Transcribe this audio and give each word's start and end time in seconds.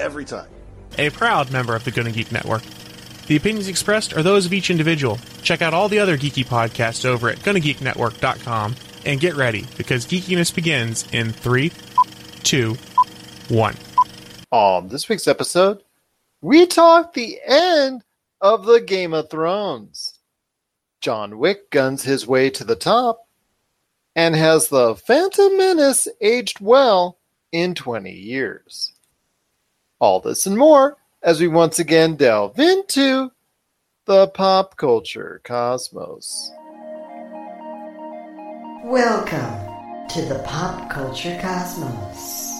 every 0.00 0.24
time. 0.24 0.48
A 0.98 1.10
proud 1.10 1.50
member 1.50 1.74
of 1.74 1.84
the 1.84 1.90
Gonna 1.90 2.12
Geek 2.12 2.32
Network. 2.32 2.62
The 3.26 3.36
opinions 3.36 3.68
expressed 3.68 4.14
are 4.14 4.22
those 4.22 4.46
of 4.46 4.52
each 4.52 4.70
individual. 4.70 5.18
Check 5.42 5.62
out 5.62 5.74
all 5.74 5.88
the 5.88 5.98
other 5.98 6.18
geeky 6.18 6.44
podcasts 6.44 7.04
over 7.04 7.28
at 7.28 7.38
GonnaGeekNetwork.com 7.38 8.74
and 9.06 9.20
get 9.20 9.36
ready 9.36 9.66
because 9.76 10.06
geekiness 10.06 10.54
begins 10.54 11.06
in 11.12 11.32
three, 11.32 11.72
two, 12.42 12.76
one. 13.48 13.76
On 14.50 14.88
this 14.88 15.08
week's 15.08 15.28
episode, 15.28 15.82
we 16.40 16.66
talk 16.66 17.14
the 17.14 17.38
end 17.46 18.02
of 18.40 18.66
the 18.66 18.80
Game 18.80 19.14
of 19.14 19.30
Thrones. 19.30 20.18
John 21.00 21.38
Wick 21.38 21.70
guns 21.70 22.02
his 22.02 22.26
way 22.26 22.50
to 22.50 22.64
the 22.64 22.76
top, 22.76 23.26
and 24.14 24.36
has 24.36 24.68
the 24.68 24.94
Phantom 24.94 25.56
Menace 25.56 26.06
aged 26.20 26.60
well 26.60 27.18
in 27.50 27.74
20 27.74 28.12
years? 28.12 28.92
All 30.02 30.18
this 30.18 30.46
and 30.46 30.58
more 30.58 30.96
as 31.22 31.40
we 31.40 31.46
once 31.46 31.78
again 31.78 32.16
delve 32.16 32.58
into 32.58 33.30
the 34.06 34.26
pop 34.26 34.76
culture 34.76 35.40
cosmos. 35.44 36.50
Welcome 38.82 40.08
to 40.08 40.22
the 40.22 40.42
Pop 40.44 40.90
Culture 40.90 41.38
Cosmos. 41.40 42.50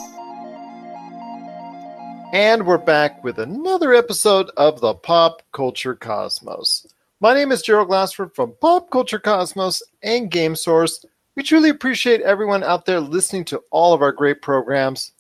And 2.33 2.65
we're 2.65 2.79
back 2.79 3.25
with 3.25 3.41
another 3.41 3.93
episode 3.93 4.49
of 4.57 4.81
the 4.81 4.95
Pop 4.95 5.43
Culture 5.51 5.97
Cosmos. 5.97 6.87
My 7.19 7.35
name 7.35 7.51
is 7.51 7.63
Gerald 7.63 7.89
Glassford 7.89 8.37
from 8.37 8.55
Pop 8.61 8.89
Culture 8.93 9.19
Cosmos 9.19 9.83
and 10.05 10.31
Game 10.31 10.55
Source. 10.55 11.05
We 11.35 11.43
truly 11.43 11.71
appreciate 11.71 12.21
everyone 12.21 12.63
out 12.63 12.87
there 12.87 13.01
listening 13.01 13.47
to 13.47 13.61
all 13.73 13.93
of 13.95 14.01
our 14.01 14.13
great 14.13 14.43
programs. 14.43 15.11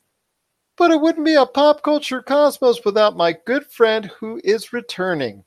But 0.83 0.91
it 0.91 1.01
wouldn't 1.01 1.25
be 1.25 1.37
a 1.37 1.47
Pop 1.47 1.85
Culture 1.85 2.21
Cosmos 2.21 2.85
without 2.85 3.17
my 3.17 3.37
good 3.47 3.65
friend 3.67 4.07
who 4.19 4.41
is 4.43 4.73
returning. 4.73 5.45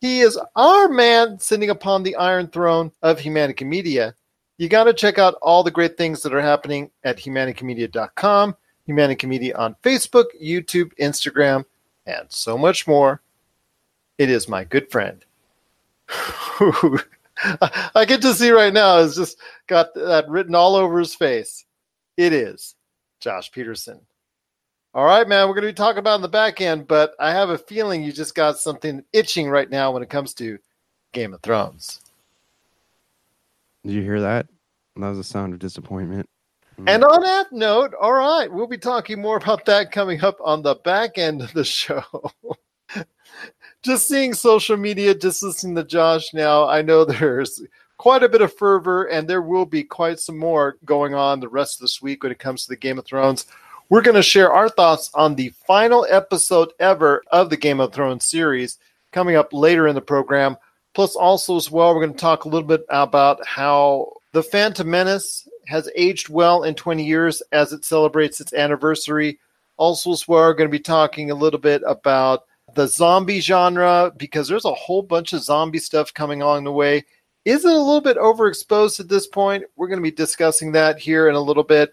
He 0.00 0.20
is 0.20 0.40
our 0.56 0.88
man 0.88 1.38
sitting 1.38 1.68
upon 1.68 2.02
the 2.02 2.16
Iron 2.16 2.48
Throne 2.48 2.90
of 3.02 3.18
Humanica 3.18 3.66
Media. 3.66 4.14
You 4.56 4.70
got 4.70 4.84
to 4.84 4.94
check 4.94 5.18
out 5.18 5.34
all 5.42 5.62
the 5.62 5.70
great 5.70 5.98
things 5.98 6.22
that 6.22 6.32
are 6.32 6.40
happening 6.40 6.90
at 7.04 7.18
humanicamedia.com, 7.18 8.56
Humanica 8.88 9.28
Media 9.28 9.54
on 9.58 9.76
Facebook, 9.82 10.24
YouTube, 10.42 10.90
Instagram, 10.98 11.66
and 12.06 12.24
so 12.30 12.56
much 12.56 12.86
more. 12.86 13.20
It 14.16 14.30
is 14.30 14.48
my 14.48 14.64
good 14.64 14.90
friend. 14.90 15.22
I 16.08 18.06
get 18.06 18.22
to 18.22 18.32
see 18.32 18.52
right 18.52 18.72
now 18.72 18.96
is 19.00 19.16
just 19.16 19.38
got 19.66 19.92
that 19.96 20.30
written 20.30 20.54
all 20.54 20.76
over 20.76 20.98
his 20.98 21.14
face. 21.14 21.66
It 22.16 22.32
is 22.32 22.74
Josh 23.20 23.52
Peterson. 23.52 24.00
All 24.94 25.06
right, 25.06 25.26
man, 25.26 25.48
we're 25.48 25.54
going 25.54 25.66
to 25.66 25.72
be 25.72 25.76
talking 25.76 26.00
about 26.00 26.16
in 26.16 26.20
the 26.20 26.28
back 26.28 26.60
end, 26.60 26.86
but 26.86 27.14
I 27.18 27.30
have 27.30 27.48
a 27.48 27.56
feeling 27.56 28.02
you 28.02 28.12
just 28.12 28.34
got 28.34 28.58
something 28.58 29.02
itching 29.14 29.48
right 29.48 29.70
now 29.70 29.90
when 29.90 30.02
it 30.02 30.10
comes 30.10 30.34
to 30.34 30.58
Game 31.12 31.32
of 31.32 31.40
Thrones. 31.40 32.02
Did 33.86 33.92
you 33.92 34.02
hear 34.02 34.20
that? 34.20 34.46
That 34.96 35.08
was 35.08 35.18
a 35.18 35.24
sound 35.24 35.54
of 35.54 35.60
disappointment. 35.60 36.28
Mm. 36.78 36.84
And 36.88 37.04
on 37.04 37.22
that 37.22 37.52
note, 37.52 37.94
all 37.98 38.12
right, 38.12 38.52
we'll 38.52 38.66
be 38.66 38.76
talking 38.76 39.18
more 39.18 39.38
about 39.38 39.64
that 39.64 39.92
coming 39.92 40.22
up 40.22 40.36
on 40.44 40.62
the 40.62 40.74
back 40.74 41.16
end 41.16 41.40
of 41.40 41.54
the 41.54 41.64
show. 41.64 42.04
just 43.82 44.06
seeing 44.06 44.34
social 44.34 44.76
media, 44.76 45.14
just 45.14 45.42
listening 45.42 45.74
to 45.76 45.84
Josh 45.84 46.34
now, 46.34 46.68
I 46.68 46.82
know 46.82 47.06
there's 47.06 47.62
quite 47.96 48.22
a 48.22 48.28
bit 48.28 48.42
of 48.42 48.54
fervor, 48.54 49.04
and 49.04 49.26
there 49.26 49.40
will 49.40 49.64
be 49.64 49.84
quite 49.84 50.20
some 50.20 50.36
more 50.36 50.76
going 50.84 51.14
on 51.14 51.40
the 51.40 51.48
rest 51.48 51.78
of 51.78 51.80
this 51.80 52.02
week 52.02 52.22
when 52.22 52.32
it 52.32 52.38
comes 52.38 52.64
to 52.64 52.68
the 52.68 52.76
Game 52.76 52.98
of 52.98 53.06
Thrones. 53.06 53.46
We're 53.92 54.00
going 54.00 54.16
to 54.16 54.22
share 54.22 54.50
our 54.50 54.70
thoughts 54.70 55.10
on 55.12 55.34
the 55.34 55.50
final 55.66 56.06
episode 56.08 56.72
ever 56.80 57.22
of 57.30 57.50
the 57.50 57.58
Game 57.58 57.78
of 57.78 57.92
Thrones 57.92 58.24
series 58.24 58.78
coming 59.12 59.36
up 59.36 59.52
later 59.52 59.86
in 59.86 59.94
the 59.94 60.00
program. 60.00 60.56
Plus, 60.94 61.14
also, 61.14 61.58
as 61.58 61.70
well, 61.70 61.94
we're 61.94 62.00
going 62.00 62.14
to 62.14 62.18
talk 62.18 62.46
a 62.46 62.48
little 62.48 62.66
bit 62.66 62.86
about 62.88 63.46
how 63.46 64.10
the 64.32 64.42
Phantom 64.42 64.88
Menace 64.88 65.46
has 65.66 65.90
aged 65.94 66.30
well 66.30 66.62
in 66.62 66.74
20 66.74 67.04
years 67.04 67.42
as 67.52 67.74
it 67.74 67.84
celebrates 67.84 68.40
its 68.40 68.54
anniversary. 68.54 69.38
Also, 69.76 70.12
as 70.12 70.26
well, 70.26 70.40
we're 70.40 70.54
going 70.54 70.70
to 70.70 70.74
be 70.74 70.82
talking 70.82 71.30
a 71.30 71.34
little 71.34 71.60
bit 71.60 71.82
about 71.86 72.44
the 72.74 72.88
zombie 72.88 73.40
genre 73.40 74.10
because 74.16 74.48
there's 74.48 74.64
a 74.64 74.72
whole 74.72 75.02
bunch 75.02 75.34
of 75.34 75.42
zombie 75.42 75.78
stuff 75.78 76.14
coming 76.14 76.40
along 76.40 76.64
the 76.64 76.72
way. 76.72 77.04
Is 77.44 77.66
it 77.66 77.70
a 77.70 77.76
little 77.76 78.00
bit 78.00 78.16
overexposed 78.16 79.00
at 79.00 79.10
this 79.10 79.26
point? 79.26 79.64
We're 79.76 79.88
going 79.88 80.00
to 80.00 80.02
be 80.02 80.16
discussing 80.16 80.72
that 80.72 80.98
here 80.98 81.28
in 81.28 81.34
a 81.34 81.40
little 81.42 81.62
bit. 81.62 81.92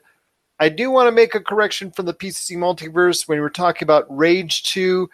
I 0.60 0.70
do 0.70 0.92
want 0.92 1.08
to 1.08 1.12
make 1.12 1.36
a 1.36 1.40
correction 1.40 1.92
from 1.92 2.06
the 2.06 2.14
PCC 2.14 2.58
multiverse 2.58 3.28
when 3.28 3.40
we're 3.40 3.50
talking 3.50 3.86
about 3.86 4.06
Rage 4.16 4.64
2 4.64 5.10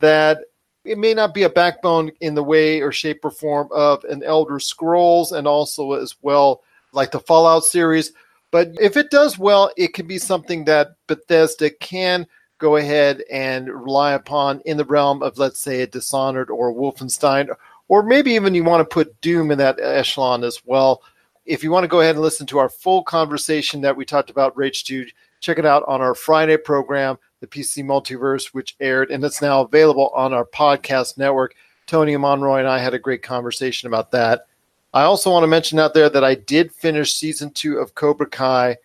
that 0.00 0.40
it 0.84 0.98
may 0.98 1.14
not 1.14 1.34
be 1.34 1.44
a 1.44 1.50
backbone 1.50 2.10
in 2.20 2.34
the 2.34 2.42
way 2.42 2.80
or 2.80 2.90
shape 2.90 3.24
or 3.24 3.30
form 3.30 3.68
of 3.70 4.02
an 4.04 4.22
Elder 4.22 4.58
Scrolls 4.58 5.32
and 5.32 5.46
also 5.46 5.92
as 5.92 6.16
well 6.22 6.62
like 6.92 7.10
the 7.10 7.20
Fallout 7.20 7.64
series. 7.64 8.12
But 8.50 8.70
if 8.80 8.96
it 8.96 9.10
does 9.10 9.38
well, 9.38 9.70
it 9.76 9.94
can 9.94 10.06
be 10.06 10.18
something 10.18 10.64
that 10.64 10.96
Bethesda 11.06 11.70
can 11.70 12.26
go 12.58 12.76
ahead 12.76 13.22
and 13.30 13.68
rely 13.68 14.12
upon 14.12 14.60
in 14.64 14.76
the 14.76 14.84
realm 14.84 15.22
of, 15.22 15.38
let's 15.38 15.60
say, 15.60 15.82
a 15.82 15.86
Dishonored 15.86 16.50
or 16.50 16.70
a 16.70 16.74
Wolfenstein, 16.74 17.48
or 17.88 18.02
maybe 18.02 18.32
even 18.32 18.54
you 18.54 18.64
want 18.64 18.80
to 18.80 18.92
put 18.92 19.20
Doom 19.20 19.50
in 19.50 19.58
that 19.58 19.78
echelon 19.80 20.42
as 20.42 20.60
well. 20.64 21.02
If 21.50 21.64
you 21.64 21.72
want 21.72 21.82
to 21.82 21.88
go 21.88 22.00
ahead 22.00 22.14
and 22.14 22.22
listen 22.22 22.46
to 22.46 22.60
our 22.60 22.68
full 22.68 23.02
conversation 23.02 23.80
that 23.80 23.96
we 23.96 24.04
talked 24.04 24.30
about 24.30 24.56
Rage 24.56 24.84
2, 24.84 25.06
check 25.40 25.58
it 25.58 25.66
out 25.66 25.82
on 25.88 26.00
our 26.00 26.14
Friday 26.14 26.56
program, 26.56 27.18
the 27.40 27.48
PC 27.48 27.82
Multiverse, 27.82 28.54
which 28.54 28.76
aired 28.78 29.10
and 29.10 29.24
it's 29.24 29.42
now 29.42 29.62
available 29.62 30.10
on 30.14 30.32
our 30.32 30.44
podcast 30.44 31.18
network. 31.18 31.56
Tony 31.88 32.16
Monroy 32.16 32.60
and 32.60 32.68
I 32.68 32.78
had 32.78 32.94
a 32.94 33.00
great 33.00 33.24
conversation 33.24 33.88
about 33.88 34.12
that. 34.12 34.46
I 34.94 35.02
also 35.02 35.32
want 35.32 35.42
to 35.42 35.48
mention 35.48 35.80
out 35.80 35.92
there 35.92 36.08
that 36.08 36.22
I 36.22 36.36
did 36.36 36.70
finish 36.70 37.14
season 37.14 37.50
two 37.50 37.78
of 37.78 37.96
Cobra 37.96 38.28
Kai. 38.28 38.76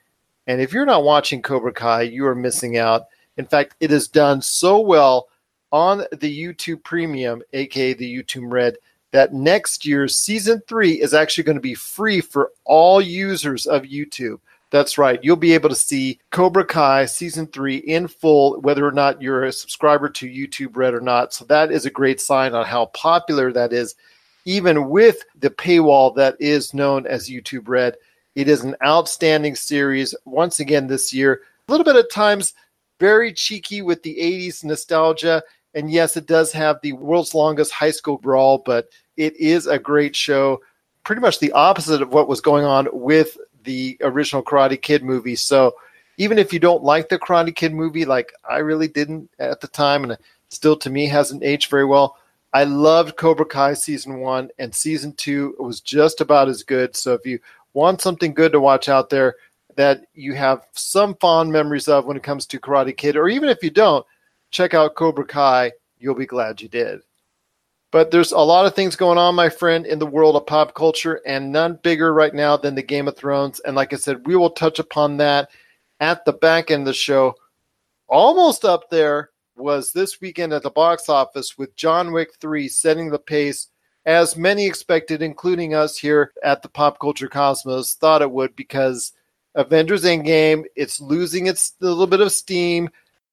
And 0.48 0.60
if 0.60 0.74
you're 0.74 0.88
not 0.88 1.04
watching 1.04 1.44
Cobra 1.44 1.72
Kai, 1.72 2.02
you 2.02 2.26
are 2.26 2.34
missing 2.34 2.80
out. 2.80 3.04
In 3.38 3.46
fact, 3.46 3.76
it 3.80 3.92
is 3.92 4.08
done 4.08 4.42
so 4.42 4.80
well 4.80 5.28
on 5.72 6.00
the 6.12 6.36
YouTube 6.36 6.84
Premium, 6.84 7.44
aka 7.54 7.94
the 7.94 8.12
YouTube 8.12 8.52
Red, 8.52 8.78
that 9.16 9.34
next 9.34 9.86
year's 9.86 10.18
season 10.18 10.62
three 10.68 11.02
is 11.02 11.14
actually 11.14 11.46
going 11.46 11.56
to 11.56 11.62
be 11.62 11.74
free 11.74 12.20
for 12.20 12.52
all 12.66 13.00
users 13.00 13.66
of 13.66 13.84
YouTube. 13.84 14.40
That's 14.72 14.98
right. 14.98 15.24
You'll 15.24 15.38
be 15.38 15.54
able 15.54 15.70
to 15.70 15.76
see 15.76 16.20
Cobra 16.32 16.66
Kai 16.66 17.06
season 17.06 17.48
three 17.48 17.78
in 17.78 18.10
full, 18.10 18.60
whether 18.60 18.86
or 18.86 18.92
not 18.92 19.22
you're 19.22 19.46
a 19.46 19.54
subscriber 19.54 20.10
to 20.10 20.28
YouTube 20.28 20.76
Red 20.76 20.94
or 20.94 21.00
not. 21.00 21.34
So 21.34 21.46
that 21.46 21.72
is 21.72 21.86
a 21.86 21.90
great 21.90 22.20
sign 22.20 22.54
on 22.54 22.66
how 22.66 22.88
popular 22.88 23.54
that 23.54 23.72
is, 23.72 23.96
even 24.44 24.90
with 24.90 25.24
the 25.40 25.50
paywall 25.50 26.14
that 26.16 26.36
is 26.42 26.74
known 26.74 27.08
as 27.08 27.30
YouTube 27.30 27.70
Red. 27.70 27.96
It 28.36 28.50
is 28.50 28.66
an 28.66 28.76
outstanding 28.84 29.56
series. 29.56 30.14
Once 30.26 30.60
again, 30.60 30.88
this 30.88 31.14
year, 31.14 31.40
a 31.70 31.72
little 31.72 31.86
bit 31.86 31.96
at 31.96 32.12
times 32.12 32.54
very 33.00 33.32
cheeky 33.32 33.82
with 33.82 34.04
the 34.04 34.18
80s 34.20 34.66
nostalgia. 34.66 35.42
And 35.74 35.90
yes, 35.90 36.18
it 36.18 36.26
does 36.26 36.52
have 36.52 36.80
the 36.82 36.92
world's 36.94 37.34
longest 37.34 37.72
high 37.72 37.92
school 37.92 38.18
brawl, 38.18 38.58
but 38.58 38.90
it 39.18 39.36
is 39.38 39.68
a 39.68 39.80
great 39.80 40.16
show. 40.16 40.62
Pretty 41.04 41.22
much 41.22 41.40
the 41.40 41.52
opposite 41.52 42.02
of 42.02 42.14
what 42.14 42.28
was 42.28 42.42
going 42.42 42.66
on 42.66 42.88
with 42.92 43.38
the 43.64 43.98
original 44.02 44.44
Karate 44.44 44.82
Kid 44.82 45.04
movie. 45.04 45.36
So 45.36 45.76
even 46.18 46.40
if 46.40 46.54
you 46.54 46.60
don't 46.60 46.84
like 46.84 47.10
the 47.10 47.20
Karate 47.20 47.56
Kid 47.56 47.74
movie, 47.74 48.06
like 48.06 48.32
I 48.50 48.58
really 48.58 48.88
didn't 48.88 49.30
at 49.40 49.62
the 49.62 49.68
time, 49.68 50.04
and 50.04 50.18
still 50.50 50.76
to 50.78 50.90
me 50.90 51.08
hasn't 51.08 51.44
aged 51.44 51.70
very 51.70 51.86
well. 51.86 52.18
I 52.54 52.64
loved 52.64 53.18
Cobra 53.18 53.46
Kai 53.46 53.74
season 53.74 54.20
one, 54.20 54.50
and 54.60 54.74
season 54.74 55.14
two 55.14 55.56
was 55.60 55.82
just 55.82 56.22
about 56.22 56.48
as 56.48 56.64
good. 56.64 56.96
So 56.96 57.14
if 57.14 57.26
you 57.26 57.40
want 57.74 58.02
something 58.02 58.34
good 58.34 58.54
to 58.54 58.62
watch 58.62 58.88
out 58.88 59.10
there, 59.10 59.36
that 59.76 60.06
you 60.14 60.34
have 60.34 60.66
some 60.72 61.16
fond 61.16 61.52
memories 61.52 61.90
of 61.90 62.06
when 62.06 62.16
it 62.16 62.24
comes 62.24 62.46
to 62.46 62.60
Karate 62.60 62.96
Kid, 62.96 63.18
or 63.18 63.28
even 63.28 63.50
if 63.50 63.62
you 63.62 63.70
don't, 63.70 64.06
check 64.52 64.74
out 64.74 64.96
Cobra 64.96 65.26
Kai. 65.26 65.74
You'll 66.00 66.16
be 66.16 66.26
glad 66.26 66.62
you 66.62 66.70
did. 66.70 67.02
But 67.96 68.12
there's 68.12 68.34
a 68.34 68.40
lot 68.40 68.66
of 68.66 68.76
things 68.76 68.98
going 68.98 69.18
on, 69.18 69.36
my 69.36 69.48
friend, 69.48 69.86
in 69.86 70.00
the 70.00 70.06
world 70.06 70.36
of 70.36 70.46
pop 70.46 70.74
culture, 70.76 71.22
and 71.26 71.50
none 71.50 71.80
bigger 71.82 72.14
right 72.14 72.34
now 72.34 72.58
than 72.58 72.76
the 72.76 72.84
Game 72.84 73.08
of 73.08 73.16
Thrones. 73.16 73.62
And 73.62 73.74
like 73.74 73.94
I 73.94 73.96
said, 73.96 74.28
we 74.28 74.36
will 74.36 74.50
touch 74.50 74.80
upon 74.80 75.16
that 75.16 75.50
at 76.02 76.26
the 76.26 76.34
back 76.34 76.72
end 76.72 76.82
of 76.82 76.88
the 76.88 76.94
show. 76.94 77.36
Almost 78.10 78.66
up 78.66 78.90
there 78.90 79.30
was 79.56 79.94
this 79.94 80.20
weekend 80.20 80.52
at 80.52 80.62
the 80.62 80.72
box 80.72 81.08
office 81.08 81.58
with 81.58 81.74
John 81.78 82.12
Wick 82.12 82.32
3 82.42 82.68
setting 82.68 83.12
the 83.12 83.18
pace 83.18 83.70
as 84.06 84.36
many 84.36 84.66
expected, 84.66 85.22
including 85.22 85.74
us 85.74 85.98
here 85.98 86.34
at 86.44 86.62
the 86.64 86.68
Pop 86.68 87.00
Culture 87.00 87.30
Cosmos, 87.30 87.94
thought 87.94 88.22
it 88.22 88.30
would 88.30 88.58
because 88.58 89.14
Avengers 89.56 90.04
Endgame, 90.04 90.66
it's 90.76 91.00
losing 91.00 91.48
its 91.48 91.76
little 91.80 92.08
bit 92.08 92.20
of 92.20 92.34
steam. 92.34 92.90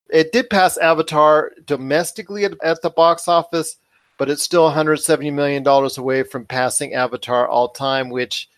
It 0.09 0.31
did 0.31 0.51
pass 0.51 0.77
Avatar 0.77 1.51
domestically 1.65 2.45
at, 2.45 2.53
at 2.63 2.81
the 2.81 2.91
box 2.91 3.27
office, 3.27 3.79
but 4.19 4.31
it's 4.31 4.43
still 4.43 4.65
170 4.65 5.31
million 5.31 5.63
dollars 5.63 5.99
away 5.99 6.23
from 6.23 6.45
passing 6.45 6.95
Avatar 6.95 7.49
all 7.49 7.69
time, 7.69 8.11
which 8.11 8.49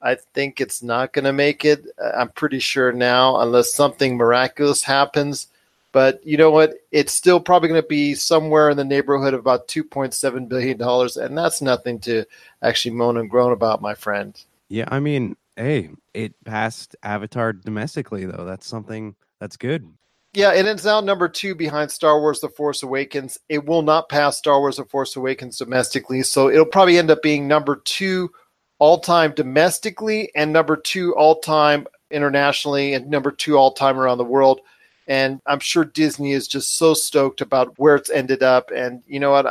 I 0.00 0.16
think 0.34 0.60
it's 0.60 0.82
not 0.82 1.12
going 1.12 1.24
to 1.24 1.32
make 1.32 1.64
it. 1.64 1.86
Uh, 2.02 2.12
I'm 2.16 2.30
pretty 2.30 2.58
sure 2.58 2.92
now, 2.92 3.40
unless 3.40 3.72
something 3.72 4.16
miraculous 4.16 4.82
happens. 4.82 5.46
But 5.92 6.26
you 6.26 6.36
know 6.38 6.50
what? 6.50 6.74
It's 6.90 7.12
still 7.12 7.38
probably 7.38 7.68
going 7.68 7.82
to 7.82 7.86
be 7.86 8.14
somewhere 8.14 8.70
in 8.70 8.78
the 8.78 8.84
neighborhood 8.84 9.34
of 9.34 9.40
about 9.40 9.68
$2.7 9.68 10.48
billion. 10.48 10.80
And 10.82 11.38
that's 11.38 11.60
nothing 11.60 12.00
to 12.00 12.24
actually 12.62 12.94
moan 12.94 13.18
and 13.18 13.28
groan 13.30 13.52
about, 13.52 13.82
my 13.82 13.94
friend. 13.94 14.40
Yeah, 14.68 14.86
I 14.88 15.00
mean, 15.00 15.36
hey, 15.56 15.90
it 16.14 16.32
passed 16.44 16.96
Avatar 17.02 17.52
domestically, 17.52 18.24
though. 18.24 18.46
That's 18.46 18.66
something 18.66 19.14
that's 19.38 19.58
good. 19.58 19.86
Yeah, 20.34 20.52
and 20.52 20.66
it's 20.66 20.84
now 20.84 21.00
number 21.00 21.28
two 21.28 21.54
behind 21.54 21.90
Star 21.90 22.18
Wars 22.18 22.40
The 22.40 22.48
Force 22.48 22.82
Awakens. 22.82 23.38
It 23.50 23.66
will 23.66 23.82
not 23.82 24.08
pass 24.08 24.38
Star 24.38 24.60
Wars 24.60 24.78
The 24.78 24.86
Force 24.86 25.14
Awakens 25.14 25.58
domestically. 25.58 26.22
So 26.22 26.48
it'll 26.48 26.64
probably 26.64 26.96
end 26.96 27.10
up 27.10 27.20
being 27.22 27.46
number 27.46 27.76
two 27.84 28.30
all 28.78 28.98
time 28.98 29.32
domestically 29.32 30.30
and 30.34 30.50
number 30.50 30.76
two 30.76 31.14
all 31.16 31.40
time 31.40 31.86
internationally 32.10 32.94
and 32.94 33.10
number 33.10 33.30
two 33.30 33.56
all 33.56 33.72
time 33.72 33.98
around 33.98 34.16
the 34.18 34.24
world. 34.24 34.60
And 35.06 35.38
I'm 35.44 35.60
sure 35.60 35.84
Disney 35.84 36.32
is 36.32 36.48
just 36.48 36.78
so 36.78 36.94
stoked 36.94 37.42
about 37.42 37.78
where 37.78 37.96
it's 37.96 38.10
ended 38.10 38.42
up. 38.42 38.70
And 38.74 39.02
you 39.06 39.20
know 39.20 39.32
what? 39.32 39.46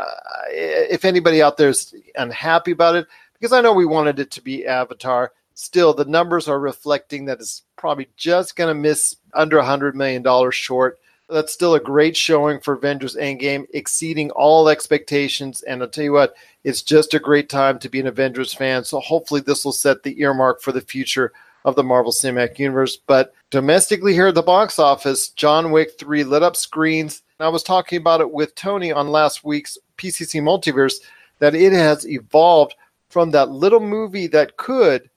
If 0.50 1.06
anybody 1.06 1.44
out 1.44 1.58
there 1.58 1.70
is 1.70 1.94
unhappy 2.16 2.72
about 2.72 2.96
it, 2.96 3.06
because 3.34 3.54
I 3.54 3.62
know 3.62 3.74
we 3.74 3.86
wanted 3.86 4.20
it 4.20 4.32
to 4.32 4.42
be 4.42 4.66
Avatar, 4.66 5.32
still 5.54 5.94
the 5.94 6.06
numbers 6.06 6.48
are 6.48 6.60
reflecting 6.60 7.26
that 7.26 7.40
it's 7.40 7.62
probably 7.82 8.08
just 8.16 8.56
going 8.56 8.70
to 8.74 8.80
miss 8.80 9.18
under 9.34 9.58
$100 9.58 9.96
million 9.96 10.24
short. 10.52 11.00
That's 11.28 11.52
still 11.52 11.74
a 11.74 11.80
great 11.80 12.16
showing 12.16 12.60
for 12.60 12.76
Avengers 12.76 13.16
Endgame, 13.16 13.66
exceeding 13.74 14.30
all 14.32 14.70
expectations. 14.70 15.64
And 15.64 15.82
I'll 15.82 15.90
tell 15.90 16.04
you 16.04 16.12
what, 16.14 16.36
it's 16.64 16.84
just 16.84 17.16
a 17.16 17.20
great 17.20 17.50
time 17.50 17.80
to 17.80 17.90
be 17.90 18.00
an 18.00 18.08
Avengers 18.08 18.54
fan. 18.54 18.84
So 18.84 19.00
hopefully 19.00 19.42
this 19.42 19.66
will 19.66 19.72
set 19.72 20.04
the 20.04 20.22
earmark 20.22 20.62
for 20.62 20.72
the 20.72 20.82
future 20.82 21.34
of 21.66 21.76
the 21.76 21.84
Marvel 21.84 22.12
Cinematic 22.12 22.60
Universe. 22.60 22.98
But 22.98 23.34
domestically 23.50 24.14
here 24.14 24.28
at 24.28 24.36
the 24.36 24.44
box 24.44 24.78
office, 24.78 25.30
John 25.30 25.72
Wick 25.72 25.98
3 25.98 26.24
lit 26.24 26.44
up 26.44 26.56
screens. 26.56 27.24
And 27.40 27.48
I 27.48 27.50
was 27.50 27.64
talking 27.64 27.98
about 27.98 28.22
it 28.22 28.30
with 28.30 28.54
Tony 28.54 28.92
on 28.92 29.08
last 29.08 29.44
week's 29.44 29.78
PCC 29.98 30.40
Multiverse 30.40 30.96
that 31.40 31.56
it 31.56 31.74
has 31.74 32.08
evolved 32.08 32.76
from 33.10 33.32
that 33.32 33.50
little 33.50 33.80
movie 33.80 34.28
that 34.28 34.58
could 34.58 35.10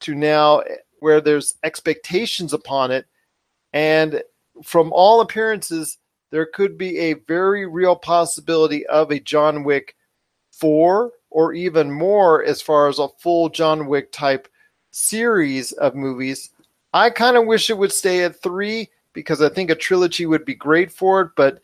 to 0.00 0.14
now 0.14 0.62
where 1.00 1.20
there's 1.20 1.54
expectations 1.62 2.52
upon 2.52 2.90
it. 2.90 3.06
And 3.72 4.22
from 4.62 4.92
all 4.92 5.20
appearances, 5.20 5.98
there 6.30 6.46
could 6.46 6.76
be 6.76 6.98
a 6.98 7.14
very 7.14 7.66
real 7.66 7.96
possibility 7.96 8.86
of 8.86 9.10
a 9.10 9.20
John 9.20 9.64
Wick 9.64 9.96
4 10.52 11.12
or 11.30 11.52
even 11.52 11.90
more 11.90 12.44
as 12.44 12.62
far 12.62 12.88
as 12.88 12.98
a 12.98 13.08
full 13.18 13.48
John 13.48 13.86
Wick 13.86 14.12
type 14.12 14.48
series 14.90 15.72
of 15.72 15.94
movies. 15.94 16.50
I 16.92 17.10
kind 17.10 17.36
of 17.36 17.46
wish 17.46 17.70
it 17.70 17.78
would 17.78 17.92
stay 17.92 18.24
at 18.24 18.40
three 18.40 18.88
because 19.12 19.42
I 19.42 19.48
think 19.48 19.70
a 19.70 19.74
trilogy 19.74 20.26
would 20.26 20.44
be 20.44 20.54
great 20.54 20.90
for 20.90 21.20
it. 21.20 21.30
But 21.36 21.60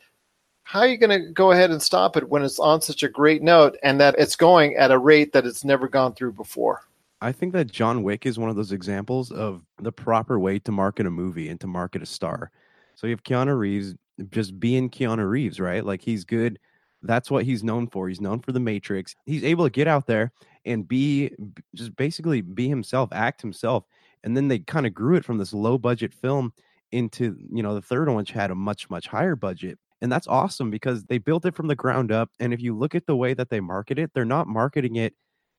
how 0.65 0.81
are 0.81 0.87
you 0.87 0.99
going 0.99 1.19
to 1.19 1.31
go 1.33 1.53
ahead 1.53 1.71
and 1.71 1.83
stop 1.83 2.17
it 2.17 2.29
when 2.29 2.43
it's 2.43 2.59
on 2.59 2.81
such 2.81 3.03
a 3.03 3.09
great 3.09 3.43
note 3.43 3.77
and 3.83 4.01
that 4.01 4.15
it's 4.19 4.37
going 4.37 4.77
at 4.77 4.91
a 4.91 4.99
rate 4.99 5.33
that 5.33 5.47
it's 5.47 5.65
never 5.65 5.89
gone 5.89 6.15
through 6.15 6.33
before? 6.33 6.83
I 7.25 7.32
think 7.32 7.55
that 7.55 7.73
John 7.73 8.03
Wick 8.03 8.26
is 8.26 8.38
one 8.38 8.50
of 8.50 8.56
those 8.56 8.71
examples 8.71 9.32
of 9.32 9.62
the 9.81 9.91
proper 9.91 10.38
way 10.38 10.59
to 10.59 10.71
market 10.71 11.06
a 11.06 11.11
movie 11.11 11.49
and 11.49 11.59
to 11.62 11.67
market 11.67 12.03
a 12.03 12.06
star. 12.06 12.50
So 12.97 13.06
you 13.06 13.12
have 13.12 13.23
Keanu 13.23 13.59
Reeves 13.59 13.94
just 14.29 14.61
being 14.61 14.91
Keanu 14.91 15.26
Reeves, 15.29 15.59
right? 15.59 15.82
Like 15.82 16.03
he's 16.03 16.26
good. 16.26 16.59
That's 17.03 17.31
what 17.31 17.44
he's 17.44 17.65
known 17.65 17.88
for. 17.88 18.11
He's 18.11 18.21
known 18.21 18.41
for 18.41 18.53
the 18.53 18.61
Matrix. 18.61 19.17
He's 19.25 19.43
able 19.43 19.65
to 19.65 19.71
get 19.71 19.88
out 19.88 20.06
there 20.06 20.32
and 20.67 20.87
be 20.87 21.31
just 21.75 21.97
basically 21.97 22.43
be 22.43 22.69
himself, 22.69 23.09
act 23.11 23.41
himself. 23.41 23.85
And 24.23 24.37
then 24.37 24.49
they 24.49 24.59
kind 24.59 24.87
of 24.87 24.93
grew 24.93 25.17
it 25.17 25.25
from 25.25 25.38
this 25.38 25.55
low 25.55 25.79
budget 25.79 26.12
film 26.12 26.53
into, 26.93 27.38
you 27.50 27.62
know, 27.62 27.75
the 27.75 27.81
third 27.81 28.06
one, 28.06 28.19
which 28.19 28.32
had 28.32 28.50
a 28.50 28.55
much, 28.55 28.91
much 28.91 29.06
higher 29.06 29.35
budget. 29.35 29.79
And 30.03 30.12
that's 30.12 30.29
awesome 30.29 30.70
because 30.70 31.05
they 31.05 31.17
built 31.17 31.47
it 31.47 31.55
from 31.55 31.69
the 31.69 31.75
ground 31.75 32.12
up. 32.12 32.29
And 32.38 32.53
if 32.53 32.61
you 32.61 32.77
look 32.77 32.94
at 32.94 33.06
the 33.06 33.17
way 33.17 33.32
that 33.32 33.49
they 33.49 33.61
market 33.61 33.99
it, 33.99 34.11
they're 34.12 34.27
not 34.27 34.47
marketing 34.47 34.97
it 34.97 35.15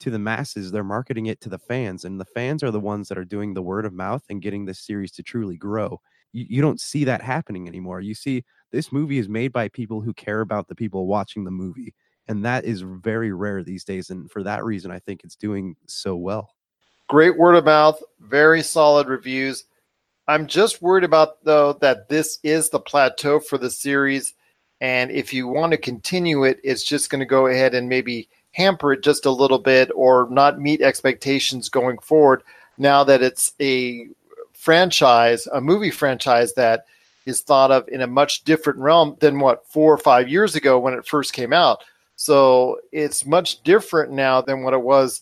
to 0.06 0.12
the 0.12 0.20
masses, 0.20 0.72
they're 0.72 0.84
marketing 0.84 1.26
it 1.28 1.42
to 1.42 1.50
the 1.50 1.60
fans. 1.60 2.06
And 2.06 2.20
the 2.20 2.26
fans 2.26 2.64
are 2.64 2.72
the 2.72 2.80
ones 2.80 3.10
that 3.10 3.18
are 3.18 3.26
doing 3.26 3.54
the 3.54 3.62
word 3.62 3.86
of 3.86 3.94
mouth 3.94 4.24
and 4.30 4.42
getting 4.42 4.66
this 4.66 4.80
series 4.80 5.12
to 5.14 5.24
truly 5.24 5.58
grow. 5.58 6.00
You, 6.32 6.46
you 6.50 6.62
don't 6.62 6.80
see 6.80 7.04
that 7.04 7.22
happening 7.22 7.68
anymore. 7.68 8.02
You 8.02 8.16
see, 8.16 8.44
this 8.72 8.92
movie 8.92 9.18
is 9.18 9.30
made 9.30 9.52
by 9.52 9.68
people 9.70 10.02
who 10.02 10.14
care 10.14 10.42
about 10.42 10.68
the 10.68 10.76
people 10.76 11.08
watching 11.08 11.44
the 11.44 11.52
movie 11.52 11.94
and 12.28 12.44
that 12.44 12.66
is 12.66 12.82
very 12.82 13.32
rare 13.32 13.64
these 13.64 13.84
days 13.84 14.10
and 14.10 14.30
for 14.30 14.44
that 14.44 14.64
reason 14.64 14.92
i 14.92 15.00
think 15.00 15.24
it's 15.24 15.36
doing 15.36 15.76
so 15.88 16.16
well 16.16 16.56
great 17.08 17.38
word 17.38 17.56
of 17.56 17.66
mouth 17.66 18.02
very 18.20 18.62
solid 18.62 19.08
reviews 19.08 19.66
i'm 20.28 20.48
just 20.48 20.82
worried 20.82 21.04
about 21.04 21.44
though 21.44 21.74
that 21.74 22.10
this 22.10 22.40
is 22.44 22.70
the 22.70 22.80
plateau 22.80 23.40
for 23.40 23.58
the 23.58 23.70
series 23.70 24.34
and 24.82 25.12
if 25.12 25.34
you 25.34 25.48
want 25.48 25.72
to 25.72 25.78
continue 25.78 26.44
it 26.44 26.60
it's 26.64 26.84
just 26.84 27.10
going 27.10 27.20
to 27.20 27.26
go 27.26 27.48
ahead 27.48 27.74
and 27.74 27.88
maybe 27.88 28.28
hamper 28.56 28.94
it 28.94 29.04
just 29.04 29.26
a 29.26 29.32
little 29.32 29.60
bit 29.60 29.92
or 29.96 30.28
not 30.32 30.60
meet 30.60 30.82
expectations 30.82 31.70
going 31.70 31.98
forward 32.00 32.42
now 32.78 33.04
that 33.04 33.22
it's 33.22 33.54
a 33.60 34.08
franchise 34.54 35.48
a 35.54 35.62
movie 35.62 35.92
franchise 35.92 36.54
that 36.54 36.86
is 37.26 37.42
thought 37.42 37.72
of 37.72 37.88
in 37.90 38.02
a 38.02 38.08
much 38.08 38.44
different 38.44 38.80
realm 38.80 39.16
than 39.20 39.40
what 39.40 39.68
four 39.68 39.94
or 39.94 39.98
five 39.98 40.30
years 40.30 40.56
ago 40.56 40.80
when 40.80 40.94
it 40.94 41.08
first 41.08 41.34
came 41.34 41.54
out 41.54 41.84
so 42.16 42.80
it's 42.92 43.26
much 43.26 43.62
different 43.64 44.12
now 44.12 44.42
than 44.42 44.64
what 44.64 44.74
it 44.74 44.82
was. 44.82 45.22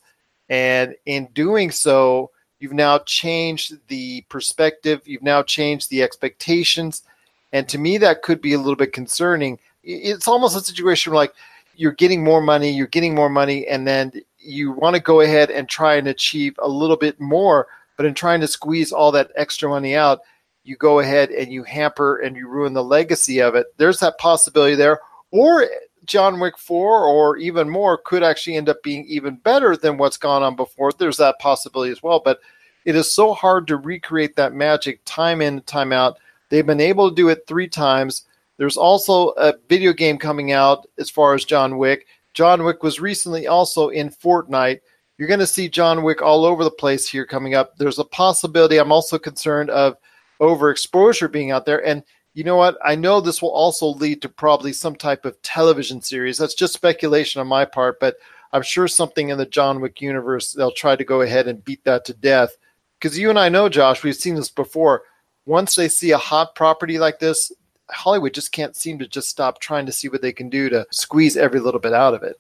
And 0.50 0.96
in 1.06 1.28
doing 1.34 1.72
so, 1.72 2.32
you've 2.60 2.74
now 2.74 3.00
changed 3.00 3.78
the 3.88 4.22
perspective, 4.30 5.02
you've 5.06 5.24
now 5.24 5.44
changed 5.44 5.90
the 5.90 6.04
expectations. 6.04 7.04
And 7.52 7.68
to 7.70 7.78
me, 7.78 7.98
that 8.00 8.22
could 8.22 8.42
be 8.42 8.54
a 8.54 8.58
little 8.58 8.76
bit 8.76 8.94
concerning. 8.94 9.60
It's 9.84 10.28
almost 10.28 10.56
a 10.56 10.62
situation 10.62 11.14
like 11.14 11.34
you're 11.76 11.94
getting 11.94 12.24
more 12.24 12.42
money, 12.42 12.72
you're 12.72 12.88
getting 12.88 13.16
more 13.16 13.30
money, 13.30 13.68
and 13.68 13.88
then 13.88 14.12
you 14.38 14.72
want 14.72 14.96
to 14.96 15.02
go 15.02 15.22
ahead 15.22 15.50
and 15.50 15.68
try 15.68 15.96
and 15.96 16.08
achieve 16.08 16.56
a 16.62 16.68
little 16.68 16.98
bit 16.98 17.20
more. 17.20 17.68
But 17.98 18.06
in 18.06 18.14
trying 18.14 18.42
to 18.42 18.48
squeeze 18.48 18.92
all 18.92 19.12
that 19.12 19.32
extra 19.36 19.70
money 19.70 19.96
out, 19.96 20.22
you 20.64 20.76
go 20.78 21.00
ahead 21.00 21.30
and 21.30 21.52
you 21.52 21.64
hamper 21.64 22.18
and 22.18 22.36
you 22.36 22.48
ruin 22.48 22.74
the 22.74 22.84
legacy 22.84 23.42
of 23.42 23.56
it. 23.56 23.68
There's 23.78 24.00
that 24.00 24.18
possibility 24.18 24.76
there. 24.76 25.00
Or 25.32 25.68
John 26.06 26.40
Wick 26.40 26.58
4 26.58 27.06
or 27.06 27.38
even 27.38 27.70
more 27.70 27.98
could 27.98 28.24
actually 28.24 28.56
end 28.56 28.70
up 28.70 28.82
being 28.84 29.06
even 29.06 29.36
better 29.36 29.76
than 29.76 29.98
what's 29.98 30.18
gone 30.18 30.44
on 30.44 30.56
before. 30.56 30.92
There's 30.92 31.18
that 31.18 31.40
possibility 31.40 31.92
as 31.92 32.04
well. 32.04 32.20
But 32.20 32.40
it 32.86 32.96
is 32.96 33.12
so 33.12 33.34
hard 33.34 33.68
to 33.68 33.78
recreate 33.78 34.36
that 34.36 34.54
magic 34.54 35.02
time 35.06 35.42
in, 35.42 35.62
time 35.62 35.94
out. 35.94 36.18
They've 36.50 36.66
been 36.66 36.82
able 36.82 37.10
to 37.10 37.16
do 37.16 37.30
it 37.30 37.46
three 37.48 37.68
times. 37.68 38.24
There's 38.58 38.78
also 38.78 39.30
a 39.30 39.54
video 39.68 39.94
game 39.94 40.18
coming 40.18 40.52
out 40.52 40.88
as 40.98 41.10
far 41.10 41.34
as 41.34 41.46
John 41.46 41.78
Wick. 41.78 42.08
John 42.34 42.64
Wick 42.64 42.84
was 42.84 43.00
recently 43.00 43.48
also 43.48 43.90
in 43.90 44.10
Fortnite. 44.10 44.80
You're 45.18 45.28
going 45.28 45.40
to 45.40 45.48
see 45.48 45.70
John 45.70 46.04
Wick 46.04 46.22
all 46.22 46.46
over 46.46 46.64
the 46.64 46.72
place 46.72 47.08
here 47.08 47.26
coming 47.26 47.56
up. 47.56 47.78
There's 47.78 48.00
a 48.00 48.04
possibility. 48.04 48.78
I'm 48.78 48.92
also 48.92 49.20
concerned 49.20 49.70
of 49.70 49.98
overexposure 50.42 51.32
being 51.32 51.52
out 51.52 51.66
there. 51.66 51.86
And 51.86 52.04
you 52.34 52.44
know 52.44 52.56
what? 52.56 52.78
I 52.84 52.96
know 52.96 53.22
this 53.22 53.42
will 53.42 53.52
also 53.52 53.88
lead 53.88 54.22
to 54.24 54.30
probably 54.30 54.74
some 54.74 54.96
type 54.96 55.26
of 55.26 55.40
television 55.44 56.02
series. 56.02 56.38
That's 56.38 56.56
just 56.56 56.74
speculation 56.74 57.40
on 57.42 57.48
my 57.48 57.64
part, 57.64 58.00
but 58.00 58.16
I'm 58.52 58.64
sure 58.64 58.88
something 58.88 59.30
in 59.30 59.38
the 59.38 59.46
John 59.46 59.82
Wick 59.82 60.02
universe, 60.02 60.52
they'll 60.52 60.72
try 60.72 60.96
to 60.96 61.04
go 61.04 61.22
ahead 61.22 61.48
and 61.48 61.64
beat 61.64 61.84
that 61.86 62.06
to 62.06 62.14
death. 62.14 62.56
Because 63.00 63.18
you 63.18 63.30
and 63.30 63.38
I 63.38 63.50
know, 63.50 63.70
Josh, 63.70 64.04
we've 64.04 64.16
seen 64.16 64.36
this 64.36 64.50
before. 64.50 65.04
Once 65.46 65.76
they 65.76 65.88
see 65.88 66.12
a 66.12 66.18
hot 66.18 66.56
property 66.56 66.98
like 66.98 67.20
this, 67.20 67.52
Hollywood 67.92 68.34
just 68.34 68.52
can't 68.52 68.76
seem 68.76 69.00
to 69.00 69.08
just 69.08 69.30
stop 69.30 69.60
trying 69.60 69.86
to 69.86 69.92
see 69.92 70.08
what 70.08 70.22
they 70.22 70.34
can 70.34 70.50
do 70.50 70.70
to 70.70 70.86
squeeze 70.92 71.38
every 71.38 71.60
little 71.60 71.80
bit 71.80 71.94
out 71.94 72.14
of 72.14 72.24
it. 72.24 72.40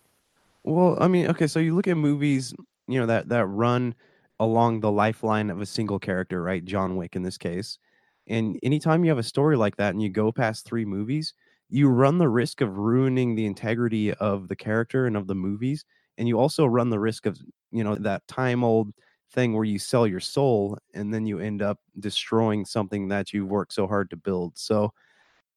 Well, 0.64 0.98
I 1.00 1.08
mean, 1.08 1.28
okay, 1.28 1.48
so 1.48 1.60
you 1.60 1.76
look 1.76 1.88
at 1.88 1.98
movies, 1.98 2.54
you 2.88 3.00
know, 3.00 3.06
that 3.06 3.30
that 3.30 3.46
run 3.46 3.96
along 4.40 4.80
the 4.80 4.92
lifeline 4.92 5.50
of 5.50 5.62
a 5.62 5.66
single 5.66 6.00
character, 6.00 6.42
right? 6.42 6.64
John 6.64 6.96
Wick 6.96 7.16
in 7.16 7.24
this 7.24 7.38
case. 7.38 7.78
And 8.28 8.58
anytime 8.64 9.04
you 9.04 9.10
have 9.12 9.20
a 9.20 9.24
story 9.24 9.58
like 9.58 9.76
that 9.78 9.94
and 9.94 10.02
you 10.02 10.10
go 10.10 10.32
past 10.32 10.66
three 10.66 10.86
movies, 10.86 11.34
you 11.70 11.90
run 11.90 12.18
the 12.18 12.30
risk 12.30 12.62
of 12.62 12.78
ruining 12.78 13.36
the 13.36 13.46
integrity 13.46 14.14
of 14.14 14.48
the 14.48 14.56
character 14.56 15.06
and 15.06 15.18
of 15.18 15.28
the 15.28 15.36
movies. 15.36 15.86
And 16.18 16.28
you 16.28 16.40
also 16.40 16.66
run 16.66 16.90
the 16.90 17.00
risk 17.00 17.26
of, 17.26 17.38
you 17.72 17.84
know, 17.84 17.96
that 17.96 18.26
time 18.28 18.64
old 18.64 18.94
thing 19.32 19.54
where 19.54 19.66
you 19.66 19.80
sell 19.80 20.06
your 20.06 20.20
soul 20.20 20.78
and 20.94 21.14
then 21.14 21.26
you 21.26 21.40
end 21.40 21.62
up 21.62 21.80
destroying 22.00 22.64
something 22.66 23.08
that 23.10 23.34
you've 23.34 23.50
worked 23.50 23.74
so 23.74 23.88
hard 23.88 24.10
to 24.12 24.16
build. 24.16 24.58
So 24.58 24.94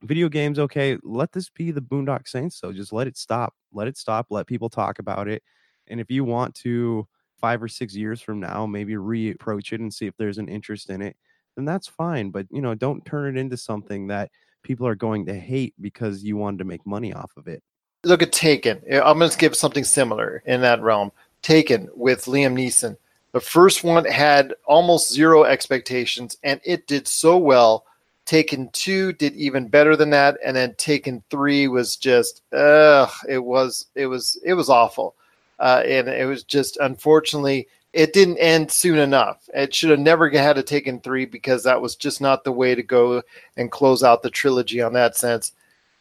video 0.07 0.29
games, 0.29 0.59
okay, 0.59 0.97
let 1.03 1.33
this 1.33 1.51
be 1.51 1.71
the 1.71 1.81
Boondock 1.81 2.29
Saints. 2.29 2.57
So 2.57 2.73
just 2.73 2.93
let 2.93 3.07
it 3.07 3.17
stop. 3.17 3.55
Let 3.73 3.89
it 3.89 3.97
stop. 3.97 4.27
Let 4.31 4.47
people 4.47 4.71
talk 4.71 4.99
about 4.99 5.29
it. 5.29 5.43
And 5.89 6.01
if 6.01 6.11
you 6.11 6.25
want 6.25 6.55
to, 6.57 7.07
five 7.37 7.63
or 7.63 7.69
six 7.69 7.95
years 7.95 8.21
from 8.21 8.41
now, 8.41 8.67
maybe 8.67 8.95
reapproach 8.95 9.73
it 9.73 9.81
and 9.81 9.93
see 9.93 10.07
if 10.07 10.17
there's 10.17 10.39
an 10.39 10.49
interest 10.49 10.91
in 10.91 11.03
it, 11.03 11.17
then 11.55 11.65
that's 11.65 11.87
fine. 11.87 12.31
But 12.31 12.47
you 12.51 12.61
know, 12.63 12.75
don't 12.75 13.05
turn 13.05 13.37
it 13.37 13.41
into 13.41 13.57
something 13.57 14.07
that 14.09 14.31
people 14.63 14.87
are 14.87 14.95
going 14.95 15.27
to 15.27 15.35
hate 15.39 15.75
because 15.81 16.25
you 16.25 16.37
wanted 16.37 16.59
to 16.59 16.65
make 16.65 16.87
money 16.87 17.13
off 17.13 17.33
of 17.37 17.47
it. 17.47 17.63
Look 18.05 18.23
at 18.23 18.33
Taken. 18.33 18.81
I'm 18.91 19.19
going 19.19 19.31
to 19.31 19.39
give 19.39 19.55
something 19.55 19.85
similar 19.85 20.43
in 20.47 20.61
that 20.63 20.81
realm. 20.81 21.13
Taken 21.43 21.89
with 21.95 22.25
Liam 22.25 22.55
Neeson. 22.55 22.97
The 23.33 23.41
first 23.41 23.85
one 23.85 24.05
had 24.05 24.55
almost 24.65 25.13
zero 25.13 25.45
expectations, 25.45 26.37
and 26.43 26.61
it 26.65 26.87
did 26.87 27.07
so 27.07 27.37
well. 27.37 27.85
Taken 28.27 28.69
two 28.73 29.13
did 29.13 29.35
even 29.35 29.69
better 29.69 29.97
than 29.97 30.11
that, 30.11 30.37
and 30.45 30.57
then 30.57 30.75
Taken 30.75 31.23
three 31.31 31.69
was 31.69 31.97
just, 31.97 32.43
ugh, 32.53 33.11
it 33.29 33.39
was, 33.39 33.87
it 33.95 34.07
was, 34.07 34.39
it 34.45 34.55
was 34.55 34.69
awful, 34.69 35.15
uh, 35.59 35.83
and 35.87 36.09
it 36.09 36.27
was 36.27 36.45
just 36.45 36.77
unfortunately 36.79 37.69
it 37.97 38.13
didn't 38.13 38.37
end 38.37 38.71
soon 38.71 38.99
enough. 38.99 39.49
It 39.55 39.75
should 39.75 39.89
have 39.89 39.99
never 39.99 40.29
had 40.29 40.59
a 40.59 40.63
Taken 40.63 41.01
three 41.01 41.25
because 41.25 41.65
that 41.65 41.81
was 41.81 41.97
just 41.97 42.21
not 42.21 42.45
the 42.45 42.53
way 42.53 42.75
to 42.75 42.83
go 42.83 43.23
and 43.57 43.71
close 43.71 44.03
out 44.03 44.23
the 44.23 44.29
trilogy 44.29 44.83
on 44.83 44.93
that 44.93 45.17
sense. 45.17 45.53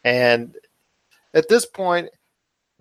And 0.03 0.55
at 1.34 1.48
this 1.48 1.65
point, 1.65 2.10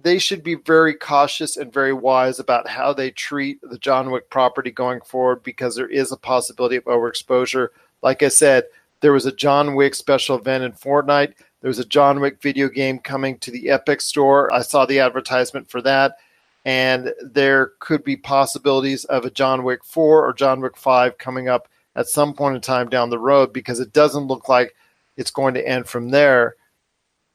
they 0.00 0.18
should 0.18 0.42
be 0.42 0.56
very 0.56 0.94
cautious 0.94 1.56
and 1.56 1.72
very 1.72 1.92
wise 1.92 2.40
about 2.40 2.68
how 2.68 2.92
they 2.92 3.12
treat 3.12 3.60
the 3.62 3.78
John 3.78 4.10
Wick 4.10 4.28
property 4.30 4.72
going 4.72 5.00
forward 5.02 5.44
because 5.44 5.76
there 5.76 5.88
is 5.88 6.10
a 6.10 6.16
possibility 6.16 6.74
of 6.74 6.84
overexposure. 6.84 7.68
Like 8.02 8.24
I 8.24 8.28
said, 8.28 8.64
there 9.00 9.12
was 9.12 9.26
a 9.26 9.32
John 9.32 9.74
Wick 9.74 9.94
special 9.94 10.38
event 10.38 10.64
in 10.64 10.72
Fortnite. 10.72 11.34
There 11.60 11.68
was 11.68 11.78
a 11.78 11.84
John 11.84 12.20
Wick 12.20 12.40
video 12.40 12.68
game 12.68 12.98
coming 12.98 13.38
to 13.38 13.50
the 13.50 13.70
Epic 13.70 14.00
store. 14.00 14.52
I 14.52 14.62
saw 14.62 14.86
the 14.86 15.00
advertisement 15.00 15.68
for 15.68 15.82
that. 15.82 16.16
And 16.64 17.12
there 17.22 17.72
could 17.80 18.04
be 18.04 18.16
possibilities 18.16 19.04
of 19.06 19.24
a 19.24 19.30
John 19.30 19.64
Wick 19.64 19.84
4 19.84 20.26
or 20.26 20.32
John 20.32 20.60
Wick 20.60 20.76
5 20.76 21.18
coming 21.18 21.48
up 21.48 21.68
at 21.96 22.08
some 22.08 22.32
point 22.32 22.56
in 22.56 22.62
time 22.62 22.88
down 22.88 23.10
the 23.10 23.18
road 23.18 23.52
because 23.52 23.80
it 23.80 23.92
doesn't 23.92 24.26
look 24.26 24.48
like 24.48 24.74
it's 25.16 25.30
going 25.30 25.54
to 25.54 25.68
end 25.68 25.86
from 25.86 26.10
there 26.10 26.56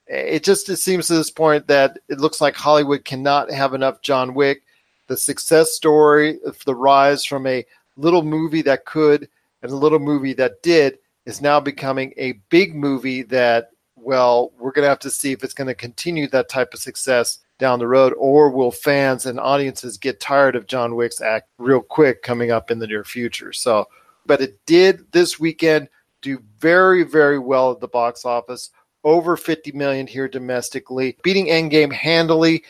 it 0.09 0.43
just 0.43 0.67
it 0.69 0.77
seems 0.77 1.07
to 1.07 1.13
this 1.13 1.29
point 1.29 1.67
that 1.67 1.99
it 2.09 2.19
looks 2.19 2.41
like 2.41 2.55
Hollywood 2.55 3.05
cannot 3.05 3.51
have 3.51 3.73
enough 3.75 4.01
John 4.01 4.33
Wick. 4.33 4.63
The 5.07 5.15
success 5.15 5.71
story 5.71 6.39
the 6.65 6.75
rise 6.75 7.23
from 7.23 7.45
a 7.45 7.65
little 7.95 8.23
movie 8.23 8.63
that 8.63 8.85
could 8.85 9.29
and 9.61 9.71
a 9.71 9.75
little 9.75 9.99
movie 9.99 10.33
that 10.33 10.61
did 10.63 10.97
is 11.25 11.41
now 11.41 11.59
becoming 11.59 12.13
a 12.17 12.33
big 12.49 12.75
movie 12.75 13.23
that 13.23 13.69
well 13.95 14.51
we're 14.57 14.71
going 14.71 14.83
to 14.83 14.89
have 14.89 14.99
to 14.99 15.09
see 15.09 15.31
if 15.31 15.43
it's 15.43 15.53
going 15.53 15.67
to 15.67 15.73
continue 15.73 16.27
that 16.27 16.49
type 16.49 16.73
of 16.73 16.79
success 16.79 17.39
down 17.57 17.79
the 17.79 17.87
road 17.87 18.13
or 18.17 18.49
will 18.49 18.71
fans 18.71 19.25
and 19.25 19.39
audiences 19.39 19.97
get 19.97 20.19
tired 20.21 20.55
of 20.55 20.67
John 20.67 20.95
Wick's 20.95 21.21
act 21.21 21.49
real 21.57 21.81
quick 21.81 22.23
coming 22.23 22.51
up 22.51 22.71
in 22.71 22.79
the 22.79 22.87
near 22.87 23.03
future. 23.03 23.51
So 23.51 23.87
but 24.25 24.41
it 24.41 24.59
did 24.65 25.11
this 25.11 25.39
weekend 25.39 25.89
do 26.21 26.41
very 26.59 27.03
very 27.03 27.39
well 27.39 27.71
at 27.71 27.79
the 27.79 27.87
box 27.87 28.25
office 28.25 28.71
over 29.03 29.37
50 29.37 29.71
million 29.73 30.07
here 30.07 30.27
domestically, 30.27 31.17
beating 31.23 31.47
Endgame 31.47 31.91
handily. 31.91 32.63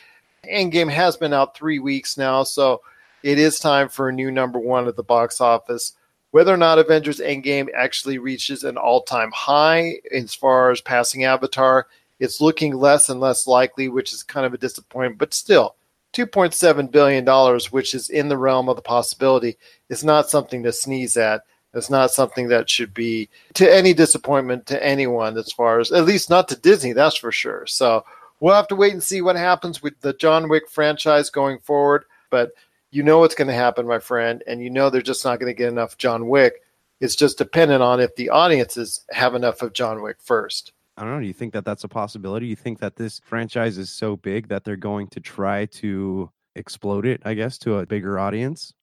Endgame 0.45 0.91
has 0.91 1.17
been 1.17 1.33
out 1.33 1.55
three 1.55 1.79
weeks 1.79 2.17
now, 2.17 2.43
so 2.43 2.81
it 3.23 3.39
is 3.39 3.59
time 3.59 3.89
for 3.89 4.09
a 4.09 4.13
new 4.13 4.31
number 4.31 4.59
one 4.59 4.87
at 4.87 4.95
the 4.95 5.03
box 5.03 5.41
office. 5.41 5.93
Whether 6.31 6.53
or 6.53 6.57
not 6.57 6.79
Avengers 6.79 7.19
Endgame 7.19 7.67
actually 7.75 8.19
reaches 8.19 8.63
an 8.63 8.77
all 8.77 9.01
time 9.01 9.31
high 9.31 9.99
as 10.11 10.35
far 10.35 10.71
as 10.71 10.81
passing 10.81 11.23
Avatar, 11.23 11.87
it's 12.19 12.41
looking 12.41 12.75
less 12.75 13.09
and 13.09 13.19
less 13.19 13.47
likely, 13.47 13.87
which 13.87 14.13
is 14.13 14.23
kind 14.23 14.45
of 14.45 14.53
a 14.53 14.57
disappointment, 14.57 15.17
but 15.17 15.33
still. 15.33 15.75
$2.7 16.13 16.91
billion, 16.91 17.59
which 17.71 17.93
is 17.93 18.09
in 18.09 18.29
the 18.29 18.37
realm 18.37 18.67
of 18.67 18.75
the 18.75 18.81
possibility, 18.81 19.57
is 19.89 20.03
not 20.03 20.29
something 20.29 20.63
to 20.63 20.73
sneeze 20.73 21.15
at. 21.17 21.43
It's 21.73 21.89
not 21.89 22.11
something 22.11 22.47
that 22.47 22.69
should 22.69 22.95
be 22.95 23.29
to 23.53 23.71
any 23.71 23.93
disappointment 23.93 24.65
to 24.67 24.83
anyone, 24.83 25.37
as 25.37 25.51
far 25.51 25.79
as 25.79 25.91
at 25.91 26.05
least 26.05 26.29
not 26.29 26.47
to 26.49 26.55
Disney, 26.55 26.93
that's 26.93 27.17
for 27.17 27.31
sure. 27.31 27.67
So 27.67 28.03
we'll 28.39 28.55
have 28.55 28.67
to 28.69 28.75
wait 28.75 28.93
and 28.93 29.03
see 29.03 29.21
what 29.21 29.35
happens 29.35 29.83
with 29.83 29.99
the 30.01 30.13
John 30.13 30.49
Wick 30.49 30.67
franchise 30.67 31.29
going 31.29 31.59
forward. 31.59 32.05
But 32.31 32.51
you 32.91 33.03
know 33.03 33.19
what's 33.19 33.35
going 33.35 33.47
to 33.47 33.53
happen, 33.53 33.87
my 33.87 33.99
friend, 33.99 34.43
and 34.47 34.61
you 34.61 34.69
know 34.69 34.89
they're 34.89 35.01
just 35.01 35.25
not 35.25 35.39
going 35.39 35.51
to 35.51 35.57
get 35.57 35.69
enough 35.69 35.97
John 35.97 36.27
Wick. 36.27 36.61
It's 36.99 37.15
just 37.15 37.37
dependent 37.37 37.81
on 37.81 37.99
if 37.99 38.15
the 38.15 38.29
audiences 38.29 39.05
have 39.11 39.35
enough 39.35 39.61
of 39.61 39.73
John 39.73 40.01
Wick 40.01 40.17
first. 40.19 40.73
I 40.97 41.03
don't 41.03 41.13
know. 41.13 41.21
Do 41.21 41.27
you 41.27 41.33
think 41.33 41.53
that 41.53 41.63
that's 41.63 41.85
a 41.85 41.87
possibility? 41.87 42.47
You 42.47 42.57
think 42.57 42.79
that 42.79 42.97
this 42.97 43.21
franchise 43.23 43.77
is 43.77 43.89
so 43.89 44.17
big 44.17 44.49
that 44.49 44.65
they're 44.65 44.75
going 44.75 45.07
to 45.09 45.21
try 45.21 45.65
to 45.65 46.29
explode 46.55 47.05
it, 47.05 47.21
I 47.23 47.35
guess, 47.35 47.57
to 47.59 47.77
a 47.77 47.85
bigger 47.85 48.19
audience? 48.19 48.73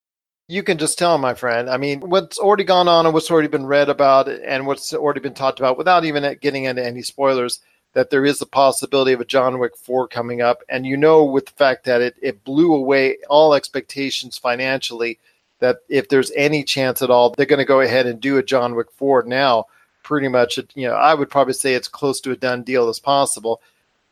you 0.48 0.62
can 0.62 0.78
just 0.78 0.98
tell, 0.98 1.18
my 1.18 1.34
friend. 1.34 1.68
I 1.68 1.76
mean, 1.76 2.00
what's 2.00 2.38
already 2.38 2.64
gone 2.64 2.88
on 2.88 3.04
and 3.04 3.12
what's 3.12 3.30
already 3.30 3.48
been 3.48 3.66
read 3.66 3.88
about 3.88 4.28
and 4.28 4.66
what's 4.66 4.94
already 4.94 5.20
been 5.20 5.34
talked 5.34 5.58
about 5.58 5.76
without 5.76 6.04
even 6.04 6.36
getting 6.40 6.64
into 6.64 6.84
any 6.84 7.02
spoilers, 7.02 7.60
that 7.96 8.10
there 8.10 8.26
is 8.26 8.42
a 8.42 8.46
possibility 8.46 9.14
of 9.14 9.22
a 9.22 9.24
John 9.24 9.58
Wick 9.58 9.74
4 9.74 10.06
coming 10.08 10.42
up. 10.42 10.62
And 10.68 10.84
you 10.84 10.98
know, 10.98 11.24
with 11.24 11.46
the 11.46 11.52
fact 11.52 11.84
that 11.84 12.02
it, 12.02 12.14
it 12.20 12.44
blew 12.44 12.74
away 12.74 13.16
all 13.30 13.54
expectations 13.54 14.36
financially, 14.36 15.18
that 15.60 15.78
if 15.88 16.10
there's 16.10 16.30
any 16.36 16.62
chance 16.62 17.00
at 17.00 17.08
all, 17.08 17.30
they're 17.30 17.46
going 17.46 17.58
to 17.58 17.64
go 17.64 17.80
ahead 17.80 18.04
and 18.04 18.20
do 18.20 18.36
a 18.36 18.42
John 18.42 18.74
Wick 18.74 18.92
4 18.92 19.22
now. 19.22 19.64
Pretty 20.02 20.28
much, 20.28 20.58
you 20.74 20.86
know, 20.86 20.92
I 20.92 21.14
would 21.14 21.30
probably 21.30 21.54
say 21.54 21.72
it's 21.72 21.88
close 21.88 22.20
to 22.20 22.32
a 22.32 22.36
done 22.36 22.64
deal 22.64 22.90
as 22.90 23.00
possible. 23.00 23.62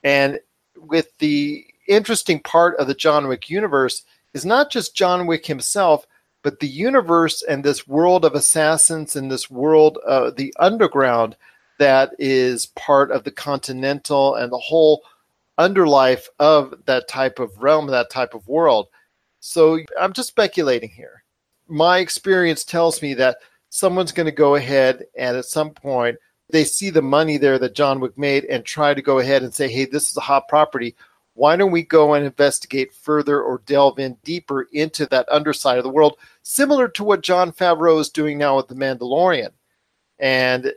And 0.02 0.40
with 0.78 1.18
the 1.18 1.66
interesting 1.86 2.40
part 2.40 2.78
of 2.78 2.86
the 2.86 2.94
John 2.94 3.28
Wick 3.28 3.50
universe 3.50 4.02
is 4.32 4.46
not 4.46 4.70
just 4.70 4.96
John 4.96 5.26
Wick 5.26 5.44
himself, 5.44 6.06
but 6.42 6.60
the 6.60 6.68
universe 6.68 7.42
and 7.42 7.62
this 7.62 7.86
world 7.86 8.24
of 8.24 8.34
assassins 8.34 9.14
and 9.14 9.30
this 9.30 9.50
world, 9.50 9.98
uh, 10.06 10.30
the 10.30 10.54
underground, 10.58 11.36
that 11.78 12.12
is 12.18 12.66
part 12.66 13.10
of 13.10 13.24
the 13.24 13.30
continental 13.30 14.34
and 14.34 14.52
the 14.52 14.58
whole 14.58 15.02
underlife 15.58 16.26
of 16.38 16.74
that 16.86 17.08
type 17.08 17.38
of 17.38 17.62
realm, 17.62 17.86
that 17.86 18.10
type 18.10 18.34
of 18.34 18.46
world. 18.48 18.88
So 19.40 19.78
I'm 20.00 20.12
just 20.12 20.28
speculating 20.28 20.90
here. 20.90 21.22
My 21.68 21.98
experience 21.98 22.64
tells 22.64 23.02
me 23.02 23.14
that 23.14 23.38
someone's 23.70 24.12
going 24.12 24.26
to 24.26 24.32
go 24.32 24.54
ahead 24.54 25.04
and 25.16 25.36
at 25.36 25.44
some 25.44 25.70
point 25.70 26.16
they 26.50 26.64
see 26.64 26.90
the 26.90 27.02
money 27.02 27.38
there 27.38 27.58
that 27.58 27.74
John 27.74 28.00
Wick 28.00 28.18
made 28.18 28.44
and 28.44 28.64
try 28.64 28.94
to 28.94 29.02
go 29.02 29.18
ahead 29.18 29.42
and 29.42 29.54
say, 29.54 29.68
hey, 29.68 29.86
this 29.86 30.10
is 30.10 30.16
a 30.16 30.20
hot 30.20 30.48
property 30.48 30.94
why 31.34 31.56
don't 31.56 31.72
we 31.72 31.82
go 31.82 32.14
and 32.14 32.24
investigate 32.24 32.94
further 32.94 33.42
or 33.42 33.60
delve 33.66 33.98
in 33.98 34.16
deeper 34.24 34.68
into 34.72 35.04
that 35.06 35.28
underside 35.28 35.78
of 35.78 35.84
the 35.84 35.90
world, 35.90 36.16
similar 36.42 36.88
to 36.88 37.04
what 37.04 37.22
Jon 37.22 37.52
Favreau 37.52 38.00
is 38.00 38.08
doing 38.08 38.38
now 38.38 38.56
with 38.56 38.68
The 38.68 38.76
Mandalorian? 38.76 39.50
And 40.20 40.72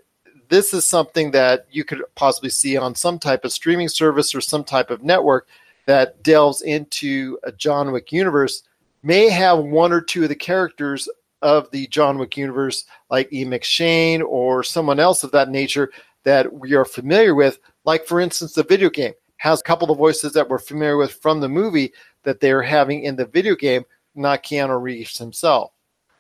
this 0.50 0.74
is 0.74 0.86
something 0.86 1.32
that 1.32 1.66
you 1.72 1.84
could 1.84 2.04
possibly 2.16 2.50
see 2.50 2.78
on 2.78 2.96
some 2.96 3.20
type 3.20 3.46
of 3.46 3.52
streaming 3.52 3.90
service 3.90 4.34
or 4.34 4.42
some 4.42 4.64
type 4.64 4.90
of 4.90 5.04
network 5.04 5.48
that 5.86 6.22
delves 6.24 6.62
into 6.62 7.38
a 7.44 7.52
John 7.52 7.92
Wick 7.92 8.12
universe, 8.12 8.64
may 9.04 9.30
have 9.30 9.60
one 9.60 9.92
or 9.92 10.02
two 10.02 10.24
of 10.24 10.30
the 10.30 10.36
characters 10.36 11.08
of 11.42 11.70
the 11.72 11.88
John 11.88 12.18
Wick 12.18 12.36
universe, 12.36 12.86
like 13.10 13.32
E. 13.32 13.46
McShane 13.46 14.24
or 14.24 14.64
someone 14.64 15.00
else 15.00 15.24
of 15.24 15.32
that 15.32 15.50
nature 15.50 15.92
that 16.24 16.52
we 16.52 16.74
are 16.74 16.86
familiar 16.86 17.36
with, 17.36 17.60
like, 17.86 18.06
for 18.06 18.20
instance, 18.20 18.54
the 18.54 18.64
video 18.64 18.90
game 18.90 19.14
has 19.38 19.62
a 19.62 19.64
couple 19.64 19.90
of 19.90 19.98
voices 19.98 20.34
that 20.34 20.50
we're 20.50 20.60
familiar 20.60 20.98
with 20.98 21.14
from 21.14 21.40
the 21.40 21.48
movie 21.48 21.94
that 22.24 22.40
they're 22.40 22.64
having 22.64 23.04
in 23.04 23.16
the 23.16 23.26
video 23.26 23.56
game, 23.56 23.86
not 24.16 24.44
Keanu 24.44 24.82
Reeves 24.82 25.18
himself. 25.18 25.72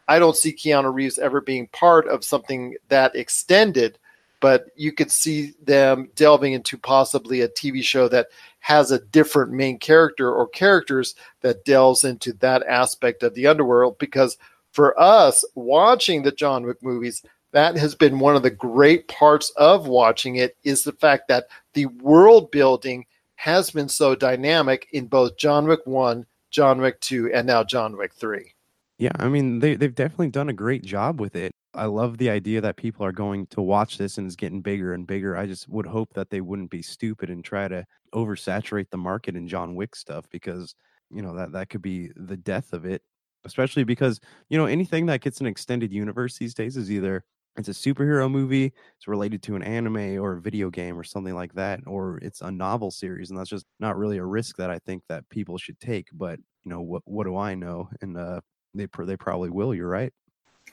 I 0.07 0.19
don't 0.19 0.37
see 0.37 0.53
Keanu 0.53 0.93
Reeves 0.93 1.19
ever 1.19 1.41
being 1.41 1.67
part 1.67 2.07
of 2.07 2.23
something 2.23 2.75
that 2.87 3.15
extended, 3.15 3.99
but 4.39 4.65
you 4.75 4.91
could 4.91 5.11
see 5.11 5.53
them 5.63 6.09
delving 6.15 6.53
into 6.53 6.77
possibly 6.77 7.41
a 7.41 7.49
TV 7.49 7.83
show 7.83 8.07
that 8.09 8.27
has 8.59 8.91
a 8.91 8.99
different 8.99 9.51
main 9.51 9.79
character 9.79 10.31
or 10.31 10.47
characters 10.47 11.15
that 11.41 11.65
delves 11.65 12.03
into 12.03 12.33
that 12.33 12.63
aspect 12.67 13.23
of 13.23 13.33
the 13.33 13.47
underworld. 13.47 13.97
Because 13.97 14.37
for 14.71 14.99
us 14.99 15.43
watching 15.55 16.23
the 16.23 16.31
John 16.31 16.65
Wick 16.65 16.83
movies, 16.83 17.23
that 17.51 17.77
has 17.77 17.95
been 17.95 18.19
one 18.19 18.35
of 18.35 18.43
the 18.43 18.49
great 18.49 19.07
parts 19.07 19.51
of 19.57 19.87
watching 19.87 20.35
it 20.35 20.57
is 20.63 20.83
the 20.83 20.91
fact 20.91 21.27
that 21.29 21.47
the 21.73 21.85
world 21.85 22.51
building 22.51 23.05
has 23.35 23.71
been 23.71 23.89
so 23.89 24.15
dynamic 24.15 24.87
in 24.91 25.07
both 25.07 25.37
John 25.37 25.67
Wick 25.67 25.79
1, 25.85 26.25
John 26.49 26.81
Wick 26.81 26.99
2, 27.01 27.31
and 27.33 27.47
now 27.47 27.63
John 27.63 27.97
Wick 27.97 28.13
3. 28.13 28.53
Yeah, 28.97 29.11
I 29.15 29.29
mean, 29.29 29.59
they, 29.59 29.75
they've 29.75 29.93
definitely 29.93 30.29
done 30.29 30.49
a 30.49 30.53
great 30.53 30.83
job 30.83 31.21
with 31.21 31.35
it. 31.35 31.51
I 31.77 31.85
love 31.85 32.17
the 32.17 32.29
idea 32.29 32.61
that 32.61 32.75
people 32.77 33.05
are 33.05 33.11
going 33.11 33.47
to 33.47 33.61
watch 33.61 33.97
this 33.97 34.17
and 34.17 34.27
it's 34.27 34.35
getting 34.35 34.61
bigger 34.61 34.93
and 34.93 35.07
bigger. 35.07 35.37
I 35.37 35.45
just 35.45 35.69
would 35.69 35.85
hope 35.85 36.13
that 36.15 36.29
they 36.29 36.41
wouldn't 36.41 36.71
be 36.71 36.81
stupid 36.81 37.29
and 37.29 37.43
try 37.45 37.67
to 37.67 37.85
oversaturate 38.15 38.89
the 38.89 38.97
market 38.97 39.35
in 39.35 39.47
John 39.47 39.75
Wick 39.75 39.95
stuff 39.95 40.25
because, 40.31 40.75
you 41.11 41.21
know, 41.21 41.35
that, 41.35 41.51
that 41.53 41.69
could 41.69 41.81
be 41.83 42.09
the 42.15 42.37
death 42.37 42.73
of 42.73 42.85
it, 42.85 43.03
especially 43.45 43.83
because, 43.83 44.19
you 44.49 44.57
know, 44.57 44.65
anything 44.65 45.05
that 45.07 45.21
gets 45.21 45.39
an 45.39 45.45
extended 45.47 45.93
universe 45.93 46.37
these 46.37 46.55
days 46.55 46.77
is 46.77 46.91
either 46.91 47.23
it's 47.57 47.69
a 47.69 47.71
superhero 47.71 48.29
movie, 48.29 48.73
it's 48.97 49.07
related 49.07 49.41
to 49.43 49.55
an 49.55 49.63
anime 49.63 50.19
or 50.21 50.33
a 50.33 50.41
video 50.41 50.69
game 50.69 50.97
or 50.97 51.03
something 51.03 51.33
like 51.35 51.53
that, 51.53 51.79
or 51.87 52.19
it's 52.21 52.41
a 52.41 52.51
novel 52.51 52.91
series, 52.91 53.29
and 53.31 53.39
that's 53.39 53.49
just 53.49 53.65
not 53.79 53.97
really 53.97 54.17
a 54.17 54.25
risk 54.25 54.57
that 54.57 54.69
I 54.69 54.79
think 54.79 55.03
that 55.09 55.27
people 55.29 55.57
should 55.57 55.79
take. 55.79 56.07
But 56.13 56.39
you 56.65 56.69
know, 56.69 56.81
what 56.81 57.01
what 57.05 57.23
do 57.25 57.35
I 57.37 57.55
know? 57.55 57.89
And 58.01 58.17
uh, 58.17 58.41
they 58.75 58.87
they 59.05 59.17
probably 59.17 59.49
will. 59.49 59.73
You're 59.73 59.89
right. 59.89 60.13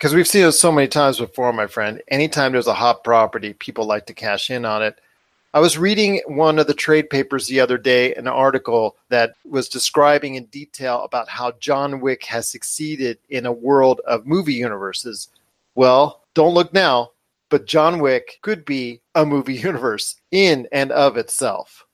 Because 0.04 0.14
we've 0.14 0.28
seen 0.28 0.44
it 0.44 0.52
so 0.52 0.70
many 0.70 0.86
times 0.86 1.18
before, 1.18 1.50
my 1.54 1.66
friend. 1.66 2.02
Anytime 2.08 2.52
there's 2.52 2.66
a 2.66 2.74
hot 2.74 3.02
property, 3.04 3.54
people 3.54 3.86
like 3.86 4.04
to 4.04 4.12
cash 4.12 4.50
in 4.50 4.66
on 4.66 4.82
it. 4.82 5.00
I 5.54 5.60
was 5.60 5.78
reading 5.78 6.20
one 6.26 6.58
of 6.58 6.66
the 6.66 6.74
trade 6.74 7.08
papers 7.08 7.46
the 7.46 7.58
other 7.58 7.78
day, 7.78 8.14
an 8.14 8.28
article 8.28 8.96
that 9.08 9.32
was 9.46 9.66
describing 9.66 10.34
in 10.34 10.44
detail 10.44 11.04
about 11.04 11.30
how 11.30 11.52
John 11.52 12.02
Wick 12.02 12.22
has 12.24 12.46
succeeded 12.46 13.16
in 13.30 13.46
a 13.46 13.52
world 13.52 14.02
of 14.06 14.26
movie 14.26 14.52
universes. 14.52 15.28
Well, 15.74 16.20
don't 16.34 16.52
look 16.52 16.74
now, 16.74 17.12
but 17.48 17.64
John 17.64 17.98
Wick 17.98 18.40
could 18.42 18.66
be 18.66 19.00
a 19.14 19.24
movie 19.24 19.54
universe 19.70 20.16
in 20.30 20.68
and 20.70 20.92
of 20.92 21.16
itself. 21.16 21.86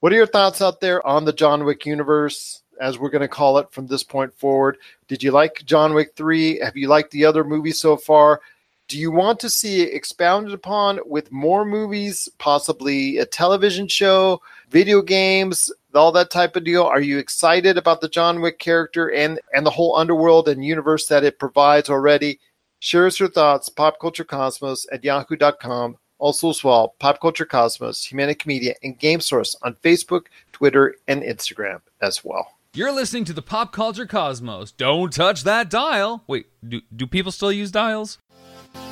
What 0.00 0.12
are 0.12 0.16
your 0.16 0.26
thoughts 0.26 0.60
out 0.60 0.80
there 0.80 1.06
on 1.06 1.24
the 1.24 1.32
John 1.32 1.64
Wick 1.64 1.86
universe, 1.86 2.62
as 2.82 2.98
we're 2.98 3.10
going 3.10 3.22
to 3.22 3.28
call 3.28 3.58
it 3.58 3.70
from 3.70 3.86
this 3.86 4.02
point 4.02 4.34
forward? 4.34 4.76
Did 5.08 5.22
you 5.22 5.30
like 5.30 5.64
John 5.64 5.94
Wick 5.94 6.14
3? 6.16 6.58
Have 6.58 6.76
you 6.76 6.88
liked 6.88 7.12
the 7.12 7.24
other 7.24 7.44
movies 7.44 7.80
so 7.80 7.96
far? 7.96 8.40
Do 8.88 8.98
you 8.98 9.10
want 9.10 9.40
to 9.40 9.48
see 9.48 9.80
it 9.82 9.94
expounded 9.94 10.52
upon 10.52 11.00
with 11.06 11.32
more 11.32 11.64
movies, 11.64 12.28
possibly 12.38 13.16
a 13.18 13.24
television 13.24 13.88
show, 13.88 14.42
video 14.68 15.00
games, 15.00 15.72
all 15.94 16.12
that 16.12 16.30
type 16.30 16.56
of 16.56 16.64
deal? 16.64 16.82
Are 16.82 17.00
you 17.00 17.18
excited 17.18 17.78
about 17.78 18.00
the 18.00 18.08
John 18.08 18.42
Wick 18.42 18.58
character 18.58 19.10
and, 19.10 19.40
and 19.54 19.64
the 19.64 19.70
whole 19.70 19.96
underworld 19.96 20.48
and 20.48 20.64
universe 20.64 21.06
that 21.06 21.24
it 21.24 21.38
provides 21.38 21.88
already? 21.88 22.38
Share 22.80 23.06
us 23.06 23.20
your 23.20 23.30
thoughts, 23.30 23.68
popculturecosmos 23.70 24.86
at 24.90 25.04
yahoo.com. 25.04 25.96
Also, 26.18 26.50
as 26.50 26.62
well, 26.62 26.94
Pop 26.98 27.20
Culture 27.20 27.46
Cosmos, 27.46 28.06
Humanica 28.06 28.46
Media, 28.46 28.74
and 28.82 28.98
Game 28.98 29.20
Source 29.20 29.56
on 29.62 29.74
Facebook, 29.82 30.26
Twitter, 30.52 30.96
and 31.08 31.22
Instagram 31.22 31.80
as 32.00 32.24
well. 32.24 32.46
You're 32.74 32.92
listening 32.92 33.26
to 33.26 33.34
the 33.34 33.42
Pop 33.42 33.70
Culture 33.70 34.06
Cosmos. 34.06 34.72
Don't 34.72 35.12
touch 35.12 35.44
that 35.44 35.68
dial. 35.68 36.24
Wait, 36.26 36.46
do, 36.66 36.80
do 36.96 37.06
people 37.06 37.30
still 37.30 37.52
use 37.52 37.70
dials? 37.70 38.16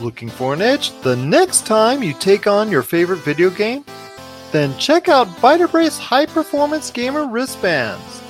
Looking 0.02 0.28
for 0.28 0.52
an 0.52 0.60
edge 0.60 0.90
the 1.00 1.16
next 1.16 1.64
time 1.64 2.02
you 2.02 2.12
take 2.12 2.46
on 2.46 2.70
your 2.70 2.82
favorite 2.82 3.20
video 3.20 3.48
game? 3.48 3.86
Then 4.52 4.76
check 4.76 5.08
out 5.08 5.28
Vitabrace 5.28 5.98
High 5.98 6.26
Performance 6.26 6.90
Gamer 6.90 7.26
Wristbands. 7.26 8.20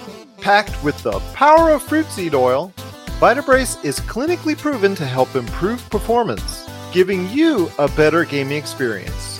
Packed 0.41 0.85
with 0.85 1.03
the 1.03 1.19
power 1.35 1.71
of 1.71 1.83
fruit 1.83 2.07
seed 2.07 2.37
oil, 2.37 2.73
Vitabrace 3.19 3.85
is 3.85 3.99
clinically 3.99 4.57
proven 4.57 4.95
to 4.95 5.05
help 5.05 5.35
improve 5.35 5.91
performance, 5.91 6.71
giving 6.93 7.29
you 7.29 7.69
a 7.81 7.89
better 7.89 8.25
gaming 8.25 8.57
experience. 8.57 9.40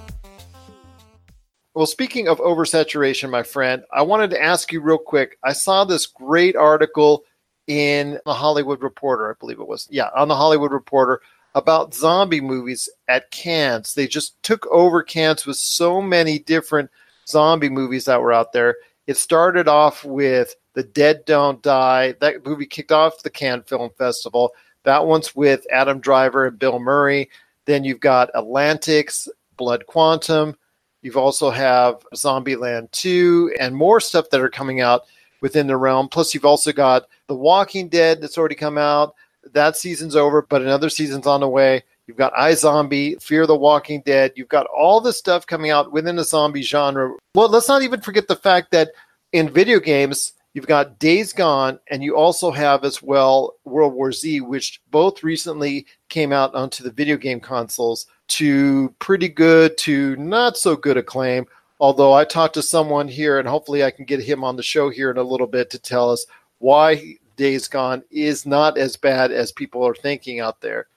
Well, 1.73 1.85
speaking 1.85 2.27
of 2.27 2.39
oversaturation, 2.39 3.29
my 3.29 3.43
friend, 3.43 3.83
I 3.93 4.01
wanted 4.01 4.29
to 4.31 4.41
ask 4.41 4.73
you 4.73 4.81
real 4.81 4.97
quick. 4.97 5.37
I 5.41 5.53
saw 5.53 5.85
this 5.85 6.05
great 6.05 6.57
article 6.57 7.23
in 7.67 8.19
the 8.25 8.33
Hollywood 8.33 8.83
Reporter, 8.83 9.31
I 9.31 9.35
believe 9.39 9.61
it 9.61 9.67
was. 9.67 9.87
Yeah, 9.89 10.09
on 10.13 10.27
the 10.27 10.35
Hollywood 10.35 10.73
Reporter 10.73 11.21
about 11.55 11.93
zombie 11.93 12.41
movies 12.41 12.89
at 13.07 13.31
Cannes. 13.31 13.93
They 13.93 14.05
just 14.05 14.41
took 14.43 14.67
over 14.67 15.01
Cannes 15.01 15.45
with 15.45 15.55
so 15.55 16.01
many 16.01 16.39
different 16.39 16.89
zombie 17.25 17.69
movies 17.69 18.03
that 18.05 18.21
were 18.21 18.33
out 18.33 18.51
there. 18.51 18.75
It 19.07 19.15
started 19.15 19.69
off 19.69 20.03
with 20.03 20.55
The 20.73 20.83
Dead 20.83 21.23
Don't 21.25 21.61
Die. 21.61 22.15
That 22.19 22.45
movie 22.45 22.65
kicked 22.65 22.91
off 22.91 23.23
the 23.23 23.29
Cannes 23.29 23.63
Film 23.63 23.91
Festival. 23.97 24.51
That 24.83 25.05
one's 25.05 25.35
with 25.35 25.65
Adam 25.71 25.99
Driver 25.99 26.47
and 26.47 26.59
Bill 26.59 26.79
Murray. 26.79 27.29
Then 27.65 27.85
you've 27.85 28.01
got 28.01 28.29
Atlantics, 28.35 29.29
Blood 29.55 29.85
Quantum. 29.87 30.57
You've 31.01 31.17
also 31.17 31.49
have 31.49 32.05
Zombieland 32.15 32.91
2 32.91 33.55
and 33.59 33.75
more 33.75 33.99
stuff 33.99 34.29
that 34.29 34.41
are 34.41 34.49
coming 34.49 34.81
out 34.81 35.03
within 35.41 35.67
the 35.67 35.77
realm. 35.77 36.07
Plus, 36.07 36.33
you've 36.33 36.45
also 36.45 36.71
got 36.71 37.07
The 37.27 37.35
Walking 37.35 37.89
Dead 37.89 38.21
that's 38.21 38.37
already 38.37 38.55
come 38.55 38.77
out. 38.77 39.15
That 39.53 39.75
season's 39.75 40.15
over, 40.15 40.43
but 40.43 40.61
another 40.61 40.89
season's 40.89 41.25
on 41.25 41.39
the 41.39 41.49
way. 41.49 41.83
You've 42.05 42.17
got 42.17 42.33
iZombie, 42.33 43.21
Fear 43.21 43.47
the 43.47 43.55
Walking 43.55 44.01
Dead. 44.05 44.33
You've 44.35 44.49
got 44.49 44.67
all 44.67 45.01
this 45.01 45.17
stuff 45.17 45.47
coming 45.47 45.71
out 45.71 45.91
within 45.91 46.17
the 46.17 46.23
zombie 46.23 46.61
genre. 46.61 47.15
Well, 47.33 47.49
let's 47.49 47.67
not 47.67 47.83
even 47.83 48.01
forget 48.01 48.27
the 48.27 48.35
fact 48.35 48.71
that 48.71 48.91
in 49.31 49.49
video 49.49 49.79
games, 49.79 50.33
you've 50.53 50.67
got 50.67 50.99
Days 50.99 51.31
Gone, 51.31 51.79
and 51.89 52.03
you 52.03 52.17
also 52.17 52.51
have 52.51 52.83
as 52.83 53.01
well 53.01 53.55
World 53.63 53.93
War 53.93 54.11
Z, 54.11 54.41
which 54.41 54.81
both 54.91 55.23
recently 55.23 55.87
came 56.09 56.33
out 56.33 56.53
onto 56.53 56.83
the 56.83 56.91
video 56.91 57.17
game 57.17 57.39
consoles 57.39 58.07
to 58.31 58.93
pretty 58.99 59.29
good 59.29 59.77
to 59.79 60.15
not 60.17 60.57
so 60.57 60.75
good 60.75 60.97
acclaim. 60.97 61.45
Although 61.79 62.13
I 62.13 62.25
talked 62.25 62.53
to 62.55 62.61
someone 62.61 63.07
here, 63.07 63.39
and 63.39 63.47
hopefully 63.47 63.83
I 63.83 63.91
can 63.91 64.05
get 64.05 64.21
him 64.21 64.43
on 64.43 64.55
the 64.55 64.63
show 64.63 64.89
here 64.89 65.09
in 65.09 65.17
a 65.17 65.23
little 65.23 65.47
bit 65.47 65.69
to 65.71 65.79
tell 65.79 66.11
us 66.11 66.25
why 66.59 67.15
Days 67.37 67.67
Gone 67.67 68.03
is 68.11 68.45
not 68.45 68.77
as 68.77 68.95
bad 68.95 69.31
as 69.31 69.51
people 69.51 69.85
are 69.85 69.95
thinking 69.95 70.39
out 70.39 70.61
there. 70.61 70.87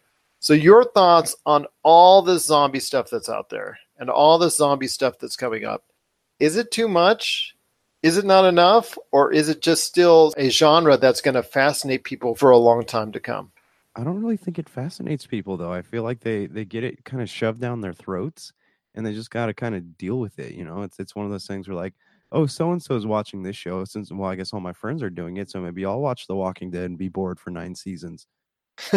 So, 0.41 0.53
your 0.53 0.85
thoughts 0.85 1.35
on 1.47 1.67
all 1.83 2.21
the 2.21 2.39
zombie 2.39 2.81
stuff 2.81 3.09
that's 3.09 3.31
out 3.31 3.49
there 3.49 3.79
and 3.99 4.11
all 4.11 4.39
the 4.39 4.51
zombie 4.51 4.89
stuff 4.89 5.19
that's 5.19 5.37
coming 5.37 5.65
up? 5.65 5.85
Is 6.39 6.57
it 6.57 6.71
too 6.71 6.87
much? 6.87 7.57
Is 8.03 8.19
it 8.19 8.27
not 8.27 8.45
enough? 8.45 8.99
Or 9.11 9.33
is 9.33 9.49
it 9.49 9.63
just 9.63 9.85
still 9.85 10.35
a 10.37 10.51
genre 10.51 10.99
that's 10.99 11.23
going 11.23 11.37
to 11.37 11.43
fascinate 11.43 12.05
people 12.05 12.35
for 12.35 12.51
a 12.51 12.59
long 12.59 12.85
time 12.85 13.13
to 13.13 13.21
come? 13.21 13.53
I 13.97 14.03
don't 14.05 14.21
really 14.21 14.37
think 14.37 14.59
it 14.59 14.69
fascinates 14.69 15.27
people 15.27 15.57
though. 15.57 15.73
I 15.73 15.83
feel 15.83 16.03
like 16.03 16.21
they 16.21 16.47
they 16.47 16.65
get 16.65 16.85
it 16.85 17.05
kind 17.05 17.23
of 17.23 17.31
shoved 17.31 17.61
down 17.61 17.81
their 17.81 17.93
throats 17.93 18.53
and 18.95 19.05
they 19.05 19.13
just 19.13 19.31
got 19.31 19.47
to 19.47 19.55
kind 19.55 19.75
of 19.75 19.99
deal 19.99 20.21
with 20.21 20.39
it, 20.39 20.55
you 20.55 20.65
know? 20.65 20.83
It's 20.83 20.99
it's 20.99 21.15
one 21.15 21.27
of 21.27 21.33
those 21.33 21.47
things 21.47 21.69
where 21.69 21.77
like, 21.77 21.95
oh, 22.33 22.47
so 22.47 22.73
and 22.73 22.83
so 22.83 22.97
is 22.97 23.07
watching 23.07 23.43
this 23.43 23.57
show 23.57 23.85
since 23.85 24.11
well, 24.13 24.31
I 24.31 24.35
guess 24.35 24.53
all 24.53 24.61
my 24.61 24.73
friends 24.73 25.03
are 25.03 25.11
doing 25.11 25.37
it, 25.37 25.51
so 25.51 25.61
maybe 25.61 25.85
I'll 25.85 26.01
watch 26.01 26.27
The 26.27 26.37
Walking 26.37 26.71
Dead 26.71 26.85
and 26.87 26.99
be 26.99 27.09
bored 27.09 27.39
for 27.39 27.51
9 27.51 27.75
seasons. 27.75 28.27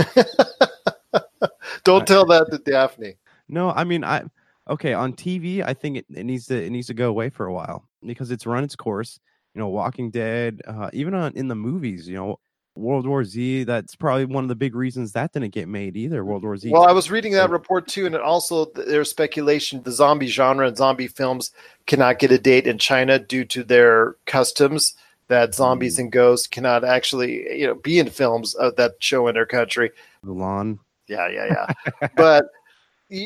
Don't 1.83 2.07
tell 2.07 2.25
that 2.25 2.47
to 2.51 2.57
Daphne. 2.57 3.17
No, 3.47 3.71
I 3.71 3.83
mean, 3.83 4.03
I 4.03 4.23
okay, 4.69 4.93
on 4.93 5.13
TV, 5.13 5.63
I 5.63 5.73
think 5.73 5.97
it, 5.97 6.05
it 6.13 6.25
needs 6.25 6.47
to 6.47 6.61
it 6.63 6.69
needs 6.71 6.87
to 6.87 6.93
go 6.93 7.09
away 7.09 7.29
for 7.29 7.45
a 7.45 7.53
while 7.53 7.87
because 8.05 8.31
it's 8.31 8.45
run 8.45 8.63
its 8.63 8.75
course. 8.75 9.19
You 9.53 9.59
know, 9.59 9.69
Walking 9.69 10.11
Dead, 10.11 10.61
uh, 10.67 10.89
even 10.93 11.13
on 11.13 11.33
in 11.35 11.47
the 11.47 11.55
movies, 11.55 12.07
you 12.07 12.15
know, 12.15 12.39
World 12.77 13.07
War 13.07 13.23
Z, 13.23 13.63
that's 13.63 13.95
probably 13.95 14.25
one 14.25 14.43
of 14.43 14.47
the 14.47 14.55
big 14.55 14.75
reasons 14.75 15.11
that 15.13 15.33
didn't 15.33 15.53
get 15.53 15.67
made 15.67 15.97
either. 15.97 16.23
World 16.23 16.43
War 16.43 16.57
Z. 16.57 16.69
Well, 16.69 16.87
I 16.87 16.91
was 16.91 17.11
reading 17.11 17.33
that 17.33 17.49
report 17.49 17.87
too, 17.87 18.05
and 18.05 18.15
it 18.15 18.21
also 18.21 18.65
there's 18.75 19.09
speculation 19.09 19.81
the 19.83 19.91
zombie 19.91 20.27
genre 20.27 20.67
and 20.67 20.77
zombie 20.77 21.07
films 21.07 21.51
cannot 21.85 22.19
get 22.19 22.31
a 22.31 22.37
date 22.37 22.67
in 22.67 22.77
China 22.77 23.19
due 23.19 23.45
to 23.45 23.63
their 23.63 24.15
customs 24.25 24.95
that 25.27 25.53
zombies 25.53 25.97
mm. 25.97 26.01
and 26.01 26.11
ghosts 26.11 26.47
cannot 26.47 26.83
actually 26.83 27.57
you 27.57 27.67
know 27.67 27.75
be 27.75 27.99
in 27.99 28.09
films 28.09 28.55
of 28.55 28.75
that 28.75 28.93
show 28.99 29.27
in 29.27 29.35
their 29.35 29.45
country. 29.45 29.91
Mulan. 30.25 30.79
Yeah, 31.07 31.29
yeah, 31.29 31.45
yeah. 32.01 32.07
but 32.15 32.45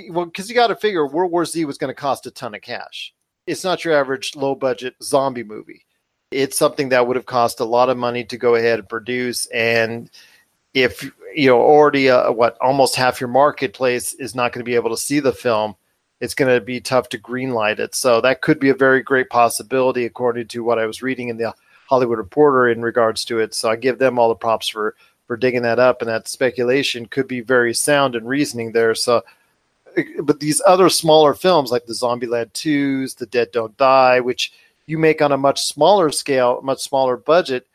well, 0.09 0.25
because 0.25 0.49
you 0.49 0.55
got 0.55 0.67
to 0.67 0.75
figure 0.75 1.07
World 1.07 1.31
War 1.31 1.45
Z 1.45 1.65
was 1.65 1.77
going 1.77 1.89
to 1.89 1.99
cost 1.99 2.25
a 2.25 2.31
ton 2.31 2.55
of 2.55 2.61
cash. 2.61 3.13
It's 3.47 3.63
not 3.63 3.83
your 3.83 3.95
average 3.95 4.35
low 4.35 4.55
budget 4.55 4.95
zombie 5.01 5.43
movie. 5.43 5.85
It's 6.31 6.57
something 6.57 6.89
that 6.89 7.05
would 7.05 7.15
have 7.17 7.25
cost 7.25 7.59
a 7.59 7.65
lot 7.65 7.89
of 7.89 7.97
money 7.97 8.23
to 8.25 8.37
go 8.37 8.55
ahead 8.55 8.79
and 8.79 8.89
produce. 8.89 9.45
And 9.47 10.09
if 10.73 11.03
you 11.35 11.47
know 11.47 11.61
already 11.61 12.09
uh, 12.09 12.31
what 12.31 12.57
almost 12.61 12.95
half 12.95 13.19
your 13.19 13.27
marketplace 13.27 14.13
is 14.13 14.33
not 14.35 14.53
going 14.53 14.61
to 14.61 14.69
be 14.69 14.75
able 14.75 14.89
to 14.89 14.97
see 14.97 15.19
the 15.19 15.33
film, 15.33 15.75
it's 16.21 16.33
going 16.33 16.53
to 16.53 16.63
be 16.63 16.79
tough 16.79 17.09
to 17.09 17.19
greenlight 17.19 17.79
it. 17.79 17.95
So 17.95 18.21
that 18.21 18.41
could 18.41 18.59
be 18.59 18.69
a 18.69 18.75
very 18.75 19.01
great 19.01 19.29
possibility, 19.29 20.05
according 20.05 20.47
to 20.49 20.63
what 20.63 20.79
I 20.79 20.85
was 20.85 21.01
reading 21.01 21.29
in 21.29 21.37
the 21.37 21.53
Hollywood 21.89 22.19
Reporter 22.19 22.69
in 22.69 22.81
regards 22.81 23.25
to 23.25 23.39
it. 23.39 23.53
So 23.53 23.69
I 23.69 23.75
give 23.75 23.99
them 23.99 24.17
all 24.17 24.29
the 24.29 24.35
props 24.35 24.69
for 24.69 24.95
for 25.27 25.37
digging 25.37 25.61
that 25.61 25.79
up, 25.79 26.01
and 26.01 26.09
that 26.09 26.27
speculation 26.27 27.05
could 27.05 27.27
be 27.27 27.39
very 27.39 27.73
sound 27.73 28.15
and 28.15 28.27
reasoning 28.27 28.73
there. 28.73 28.93
So, 28.93 29.23
but 30.21 30.41
these 30.41 30.61
other 30.65 30.89
smaller 30.89 31.33
films 31.33 31.71
like 31.71 31.85
the 31.85 31.93
Zombie 31.93 32.27
Zombieland 32.27 32.51
twos, 32.51 33.15
The 33.15 33.25
Dead 33.25 33.49
Don't 33.53 33.75
Die, 33.77 34.19
which 34.19 34.51
you 34.91 34.97
make 34.97 35.21
on 35.21 35.31
a 35.31 35.37
much 35.37 35.63
smaller 35.63 36.11
scale, 36.11 36.59
much 36.61 36.81
smaller 36.81 37.15
budget. 37.15 37.65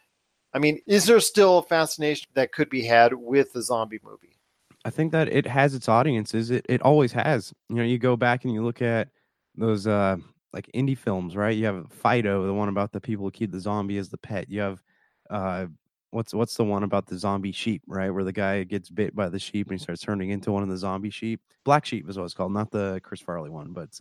I 0.52 0.58
mean, 0.58 0.80
is 0.86 1.06
there 1.06 1.18
still 1.18 1.58
a 1.58 1.62
fascination 1.62 2.28
that 2.34 2.52
could 2.52 2.68
be 2.68 2.84
had 2.84 3.14
with 3.14 3.54
the 3.54 3.62
zombie 3.62 4.00
movie? 4.04 4.36
I 4.84 4.90
think 4.90 5.12
that 5.12 5.28
it 5.28 5.46
has 5.46 5.74
its 5.74 5.88
audiences. 5.88 6.50
It 6.50 6.66
it 6.68 6.82
always 6.82 7.12
has. 7.12 7.54
You 7.70 7.76
know, 7.76 7.84
you 7.84 7.98
go 7.98 8.16
back 8.16 8.44
and 8.44 8.52
you 8.52 8.62
look 8.62 8.82
at 8.82 9.08
those 9.56 9.86
uh 9.86 10.16
like 10.52 10.70
indie 10.74 10.96
films, 10.96 11.34
right? 11.34 11.56
You 11.56 11.64
have 11.64 11.90
Fido, 11.90 12.46
the 12.46 12.54
one 12.54 12.68
about 12.68 12.92
the 12.92 13.00
people 13.00 13.24
who 13.24 13.30
keep 13.30 13.50
the 13.50 13.60
zombie 13.60 13.96
as 13.96 14.10
the 14.10 14.18
pet. 14.18 14.50
You 14.50 14.60
have 14.60 14.82
uh 15.30 15.66
what's 16.10 16.34
what's 16.34 16.56
the 16.56 16.64
one 16.64 16.82
about 16.82 17.06
the 17.06 17.16
zombie 17.16 17.52
sheep, 17.52 17.82
right? 17.86 18.10
Where 18.10 18.24
the 18.24 18.32
guy 18.32 18.62
gets 18.64 18.90
bit 18.90 19.16
by 19.16 19.30
the 19.30 19.38
sheep 19.38 19.68
and 19.68 19.78
he 19.78 19.82
starts 19.82 20.02
turning 20.02 20.30
into 20.30 20.52
one 20.52 20.62
of 20.62 20.68
the 20.68 20.76
zombie 20.76 21.10
sheep. 21.10 21.40
Black 21.64 21.86
Sheep 21.86 22.08
is 22.10 22.18
what 22.18 22.24
it's 22.24 22.34
called, 22.34 22.52
not 22.52 22.70
the 22.70 23.00
Chris 23.02 23.20
Farley 23.20 23.50
one, 23.50 23.72
but 23.72 23.84
it's 23.84 24.00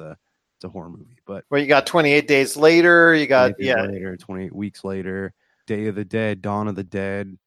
a 0.65 0.69
horror 0.69 0.89
movie. 0.89 1.17
But 1.25 1.45
Where 1.49 1.61
you 1.61 1.67
got 1.67 1.87
28 1.87 2.27
days 2.27 2.57
later, 2.57 3.15
you 3.15 3.27
got 3.27 3.55
28 3.55 3.65
yeah, 3.65 3.83
later, 3.83 4.17
28 4.17 4.53
weeks 4.53 4.83
later, 4.83 5.33
Day 5.67 5.87
of 5.87 5.95
the 5.95 6.05
Dead, 6.05 6.41
Dawn 6.41 6.67
of 6.67 6.75
the 6.75 6.83
Dead, 6.83 7.37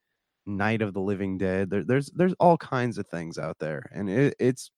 Night 0.46 0.83
of 0.83 0.94
the 0.94 1.00
Living 1.00 1.38
Dead. 1.38 1.70
There, 1.70 1.85
there's 1.85 2.11
there's 2.14 2.35
all 2.40 2.57
kinds 2.57 2.98
of 2.98 3.07
things 3.07 3.38
out 3.38 3.59
there, 3.59 3.88
and 3.92 4.09
it, 4.09 4.35
it's 4.38 4.70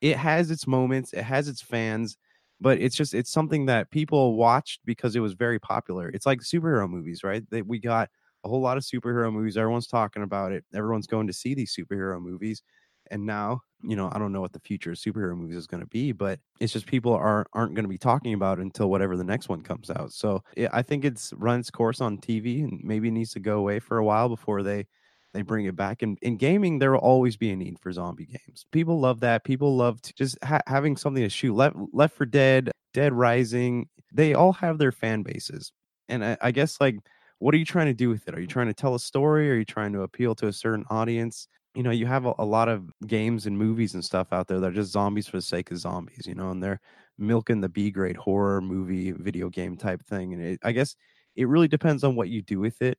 it 0.00 0.16
has 0.16 0.50
its 0.50 0.66
moments, 0.66 1.12
it 1.12 1.22
has 1.22 1.48
its 1.48 1.62
fans, 1.62 2.16
but 2.60 2.80
it's 2.80 2.96
just 2.96 3.14
it's 3.14 3.30
something 3.30 3.66
that 3.66 3.90
people 3.90 4.36
watched 4.36 4.80
because 4.84 5.16
it 5.16 5.20
was 5.20 5.34
very 5.34 5.58
popular. 5.58 6.08
It's 6.08 6.26
like 6.26 6.40
superhero 6.40 6.88
movies, 6.88 7.22
right? 7.24 7.48
That 7.50 7.66
we 7.66 7.78
got 7.78 8.08
a 8.44 8.48
whole 8.48 8.60
lot 8.60 8.76
of 8.76 8.84
superhero 8.84 9.32
movies. 9.32 9.56
Everyone's 9.56 9.86
talking 9.86 10.22
about 10.22 10.52
it. 10.52 10.64
Everyone's 10.74 11.06
going 11.06 11.26
to 11.26 11.32
see 11.32 11.54
these 11.54 11.74
superhero 11.74 12.20
movies. 12.20 12.62
And 13.10 13.26
now, 13.26 13.62
you 13.82 13.96
know, 13.96 14.10
I 14.12 14.18
don't 14.18 14.32
know 14.32 14.40
what 14.40 14.52
the 14.52 14.60
future 14.60 14.90
of 14.92 14.96
superhero 14.98 15.36
movies 15.36 15.56
is 15.56 15.66
going 15.66 15.80
to 15.82 15.86
be, 15.86 16.12
but 16.12 16.40
it's 16.60 16.72
just 16.72 16.86
people 16.86 17.12
are 17.12 17.46
aren't 17.52 17.74
going 17.74 17.84
to 17.84 17.88
be 17.88 17.98
talking 17.98 18.34
about 18.34 18.58
it 18.58 18.62
until 18.62 18.90
whatever 18.90 19.16
the 19.16 19.24
next 19.24 19.48
one 19.48 19.62
comes 19.62 19.90
out. 19.90 20.12
So 20.12 20.42
yeah, 20.56 20.68
I 20.72 20.82
think 20.82 21.04
it's 21.04 21.32
run 21.36 21.60
its 21.60 21.70
course 21.70 22.00
on 22.00 22.18
TV 22.18 22.60
and 22.62 22.80
maybe 22.82 23.10
needs 23.10 23.32
to 23.32 23.40
go 23.40 23.58
away 23.58 23.78
for 23.78 23.98
a 23.98 24.04
while 24.04 24.28
before 24.28 24.62
they 24.62 24.86
they 25.34 25.42
bring 25.42 25.66
it 25.66 25.76
back. 25.76 26.02
And 26.02 26.18
in 26.22 26.36
gaming, 26.36 26.78
there 26.78 26.92
will 26.92 26.98
always 27.00 27.36
be 27.36 27.50
a 27.50 27.56
need 27.56 27.78
for 27.78 27.92
zombie 27.92 28.26
games. 28.26 28.64
People 28.72 28.98
love 29.00 29.20
that. 29.20 29.44
People 29.44 29.76
love 29.76 30.00
just 30.16 30.38
ha- 30.42 30.62
having 30.66 30.96
something 30.96 31.22
to 31.22 31.28
shoot. 31.28 31.54
Left 31.54 31.76
Left 31.92 32.16
for 32.16 32.26
Dead, 32.26 32.70
Dead 32.94 33.12
Rising, 33.12 33.88
they 34.12 34.34
all 34.34 34.52
have 34.54 34.78
their 34.78 34.92
fan 34.92 35.22
bases. 35.22 35.72
And 36.08 36.24
I, 36.24 36.36
I 36.40 36.50
guess 36.50 36.80
like 36.80 36.96
what 37.38 37.54
are 37.54 37.58
you 37.58 37.64
trying 37.64 37.86
to 37.86 37.94
do 37.94 38.08
with 38.08 38.26
it? 38.26 38.34
Are 38.34 38.40
you 38.40 38.46
trying 38.48 38.66
to 38.66 38.74
tell 38.74 38.94
a 38.94 39.00
story? 39.00 39.50
Are 39.50 39.54
you 39.54 39.64
trying 39.64 39.92
to 39.92 40.02
appeal 40.02 40.34
to 40.36 40.48
a 40.48 40.52
certain 40.52 40.84
audience? 40.90 41.46
You 41.78 41.84
know, 41.84 41.92
you 41.92 42.06
have 42.06 42.26
a, 42.26 42.34
a 42.38 42.44
lot 42.44 42.68
of 42.68 42.90
games 43.06 43.46
and 43.46 43.56
movies 43.56 43.94
and 43.94 44.04
stuff 44.04 44.32
out 44.32 44.48
there 44.48 44.58
that 44.58 44.70
are 44.70 44.74
just 44.74 44.90
zombies 44.90 45.28
for 45.28 45.36
the 45.36 45.42
sake 45.42 45.70
of 45.70 45.78
zombies, 45.78 46.26
you 46.26 46.34
know, 46.34 46.50
and 46.50 46.60
they're 46.60 46.80
milking 47.18 47.60
the 47.60 47.68
B 47.68 47.92
grade 47.92 48.16
horror 48.16 48.60
movie, 48.60 49.12
video 49.12 49.48
game 49.48 49.76
type 49.76 50.04
thing. 50.04 50.32
And 50.32 50.42
it, 50.42 50.58
I 50.64 50.72
guess 50.72 50.96
it 51.36 51.46
really 51.46 51.68
depends 51.68 52.02
on 52.02 52.16
what 52.16 52.30
you 52.30 52.42
do 52.42 52.58
with 52.58 52.82
it. 52.82 52.98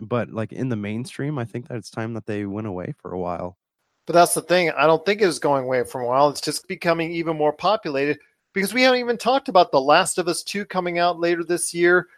But 0.00 0.30
like 0.30 0.52
in 0.52 0.70
the 0.70 0.76
mainstream, 0.76 1.38
I 1.38 1.44
think 1.44 1.68
that 1.68 1.76
it's 1.76 1.90
time 1.90 2.14
that 2.14 2.24
they 2.24 2.46
went 2.46 2.66
away 2.66 2.94
for 2.96 3.12
a 3.12 3.18
while. 3.18 3.58
But 4.06 4.14
that's 4.14 4.32
the 4.32 4.40
thing. 4.40 4.70
I 4.70 4.86
don't 4.86 5.04
think 5.04 5.20
it 5.20 5.28
is 5.28 5.38
going 5.38 5.64
away 5.64 5.84
for 5.84 6.00
a 6.00 6.06
while. 6.06 6.30
It's 6.30 6.40
just 6.40 6.66
becoming 6.66 7.12
even 7.12 7.36
more 7.36 7.52
populated 7.52 8.18
because 8.54 8.72
we 8.72 8.80
haven't 8.80 9.00
even 9.00 9.18
talked 9.18 9.50
about 9.50 9.70
The 9.70 9.82
Last 9.82 10.16
of 10.16 10.28
Us 10.28 10.42
2 10.42 10.64
coming 10.64 10.98
out 10.98 11.20
later 11.20 11.44
this 11.44 11.74
year. 11.74 12.08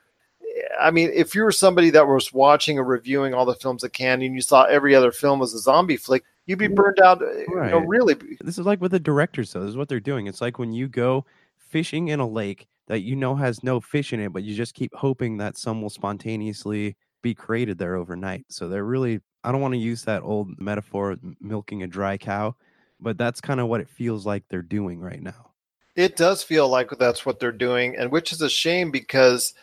I 0.80 0.90
mean, 0.90 1.10
if 1.14 1.34
you 1.34 1.42
were 1.42 1.52
somebody 1.52 1.90
that 1.90 2.06
was 2.06 2.32
watching 2.32 2.78
or 2.78 2.84
reviewing 2.84 3.34
all 3.34 3.44
the 3.44 3.54
films 3.54 3.84
at 3.84 3.92
Cannes 3.92 4.22
and 4.22 4.34
you 4.34 4.40
saw 4.40 4.64
every 4.64 4.94
other 4.94 5.12
film 5.12 5.42
as 5.42 5.54
a 5.54 5.58
zombie 5.58 5.96
flick, 5.96 6.24
you'd 6.46 6.58
be 6.58 6.68
burned 6.68 7.00
out. 7.00 7.22
Eh, 7.22 7.44
you 7.48 7.56
know, 7.56 7.78
really. 7.78 8.14
This 8.40 8.58
is 8.58 8.66
like 8.66 8.80
what 8.80 8.90
the 8.90 9.00
directors, 9.00 9.52
though. 9.52 9.60
This 9.60 9.70
is 9.70 9.76
what 9.76 9.88
they're 9.88 10.00
doing. 10.00 10.26
It's 10.26 10.40
like 10.40 10.58
when 10.58 10.72
you 10.72 10.88
go 10.88 11.24
fishing 11.56 12.08
in 12.08 12.20
a 12.20 12.26
lake 12.26 12.68
that 12.86 13.00
you 13.00 13.16
know 13.16 13.34
has 13.34 13.62
no 13.62 13.80
fish 13.80 14.12
in 14.12 14.20
it, 14.20 14.32
but 14.32 14.44
you 14.44 14.54
just 14.54 14.74
keep 14.74 14.94
hoping 14.94 15.36
that 15.38 15.56
some 15.56 15.82
will 15.82 15.90
spontaneously 15.90 16.96
be 17.22 17.34
created 17.34 17.78
there 17.78 17.96
overnight. 17.96 18.44
So 18.48 18.68
they're 18.68 18.84
really, 18.84 19.20
I 19.42 19.52
don't 19.52 19.60
want 19.60 19.74
to 19.74 19.78
use 19.78 20.04
that 20.04 20.22
old 20.22 20.58
metaphor 20.60 21.12
of 21.12 21.20
milking 21.40 21.82
a 21.82 21.86
dry 21.86 22.16
cow, 22.16 22.54
but 23.00 23.18
that's 23.18 23.40
kind 23.40 23.60
of 23.60 23.66
what 23.66 23.80
it 23.80 23.88
feels 23.88 24.24
like 24.24 24.44
they're 24.48 24.62
doing 24.62 25.00
right 25.00 25.20
now. 25.20 25.50
It 25.96 26.16
does 26.16 26.42
feel 26.42 26.68
like 26.68 26.90
that's 26.98 27.26
what 27.26 27.40
they're 27.40 27.50
doing, 27.50 27.96
and 27.96 28.12
which 28.12 28.30
is 28.30 28.42
a 28.42 28.50
shame 28.50 28.90
because 28.90 29.54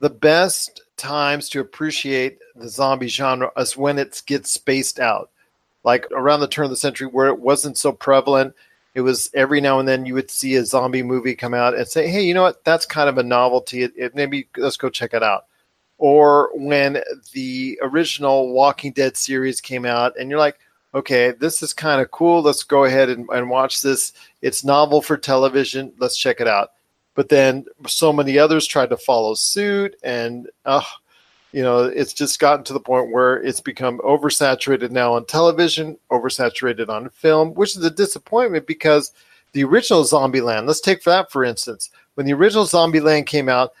the 0.00 0.10
best 0.10 0.82
times 0.96 1.48
to 1.50 1.60
appreciate 1.60 2.38
the 2.54 2.68
zombie 2.68 3.08
genre 3.08 3.50
is 3.56 3.76
when 3.76 3.98
it 3.98 4.22
gets 4.26 4.52
spaced 4.52 5.00
out. 5.00 5.30
Like 5.84 6.06
around 6.10 6.40
the 6.40 6.48
turn 6.48 6.64
of 6.64 6.70
the 6.70 6.76
century, 6.76 7.06
where 7.06 7.28
it 7.28 7.38
wasn't 7.38 7.78
so 7.78 7.92
prevalent, 7.92 8.54
it 8.94 9.02
was 9.02 9.30
every 9.34 9.60
now 9.60 9.78
and 9.78 9.86
then 9.86 10.06
you 10.06 10.14
would 10.14 10.30
see 10.30 10.56
a 10.56 10.64
zombie 10.64 11.02
movie 11.02 11.34
come 11.34 11.54
out 11.54 11.74
and 11.76 11.86
say, 11.86 12.08
"Hey, 12.08 12.22
you 12.22 12.34
know 12.34 12.42
what? 12.42 12.64
That's 12.64 12.86
kind 12.86 13.08
of 13.08 13.18
a 13.18 13.22
novelty. 13.22 13.82
It, 13.82 13.92
it 13.94 14.14
maybe 14.14 14.48
let's 14.56 14.78
go 14.78 14.88
check 14.88 15.14
it 15.14 15.22
out." 15.22 15.44
Or 15.98 16.50
when 16.54 17.02
the 17.32 17.78
original 17.82 18.52
Walking 18.52 18.92
Dead 18.92 19.16
series 19.16 19.60
came 19.60 19.84
out, 19.84 20.18
and 20.18 20.30
you're 20.30 20.38
like, 20.38 20.58
"Okay, 20.94 21.32
this 21.32 21.62
is 21.62 21.72
kind 21.74 22.00
of 22.00 22.10
cool. 22.10 22.42
Let's 22.42 22.64
go 22.64 22.84
ahead 22.84 23.10
and, 23.10 23.28
and 23.30 23.50
watch 23.50 23.82
this. 23.82 24.12
It's 24.42 24.64
novel 24.64 25.02
for 25.02 25.16
television. 25.16 25.92
Let's 25.98 26.16
check 26.16 26.40
it 26.40 26.48
out." 26.48 26.70
But 27.16 27.30
then 27.30 27.64
so 27.88 28.12
many 28.12 28.38
others 28.38 28.66
tried 28.66 28.90
to 28.90 28.96
follow 28.96 29.34
suit, 29.34 29.96
and 30.04 30.48
uh, 30.66 30.82
you 31.50 31.62
know, 31.62 31.84
it's 31.84 32.12
just 32.12 32.38
gotten 32.38 32.62
to 32.66 32.74
the 32.74 32.78
point 32.78 33.10
where 33.10 33.42
it's 33.42 33.62
become 33.62 33.98
oversaturated 34.00 34.90
now 34.90 35.14
on 35.14 35.24
television, 35.24 35.96
oversaturated 36.12 36.90
on 36.90 37.08
film, 37.08 37.54
which 37.54 37.74
is 37.74 37.82
a 37.82 37.90
disappointment 37.90 38.66
because 38.66 39.12
the 39.52 39.64
original 39.64 40.04
Zombieland, 40.04 40.66
let's 40.66 40.82
take 40.82 41.02
that 41.04 41.32
for 41.32 41.42
instance, 41.42 41.88
when 42.14 42.26
the 42.26 42.34
original 42.34 42.66
Zombieland 42.66 43.24
came 43.24 43.48
out, 43.48 43.72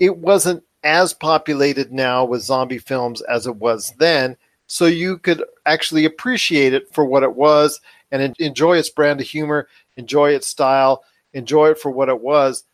it 0.00 0.16
wasn't 0.18 0.62
as 0.82 1.12
populated 1.12 1.92
now 1.92 2.24
with 2.24 2.42
zombie 2.42 2.78
films 2.78 3.22
as 3.22 3.46
it 3.46 3.54
was 3.56 3.92
then. 3.98 4.36
So 4.66 4.86
you 4.86 5.18
could 5.18 5.44
actually 5.66 6.06
appreciate 6.06 6.72
it 6.72 6.92
for 6.92 7.04
what 7.04 7.22
it 7.22 7.34
was 7.34 7.80
and 8.10 8.34
enjoy 8.40 8.78
its 8.78 8.90
brand 8.90 9.20
of 9.20 9.26
humor, 9.26 9.68
enjoy 9.96 10.30
its 10.30 10.48
style, 10.48 11.04
enjoy 11.34 11.70
it 11.70 11.78
for 11.78 11.92
what 11.92 12.08
it 12.08 12.20
was 12.20 12.64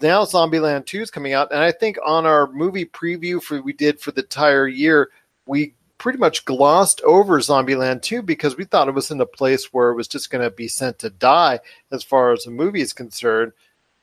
now 0.00 0.24
Zombieland 0.24 0.86
2 0.86 1.02
is 1.02 1.10
coming 1.10 1.32
out, 1.32 1.50
and 1.52 1.60
I 1.60 1.72
think 1.72 1.98
on 2.04 2.26
our 2.26 2.50
movie 2.52 2.84
preview 2.84 3.42
for 3.42 3.60
we 3.60 3.72
did 3.72 4.00
for 4.00 4.12
the 4.12 4.22
entire 4.22 4.68
year, 4.68 5.10
we 5.46 5.74
pretty 5.98 6.18
much 6.18 6.44
glossed 6.44 7.00
over 7.02 7.40
Zombieland 7.40 8.02
2 8.02 8.22
because 8.22 8.56
we 8.56 8.64
thought 8.64 8.88
it 8.88 8.94
was 8.94 9.10
in 9.10 9.20
a 9.20 9.26
place 9.26 9.72
where 9.72 9.90
it 9.90 9.96
was 9.96 10.06
just 10.06 10.30
going 10.30 10.42
to 10.42 10.50
be 10.50 10.68
sent 10.68 10.98
to 11.00 11.10
die 11.10 11.58
as 11.90 12.04
far 12.04 12.32
as 12.32 12.44
the 12.44 12.50
movie 12.50 12.80
is 12.80 12.92
concerned, 12.92 13.52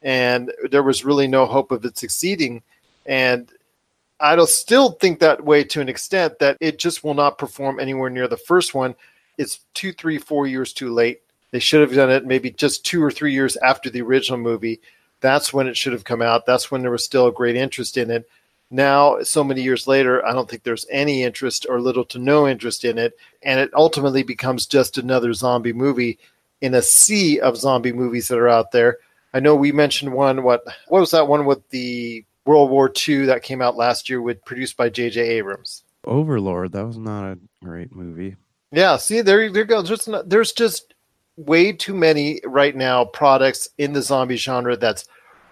and 0.01 0.51
there 0.69 0.83
was 0.83 1.05
really 1.05 1.27
no 1.27 1.45
hope 1.45 1.71
of 1.71 1.85
it 1.85 1.97
succeeding. 1.97 2.61
And 3.05 3.49
I 4.19 4.43
still 4.45 4.91
think 4.91 5.19
that 5.19 5.43
way 5.43 5.63
to 5.65 5.81
an 5.81 5.89
extent 5.89 6.39
that 6.39 6.57
it 6.59 6.77
just 6.77 7.03
will 7.03 7.13
not 7.13 7.37
perform 7.37 7.79
anywhere 7.79 8.09
near 8.09 8.27
the 8.27 8.37
first 8.37 8.73
one. 8.73 8.95
It's 9.37 9.61
two, 9.73 9.93
three, 9.93 10.17
four 10.17 10.47
years 10.47 10.73
too 10.73 10.93
late. 10.93 11.21
They 11.51 11.59
should 11.59 11.81
have 11.81 11.95
done 11.95 12.11
it 12.11 12.25
maybe 12.25 12.51
just 12.51 12.85
two 12.85 13.01
or 13.01 13.11
three 13.11 13.33
years 13.33 13.55
after 13.57 13.89
the 13.89 14.01
original 14.01 14.39
movie 14.39 14.81
that's 15.25 15.53
when 15.53 15.67
it 15.67 15.75
should 15.75 15.93
have 15.93 16.03
come 16.03 16.21
out. 16.21 16.45
That's 16.45 16.69
when 16.69 16.81
there 16.81 16.91
was 16.91 17.03
still 17.03 17.27
a 17.27 17.33
great 17.33 17.55
interest 17.55 17.97
in 17.97 18.11
it. 18.11 18.29
Now, 18.71 19.21
so 19.21 19.43
many 19.43 19.61
years 19.61 19.87
later, 19.87 20.25
I 20.25 20.33
don't 20.33 20.49
think 20.49 20.63
there's 20.63 20.87
any 20.89 21.23
interest 21.23 21.65
or 21.69 21.79
little 21.79 22.05
to 22.05 22.19
no 22.19 22.47
interest 22.47 22.83
in 22.83 22.97
it. 22.97 23.17
And 23.43 23.59
it 23.59 23.71
ultimately 23.73 24.23
becomes 24.23 24.65
just 24.65 24.97
another 24.97 25.33
zombie 25.33 25.73
movie 25.73 26.17
in 26.61 26.73
a 26.73 26.81
sea 26.81 27.39
of 27.39 27.57
zombie 27.57 27.93
movies 27.93 28.27
that 28.27 28.39
are 28.39 28.49
out 28.49 28.71
there. 28.71 28.97
I 29.33 29.39
know 29.39 29.55
we 29.55 29.71
mentioned 29.71 30.13
one, 30.13 30.43
what, 30.43 30.63
what 30.87 30.99
was 31.01 31.11
that 31.11 31.27
one 31.27 31.45
with 31.45 31.67
the 31.69 32.23
World 32.45 32.69
War 32.69 32.91
II 33.07 33.25
that 33.25 33.43
came 33.43 33.61
out 33.61 33.75
last 33.75 34.09
year 34.09 34.21
with 34.21 34.43
produced 34.45 34.77
by 34.77 34.89
J.J. 34.89 35.21
Abrams? 35.21 35.83
Overlord, 36.05 36.71
that 36.71 36.85
was 36.85 36.97
not 36.97 37.31
a 37.31 37.37
great 37.63 37.93
movie. 37.93 38.35
Yeah, 38.71 38.97
see, 38.97 39.21
there, 39.21 39.51
there 39.51 39.65
goes. 39.65 39.87
Just, 39.87 40.09
there's 40.25 40.53
just 40.53 40.93
way 41.37 41.71
too 41.71 41.93
many 41.93 42.39
right 42.45 42.75
now 42.75 43.05
products 43.05 43.67
in 43.77 43.93
the 43.93 44.01
zombie 44.01 44.37
genre 44.37 44.77
that's 44.77 45.05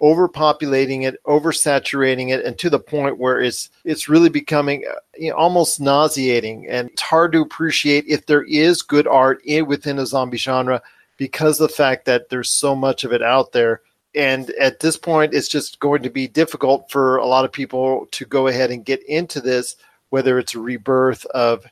overpopulating 0.04 1.04
it, 1.04 1.16
oversaturating 1.24 2.28
it, 2.28 2.44
and 2.44 2.58
to 2.58 2.68
the 2.68 2.78
point 2.78 3.18
where 3.18 3.40
it's 3.40 3.70
it's 3.84 4.06
really 4.06 4.28
becoming 4.28 4.84
uh, 4.88 4.96
you 5.16 5.30
know, 5.30 5.36
almost 5.36 5.80
nauseating, 5.80 6.68
and 6.68 6.90
it's 6.90 7.00
hard 7.00 7.32
to 7.32 7.40
appreciate 7.40 8.04
if 8.06 8.26
there 8.26 8.42
is 8.42 8.82
good 8.82 9.06
art 9.06 9.40
in, 9.46 9.66
within 9.66 9.98
a 9.98 10.04
zombie 10.04 10.36
genre 10.36 10.82
because 11.16 11.58
of 11.58 11.68
the 11.68 11.74
fact 11.74 12.04
that 12.04 12.28
there's 12.28 12.50
so 12.50 12.76
much 12.76 13.04
of 13.04 13.12
it 13.12 13.22
out 13.22 13.52
there. 13.52 13.80
And 14.14 14.50
at 14.60 14.80
this 14.80 14.98
point, 14.98 15.32
it's 15.32 15.48
just 15.48 15.80
going 15.80 16.02
to 16.02 16.10
be 16.10 16.28
difficult 16.28 16.90
for 16.90 17.16
a 17.16 17.26
lot 17.26 17.46
of 17.46 17.50
people 17.50 18.06
to 18.12 18.26
go 18.26 18.46
ahead 18.46 18.70
and 18.70 18.84
get 18.84 19.02
into 19.08 19.40
this, 19.40 19.74
whether 20.10 20.38
it's 20.38 20.54
a 20.54 20.60
rebirth 20.60 21.24
of 21.26 21.64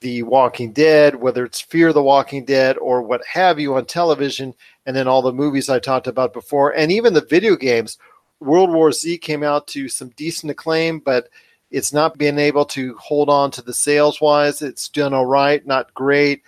the 0.00 0.22
Walking 0.22 0.72
Dead, 0.72 1.14
whether 1.14 1.44
it's 1.44 1.60
Fear 1.60 1.92
the 1.92 2.02
Walking 2.02 2.44
Dead 2.44 2.76
or 2.78 3.02
what 3.02 3.24
have 3.26 3.58
you 3.58 3.76
on 3.76 3.86
television, 3.86 4.54
and 4.84 4.94
then 4.94 5.08
all 5.08 5.22
the 5.22 5.32
movies 5.32 5.68
I 5.68 5.78
talked 5.78 6.06
about 6.06 6.32
before, 6.32 6.72
and 6.72 6.92
even 6.92 7.14
the 7.14 7.26
video 7.26 7.56
games. 7.56 7.98
World 8.40 8.70
War 8.70 8.92
Z 8.92 9.16
came 9.18 9.42
out 9.42 9.66
to 9.68 9.88
some 9.88 10.10
decent 10.10 10.50
acclaim, 10.50 10.98
but 10.98 11.30
it's 11.70 11.92
not 11.92 12.18
been 12.18 12.38
able 12.38 12.64
to 12.66 12.94
hold 12.96 13.28
on 13.28 13.50
to 13.52 13.62
the 13.62 13.72
sales 13.72 14.20
wise. 14.20 14.62
It's 14.62 14.88
done 14.88 15.14
all 15.14 15.26
right, 15.26 15.66
not 15.66 15.92
great. 15.94 16.42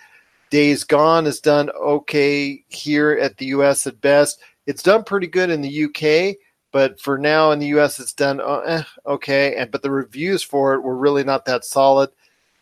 Days 0.49 0.83
Gone 0.83 1.25
has 1.25 1.39
done 1.39 1.69
okay 1.71 2.63
here 2.69 3.11
at 3.21 3.37
the 3.37 3.47
US 3.47 3.85
at 3.87 4.01
best. 4.01 4.39
It's 4.65 4.83
done 4.83 5.03
pretty 5.03 5.27
good 5.27 5.49
in 5.49 5.61
the 5.61 5.85
UK, 5.85 6.37
but 6.71 6.99
for 6.99 7.17
now 7.17 7.51
in 7.51 7.59
the 7.59 7.67
US 7.77 7.99
it's 7.99 8.13
done 8.13 8.39
uh, 8.39 8.59
eh, 8.65 8.83
okay. 9.05 9.55
And 9.55 9.71
but 9.71 9.81
the 9.81 9.91
reviews 9.91 10.43
for 10.43 10.73
it 10.73 10.81
were 10.81 10.97
really 10.97 11.23
not 11.23 11.45
that 11.45 11.65
solid. 11.65 12.09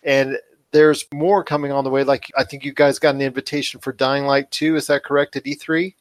And 0.03 0.37
there's 0.71 1.05
more 1.13 1.43
coming 1.43 1.71
on 1.71 1.83
the 1.83 1.89
way. 1.89 2.03
Like 2.03 2.31
I 2.37 2.43
think 2.43 2.65
you 2.65 2.73
guys 2.73 2.99
got 2.99 3.15
an 3.15 3.21
invitation 3.21 3.79
for 3.79 3.93
Dying 3.93 4.25
Light 4.25 4.49
2. 4.51 4.75
Is 4.75 4.87
that 4.87 5.03
correct 5.03 5.35
at 5.35 5.43
E3? 5.43 5.93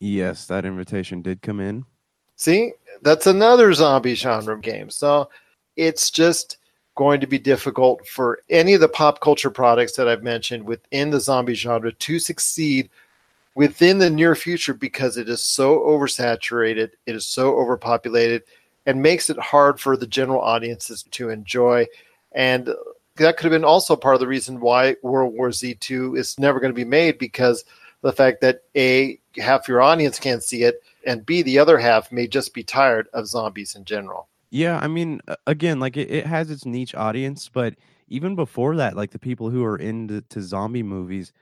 Yes, 0.00 0.46
that 0.46 0.64
invitation 0.64 1.22
did 1.22 1.42
come 1.42 1.60
in. 1.60 1.84
See, 2.36 2.72
that's 3.02 3.26
another 3.26 3.72
zombie 3.72 4.14
genre 4.14 4.60
game. 4.60 4.90
So 4.90 5.28
it's 5.76 6.10
just 6.10 6.58
going 6.94 7.20
to 7.20 7.26
be 7.26 7.38
difficult 7.38 8.06
for 8.06 8.40
any 8.50 8.74
of 8.74 8.80
the 8.80 8.88
pop 8.88 9.20
culture 9.20 9.50
products 9.50 9.96
that 9.96 10.08
I've 10.08 10.22
mentioned 10.22 10.64
within 10.64 11.10
the 11.10 11.20
zombie 11.20 11.54
genre 11.54 11.92
to 11.92 12.18
succeed 12.18 12.90
within 13.54 13.98
the 13.98 14.10
near 14.10 14.34
future 14.34 14.74
because 14.74 15.16
it 15.16 15.28
is 15.28 15.42
so 15.42 15.80
oversaturated, 15.80 16.90
it 17.06 17.14
is 17.14 17.24
so 17.24 17.58
overpopulated, 17.58 18.42
and 18.86 19.00
makes 19.00 19.30
it 19.30 19.38
hard 19.38 19.80
for 19.80 19.96
the 19.96 20.06
general 20.06 20.40
audiences 20.40 21.04
to 21.12 21.30
enjoy. 21.30 21.86
And 22.32 22.70
that 23.16 23.36
could 23.36 23.44
have 23.44 23.52
been 23.52 23.64
also 23.64 23.96
part 23.96 24.14
of 24.14 24.20
the 24.20 24.26
reason 24.26 24.60
why 24.60 24.96
World 25.02 25.34
War 25.34 25.52
Z 25.52 25.74
2 25.74 26.16
is 26.16 26.38
never 26.38 26.60
going 26.60 26.72
to 26.72 26.76
be 26.76 26.84
made 26.84 27.18
because 27.18 27.64
the 28.02 28.12
fact 28.12 28.40
that 28.40 28.62
A, 28.76 29.18
half 29.38 29.68
your 29.68 29.82
audience 29.82 30.18
can't 30.18 30.42
see 30.42 30.62
it, 30.62 30.82
and 31.06 31.24
B, 31.24 31.42
the 31.42 31.58
other 31.58 31.78
half 31.78 32.10
may 32.10 32.26
just 32.26 32.54
be 32.54 32.62
tired 32.62 33.08
of 33.12 33.26
zombies 33.26 33.74
in 33.74 33.84
general. 33.84 34.28
Yeah, 34.50 34.78
I 34.78 34.88
mean, 34.88 35.20
again, 35.46 35.80
like 35.80 35.96
it, 35.96 36.10
it 36.10 36.26
has 36.26 36.50
its 36.50 36.66
niche 36.66 36.94
audience, 36.94 37.48
but 37.48 37.74
even 38.08 38.36
before 38.36 38.76
that, 38.76 38.96
like 38.96 39.10
the 39.10 39.18
people 39.18 39.50
who 39.50 39.64
are 39.64 39.76
into 39.76 40.20
to 40.20 40.42
zombie 40.42 40.82
movies, 40.82 41.32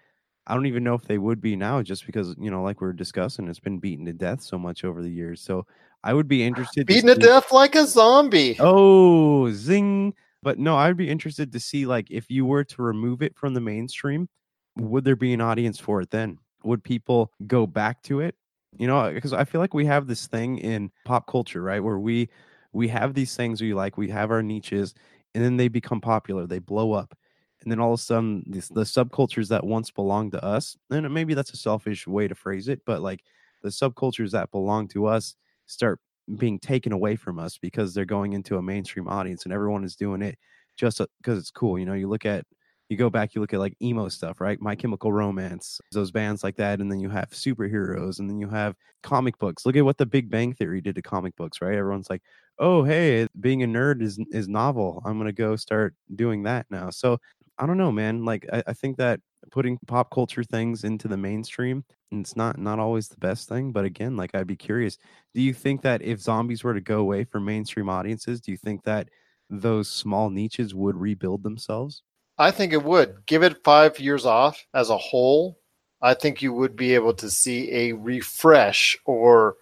I 0.46 0.54
don't 0.54 0.66
even 0.66 0.84
know 0.84 0.94
if 0.94 1.02
they 1.02 1.18
would 1.18 1.40
be 1.40 1.56
now, 1.56 1.82
just 1.82 2.06
because 2.06 2.34
you 2.38 2.50
know, 2.50 2.62
like 2.62 2.80
we 2.80 2.88
are 2.88 2.92
discussing, 2.92 3.48
it's 3.48 3.58
been 3.58 3.78
beaten 3.78 4.04
to 4.06 4.12
death 4.12 4.42
so 4.42 4.58
much 4.58 4.84
over 4.84 5.02
the 5.02 5.10
years. 5.10 5.40
So 5.40 5.66
I 6.04 6.14
would 6.14 6.28
be 6.28 6.44
interested. 6.44 6.86
Beaten 6.86 7.08
to 7.08 7.14
see- 7.14 7.20
death 7.20 7.52
like 7.52 7.74
a 7.74 7.86
zombie. 7.86 8.56
Oh, 8.60 9.50
zing! 9.50 10.14
But 10.42 10.58
no, 10.58 10.76
I'd 10.76 10.96
be 10.96 11.08
interested 11.10 11.52
to 11.52 11.60
see 11.60 11.86
like 11.86 12.10
if 12.10 12.30
you 12.30 12.46
were 12.46 12.64
to 12.64 12.82
remove 12.82 13.22
it 13.22 13.36
from 13.36 13.54
the 13.54 13.60
mainstream, 13.60 14.28
would 14.76 15.04
there 15.04 15.16
be 15.16 15.32
an 15.32 15.40
audience 15.40 15.78
for 15.78 16.00
it 16.00 16.10
then? 16.10 16.38
Would 16.64 16.82
people 16.84 17.32
go 17.46 17.66
back 17.66 18.02
to 18.04 18.20
it? 18.20 18.34
You 18.78 18.86
know, 18.86 18.98
uh, 18.98 19.12
because 19.12 19.32
I 19.32 19.44
feel 19.44 19.60
like 19.60 19.74
we 19.74 19.86
have 19.86 20.06
this 20.06 20.26
thing 20.26 20.58
in 20.58 20.90
pop 21.04 21.26
culture, 21.26 21.62
right, 21.62 21.82
where 21.82 21.98
we 21.98 22.28
we 22.72 22.88
have 22.88 23.14
these 23.14 23.34
things 23.36 23.60
we 23.60 23.74
like, 23.74 23.98
we 23.98 24.08
have 24.10 24.30
our 24.30 24.42
niches, 24.42 24.94
and 25.34 25.44
then 25.44 25.56
they 25.56 25.68
become 25.68 26.00
popular, 26.00 26.46
they 26.46 26.60
blow 26.60 26.92
up. 26.92 27.16
And 27.62 27.70
then 27.70 27.80
all 27.80 27.92
of 27.92 28.00
a 28.00 28.02
sudden, 28.02 28.44
this, 28.46 28.68
the 28.68 28.82
subcultures 28.82 29.48
that 29.48 29.64
once 29.66 29.90
belonged 29.90 30.32
to 30.32 30.42
us, 30.44 30.76
and 30.90 31.12
maybe 31.12 31.34
that's 31.34 31.52
a 31.52 31.56
selfish 31.56 32.06
way 32.06 32.28
to 32.28 32.34
phrase 32.34 32.68
it, 32.68 32.82
but 32.86 33.02
like 33.02 33.22
the 33.62 33.68
subcultures 33.68 34.30
that 34.30 34.50
belong 34.50 34.88
to 34.88 35.06
us 35.06 35.34
start 35.66 36.00
being 36.36 36.58
taken 36.58 36.92
away 36.92 37.16
from 37.16 37.38
us 37.38 37.58
because 37.58 37.94
they're 37.94 38.04
going 38.04 38.32
into 38.32 38.56
a 38.56 38.62
mainstream 38.62 39.08
audience 39.08 39.44
and 39.44 39.52
everyone 39.52 39.84
is 39.84 39.96
doing 39.96 40.22
it 40.22 40.38
just 40.76 41.00
because 41.18 41.38
it's 41.38 41.50
cool. 41.50 41.78
You 41.78 41.86
know, 41.86 41.94
you 41.94 42.08
look 42.08 42.24
at, 42.24 42.44
you 42.88 42.96
go 42.96 43.10
back, 43.10 43.34
you 43.34 43.40
look 43.40 43.54
at 43.54 43.60
like 43.60 43.76
emo 43.80 44.08
stuff, 44.08 44.40
right? 44.40 44.60
My 44.60 44.74
Chemical 44.74 45.12
Romance, 45.12 45.80
those 45.92 46.10
bands 46.10 46.42
like 46.42 46.56
that. 46.56 46.80
And 46.80 46.90
then 46.90 46.98
you 46.98 47.08
have 47.08 47.30
superheroes 47.30 48.18
and 48.18 48.28
then 48.28 48.38
you 48.40 48.48
have 48.48 48.74
comic 49.02 49.38
books. 49.38 49.64
Look 49.64 49.76
at 49.76 49.84
what 49.84 49.98
the 49.98 50.06
Big 50.06 50.28
Bang 50.28 50.52
Theory 50.52 50.80
did 50.80 50.96
to 50.96 51.02
comic 51.02 51.36
books, 51.36 51.60
right? 51.60 51.76
Everyone's 51.76 52.10
like, 52.10 52.22
oh, 52.58 52.82
hey, 52.82 53.28
being 53.38 53.62
a 53.62 53.66
nerd 53.66 54.02
is, 54.02 54.18
is 54.30 54.48
novel. 54.48 55.02
I'm 55.04 55.22
to 55.24 55.32
go 55.32 55.56
start 55.56 55.94
doing 56.16 56.42
that 56.44 56.66
now. 56.70 56.90
So 56.90 57.18
I 57.58 57.66
don't 57.66 57.78
know, 57.78 57.92
man. 57.92 58.24
Like, 58.24 58.46
I, 58.52 58.62
I 58.68 58.72
think 58.72 58.96
that 58.96 59.20
putting 59.50 59.78
pop 59.86 60.10
culture 60.10 60.44
things 60.44 60.84
into 60.84 61.08
the 61.08 61.16
mainstream 61.16 61.84
and 62.10 62.20
it's 62.20 62.36
not 62.36 62.58
not 62.58 62.78
always 62.78 63.08
the 63.08 63.16
best 63.18 63.48
thing 63.48 63.72
but 63.72 63.84
again 63.84 64.16
like 64.16 64.34
i'd 64.34 64.46
be 64.46 64.56
curious 64.56 64.98
do 65.34 65.40
you 65.40 65.52
think 65.52 65.82
that 65.82 66.02
if 66.02 66.20
zombies 66.20 66.64
were 66.64 66.74
to 66.74 66.80
go 66.80 67.00
away 67.00 67.24
from 67.24 67.44
mainstream 67.44 67.88
audiences 67.88 68.40
do 68.40 68.50
you 68.50 68.56
think 68.56 68.82
that 68.84 69.08
those 69.48 69.90
small 69.90 70.30
niches 70.30 70.74
would 70.74 70.96
rebuild 70.96 71.42
themselves 71.42 72.02
I 72.40 72.50
think 72.50 72.72
it 72.72 72.82
would. 72.82 73.26
Give 73.26 73.42
it 73.42 73.62
five 73.62 74.00
years 74.00 74.24
off 74.24 74.64
as 74.72 74.88
a 74.88 74.96
whole. 74.96 75.58
I 76.00 76.14
think 76.14 76.40
you 76.40 76.54
would 76.54 76.74
be 76.74 76.94
able 76.94 77.12
to 77.14 77.28
see 77.28 77.70
a 77.70 77.92
refresh 77.92 78.96
or 79.04 79.56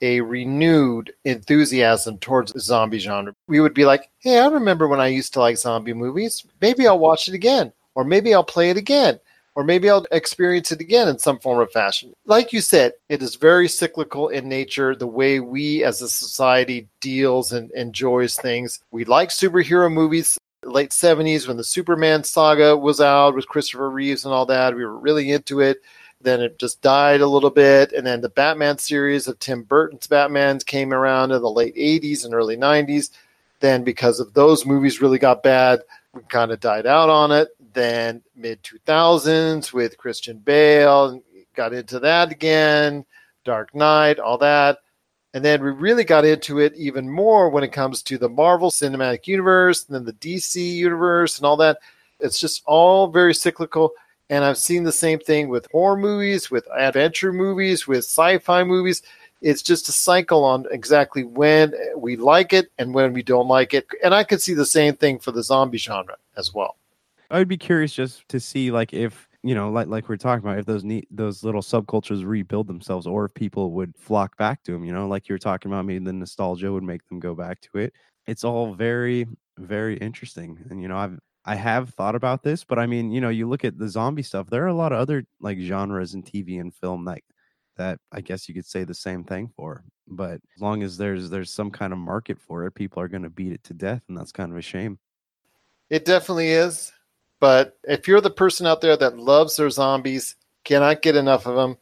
a 0.00 0.20
renewed 0.20 1.12
enthusiasm 1.24 2.18
towards 2.18 2.52
the 2.52 2.60
zombie 2.60 3.00
genre. 3.00 3.34
We 3.48 3.58
would 3.58 3.74
be 3.74 3.84
like, 3.84 4.10
hey, 4.20 4.38
I 4.38 4.46
remember 4.46 4.86
when 4.86 5.00
I 5.00 5.08
used 5.08 5.32
to 5.32 5.40
like 5.40 5.58
zombie 5.58 5.92
movies. 5.92 6.46
Maybe 6.60 6.86
I'll 6.86 7.00
watch 7.00 7.26
it 7.26 7.34
again, 7.34 7.72
or 7.96 8.04
maybe 8.04 8.32
I'll 8.32 8.44
play 8.44 8.70
it 8.70 8.76
again, 8.76 9.18
or 9.60 9.64
maybe 9.64 9.90
I'll 9.90 10.06
experience 10.10 10.72
it 10.72 10.80
again 10.80 11.06
in 11.06 11.18
some 11.18 11.38
form 11.38 11.58
or 11.58 11.66
fashion. 11.66 12.14
Like 12.24 12.50
you 12.50 12.62
said, 12.62 12.94
it 13.10 13.20
is 13.20 13.34
very 13.34 13.68
cyclical 13.68 14.28
in 14.30 14.48
nature, 14.48 14.96
the 14.96 15.06
way 15.06 15.38
we 15.38 15.84
as 15.84 16.00
a 16.00 16.08
society 16.08 16.88
deals 17.00 17.52
and 17.52 17.70
enjoys 17.72 18.36
things. 18.36 18.80
We 18.90 19.04
like 19.04 19.28
superhero 19.28 19.92
movies 19.92 20.38
late 20.62 20.92
70s 20.92 21.46
when 21.46 21.58
the 21.58 21.64
Superman 21.64 22.24
saga 22.24 22.74
was 22.74 23.02
out 23.02 23.34
with 23.34 23.48
Christopher 23.48 23.90
Reeves 23.90 24.24
and 24.24 24.32
all 24.32 24.46
that. 24.46 24.74
We 24.74 24.82
were 24.82 24.96
really 24.96 25.30
into 25.30 25.60
it. 25.60 25.82
Then 26.22 26.40
it 26.40 26.58
just 26.58 26.80
died 26.80 27.20
a 27.20 27.26
little 27.26 27.50
bit. 27.50 27.92
And 27.92 28.06
then 28.06 28.22
the 28.22 28.30
Batman 28.30 28.78
series 28.78 29.28
of 29.28 29.38
Tim 29.40 29.64
Burton's 29.64 30.06
Batmans 30.06 30.64
came 30.64 30.94
around 30.94 31.32
in 31.32 31.42
the 31.42 31.50
late 31.50 31.76
80s 31.76 32.24
and 32.24 32.32
early 32.32 32.56
90s. 32.56 33.10
Then, 33.60 33.84
because 33.84 34.20
of 34.20 34.32
those 34.32 34.64
movies 34.64 35.02
really 35.02 35.18
got 35.18 35.42
bad, 35.42 35.82
we 36.14 36.22
kind 36.30 36.50
of 36.50 36.60
died 36.60 36.86
out 36.86 37.10
on 37.10 37.30
it. 37.30 37.48
Then, 37.72 38.22
mid 38.34 38.62
2000s 38.62 39.72
with 39.72 39.98
Christian 39.98 40.38
Bale, 40.38 41.22
got 41.54 41.72
into 41.72 41.98
that 42.00 42.30
again, 42.30 43.04
Dark 43.44 43.74
Knight, 43.74 44.18
all 44.18 44.38
that. 44.38 44.78
And 45.32 45.44
then 45.44 45.62
we 45.62 45.70
really 45.70 46.04
got 46.04 46.24
into 46.24 46.58
it 46.58 46.74
even 46.74 47.08
more 47.08 47.50
when 47.50 47.62
it 47.62 47.72
comes 47.72 48.02
to 48.02 48.18
the 48.18 48.28
Marvel 48.28 48.70
Cinematic 48.70 49.26
Universe 49.26 49.86
and 49.86 49.94
then 49.94 50.04
the 50.04 50.12
DC 50.14 50.56
Universe 50.56 51.38
and 51.38 51.46
all 51.46 51.56
that. 51.58 51.78
It's 52.18 52.40
just 52.40 52.62
all 52.66 53.06
very 53.06 53.34
cyclical. 53.34 53.92
And 54.28 54.44
I've 54.44 54.58
seen 54.58 54.82
the 54.84 54.92
same 54.92 55.18
thing 55.18 55.48
with 55.48 55.68
horror 55.70 55.96
movies, 55.96 56.50
with 56.50 56.66
adventure 56.76 57.32
movies, 57.32 57.86
with 57.86 58.04
sci 58.04 58.38
fi 58.38 58.64
movies. 58.64 59.02
It's 59.40 59.62
just 59.62 59.88
a 59.88 59.92
cycle 59.92 60.44
on 60.44 60.66
exactly 60.70 61.24
when 61.24 61.74
we 61.96 62.16
like 62.16 62.52
it 62.52 62.70
and 62.78 62.92
when 62.92 63.12
we 63.12 63.22
don't 63.22 63.48
like 63.48 63.72
it. 63.72 63.86
And 64.04 64.14
I 64.14 64.24
could 64.24 64.42
see 64.42 64.54
the 64.54 64.66
same 64.66 64.96
thing 64.96 65.18
for 65.18 65.30
the 65.30 65.42
zombie 65.42 65.78
genre 65.78 66.16
as 66.36 66.52
well. 66.52 66.76
I 67.30 67.38
would 67.38 67.48
be 67.48 67.56
curious 67.56 67.92
just 67.92 68.26
to 68.28 68.40
see 68.40 68.70
like 68.70 68.92
if 68.92 69.28
you 69.42 69.54
know 69.54 69.70
like 69.70 69.86
like 69.86 70.08
we're 70.08 70.16
talking 70.16 70.44
about 70.44 70.58
if 70.58 70.66
those 70.66 70.84
neat 70.84 71.06
those 71.10 71.42
little 71.42 71.62
subcultures 71.62 72.24
rebuild 72.24 72.66
themselves 72.66 73.06
or 73.06 73.24
if 73.24 73.34
people 73.34 73.72
would 73.72 73.94
flock 73.96 74.36
back 74.36 74.62
to 74.62 74.72
them 74.72 74.84
you 74.84 74.92
know 74.92 75.08
like 75.08 75.28
you 75.28 75.34
were 75.34 75.38
talking 75.38 75.70
about 75.70 75.84
maybe 75.84 76.04
the 76.04 76.12
nostalgia 76.12 76.72
would 76.72 76.82
make 76.82 77.06
them 77.08 77.18
go 77.20 77.34
back 77.34 77.60
to 77.60 77.78
it 77.78 77.92
it's 78.26 78.44
all 78.44 78.74
very 78.74 79.26
very 79.58 79.96
interesting 79.98 80.58
and 80.70 80.80
you 80.82 80.88
know 80.88 80.96
i've 80.96 81.18
i 81.44 81.54
have 81.54 81.90
thought 81.90 82.14
about 82.14 82.42
this 82.42 82.64
but 82.64 82.78
i 82.78 82.86
mean 82.86 83.10
you 83.10 83.20
know 83.20 83.28
you 83.28 83.48
look 83.48 83.64
at 83.64 83.78
the 83.78 83.88
zombie 83.88 84.22
stuff 84.22 84.48
there 84.50 84.64
are 84.64 84.68
a 84.68 84.74
lot 84.74 84.92
of 84.92 84.98
other 84.98 85.24
like 85.40 85.58
genres 85.58 86.14
in 86.14 86.22
tv 86.22 86.60
and 86.60 86.74
film 86.74 87.04
that 87.04 87.20
that 87.76 87.98
i 88.12 88.20
guess 88.20 88.48
you 88.48 88.54
could 88.54 88.66
say 88.66 88.84
the 88.84 88.94
same 88.94 89.24
thing 89.24 89.48
for 89.56 89.84
but 90.06 90.40
as 90.56 90.60
long 90.60 90.82
as 90.82 90.96
there's 90.96 91.30
there's 91.30 91.50
some 91.50 91.70
kind 91.70 91.92
of 91.92 91.98
market 91.98 92.38
for 92.38 92.66
it 92.66 92.74
people 92.74 93.00
are 93.02 93.08
going 93.08 93.22
to 93.22 93.30
beat 93.30 93.52
it 93.52 93.62
to 93.64 93.72
death 93.74 94.02
and 94.08 94.16
that's 94.18 94.32
kind 94.32 94.52
of 94.52 94.58
a 94.58 94.62
shame 94.62 94.98
It 95.88 96.04
definitely 96.04 96.50
is. 96.50 96.92
But 97.40 97.78
if 97.84 98.06
you're 98.06 98.20
the 98.20 98.30
person 98.30 98.66
out 98.66 98.82
there 98.82 98.96
that 98.96 99.18
loves 99.18 99.56
their 99.56 99.70
zombies, 99.70 100.36
cannot 100.64 101.02
get 101.02 101.16
enough 101.16 101.46
of 101.46 101.56
them, 101.56 101.78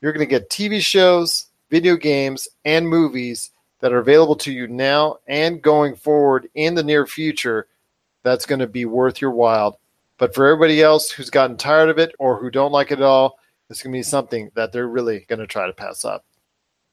you're 0.00 0.12
going 0.12 0.26
to 0.26 0.30
get 0.30 0.48
TV 0.48 0.80
shows, 0.80 1.46
video 1.70 1.96
games, 1.96 2.48
and 2.64 2.88
movies 2.88 3.50
that 3.80 3.92
are 3.92 3.98
available 3.98 4.36
to 4.36 4.52
you 4.52 4.68
now 4.68 5.16
and 5.26 5.60
going 5.60 5.96
forward 5.96 6.48
in 6.54 6.74
the 6.74 6.84
near 6.84 7.06
future. 7.06 7.66
That's 8.22 8.46
going 8.46 8.60
to 8.60 8.68
be 8.68 8.84
worth 8.84 9.20
your 9.20 9.32
while. 9.32 9.80
But 10.18 10.34
for 10.34 10.46
everybody 10.46 10.80
else 10.82 11.10
who's 11.10 11.30
gotten 11.30 11.56
tired 11.56 11.88
of 11.88 11.98
it 11.98 12.14
or 12.20 12.38
who 12.38 12.50
don't 12.50 12.70
like 12.70 12.92
it 12.92 13.00
at 13.00 13.04
all, 13.04 13.38
it's 13.68 13.82
going 13.82 13.92
to 13.92 13.98
be 13.98 14.04
something 14.04 14.50
that 14.54 14.70
they're 14.70 14.86
really 14.86 15.26
going 15.28 15.40
to 15.40 15.46
try 15.46 15.66
to 15.66 15.72
pass 15.72 16.04
up. 16.04 16.24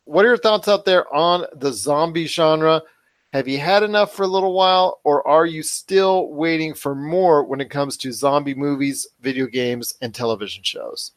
What 0.05 0.25
are 0.25 0.29
your 0.29 0.37
thoughts 0.37 0.67
out 0.67 0.85
there 0.85 1.13
on 1.13 1.45
the 1.53 1.71
zombie 1.71 2.25
genre? 2.25 2.81
Have 3.31 3.47
you 3.47 3.59
had 3.59 3.83
enough 3.83 4.13
for 4.15 4.23
a 4.23 4.27
little 4.27 4.53
while, 4.53 5.01
or 5.03 5.25
are 5.27 5.45
you 5.45 5.61
still 5.61 6.29
waiting 6.29 6.73
for 6.73 6.95
more 6.95 7.43
when 7.43 7.61
it 7.61 7.69
comes 7.69 7.95
to 7.97 8.11
zombie 8.11 8.55
movies, 8.55 9.05
video 9.21 9.45
games, 9.45 9.93
and 10.01 10.15
television 10.15 10.63
shows? 10.63 11.11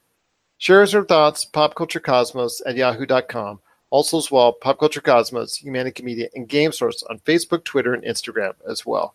Share 0.59 0.85
your 0.85 1.07
thoughts, 1.07 1.47
popculturecosmos 1.51 2.61
at 2.67 2.77
yahoo.com. 2.77 3.61
Also, 3.89 4.19
as 4.19 4.31
well, 4.31 4.53
Pop 4.53 4.79
Culture 4.79 5.01
Cosmos, 5.01 5.63
Humanica 5.63 6.03
Media, 6.03 6.29
and 6.35 6.47
Game 6.47 6.71
Source 6.71 7.03
on 7.09 7.19
Facebook, 7.21 7.65
Twitter, 7.65 7.95
and 7.95 8.05
Instagram 8.05 8.53
as 8.69 8.85
well. 8.85 9.15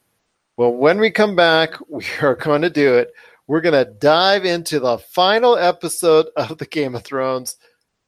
Well, 0.55 0.73
when 0.73 0.99
we 0.99 1.11
come 1.11 1.35
back, 1.35 1.75
we 1.89 2.03
are 2.23 2.35
going 2.35 2.63
to 2.63 2.69
do 2.71 2.95
it. 2.95 3.13
We're 3.45 3.61
going 3.61 3.85
to 3.85 3.93
dive 3.93 4.43
into 4.43 4.79
the 4.79 4.97
final 4.97 5.55
episode 5.55 6.29
of 6.35 6.57
the 6.57 6.65
Game 6.65 6.95
of 6.95 7.03
Thrones. 7.03 7.57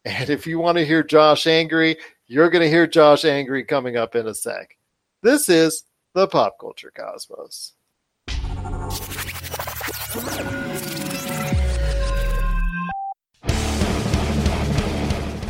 And 0.03 0.31
if 0.31 0.47
you 0.47 0.57
want 0.57 0.79
to 0.79 0.85
hear 0.85 1.03
Josh 1.03 1.45
angry, 1.45 1.97
you're 2.25 2.49
going 2.49 2.63
to 2.63 2.69
hear 2.69 2.87
Josh 2.87 3.23
angry 3.23 3.63
coming 3.63 3.97
up 3.97 4.15
in 4.15 4.25
a 4.25 4.33
sec. 4.33 4.77
This 5.21 5.49
is 5.49 5.83
the 6.13 6.27
Pop 6.27 6.57
Culture 6.61 6.93
Cosmos. 6.95 7.73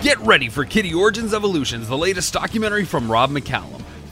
Get 0.01 0.17
ready 0.21 0.49
for 0.49 0.65
Kittie 0.65 0.95
Origins 0.95 1.35
Evolutions, 1.35 1.87
the 1.87 1.95
latest 1.95 2.33
documentary 2.33 2.83
from 2.83 3.11
Rob 3.11 3.29
McCallum. 3.29 3.83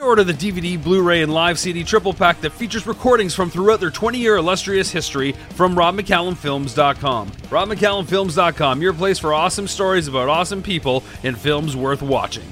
Order 0.00 0.24
the 0.24 0.32
DVD, 0.32 0.82
Blu 0.82 1.02
ray, 1.02 1.22
and 1.22 1.32
live 1.32 1.58
CD 1.58 1.82
triple 1.82 2.12
pack 2.12 2.40
that 2.40 2.50
features 2.50 2.86
recordings 2.86 3.34
from 3.34 3.50
throughout 3.50 3.80
their 3.80 3.90
20 3.90 4.18
year 4.18 4.36
illustrious 4.36 4.90
history 4.90 5.32
from 5.50 5.74
RobMcCallumFilms.com. 5.74 7.30
RobMcCallumFilms.com, 7.30 8.82
your 8.82 8.92
place 8.92 9.18
for 9.18 9.34
awesome 9.34 9.66
stories 9.66 10.08
about 10.08 10.28
awesome 10.28 10.62
people 10.62 11.02
and 11.22 11.38
films 11.38 11.74
worth 11.74 12.02
watching. 12.02 12.44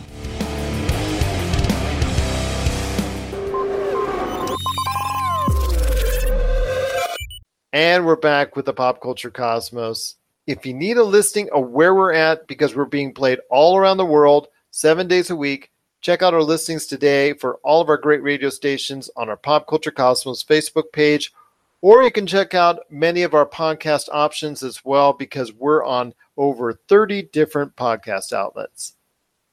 And 7.74 8.07
we're 8.07 8.14
back 8.14 8.54
with 8.54 8.66
the 8.66 8.72
Pop 8.72 9.02
Culture 9.02 9.33
Cosmos. 9.33 10.14
If 10.46 10.64
you 10.64 10.72
need 10.72 10.96
a 10.96 11.02
listing 11.02 11.48
of 11.52 11.70
where 11.70 11.92
we're 11.92 12.12
at, 12.12 12.46
because 12.46 12.76
we're 12.76 12.85
being 12.85 13.12
played 13.12 13.40
all 13.50 13.76
around 13.76 13.96
the 13.96 14.07
world, 14.07 14.46
seven 14.70 15.09
days 15.09 15.30
a 15.30 15.35
week, 15.35 15.70
check 16.05 16.21
out 16.21 16.35
our 16.35 16.43
listings 16.43 16.85
today 16.85 17.33
for 17.33 17.55
all 17.64 17.81
of 17.81 17.88
our 17.88 17.97
great 17.97 18.23
radio 18.23 18.51
stations 18.51 19.09
on 19.17 19.31
our 19.31 19.38
Pop 19.38 19.67
Culture 19.67 19.90
Cosmos 19.90 20.45
Facebook 20.45 20.93
page, 20.93 21.33
or 21.81 22.03
you 22.03 22.11
can 22.11 22.27
check 22.27 22.53
out 22.53 22.81
many 22.90 23.23
of 23.23 23.33
our 23.33 23.47
podcast 23.47 24.11
options 24.12 24.62
as 24.62 24.85
well, 24.85 25.14
because 25.14 25.55
we're 25.55 25.83
on 25.83 26.12
over 26.37 26.75
30 26.88 27.23
different 27.33 27.75
podcast 27.75 28.35
outlets. 28.35 28.97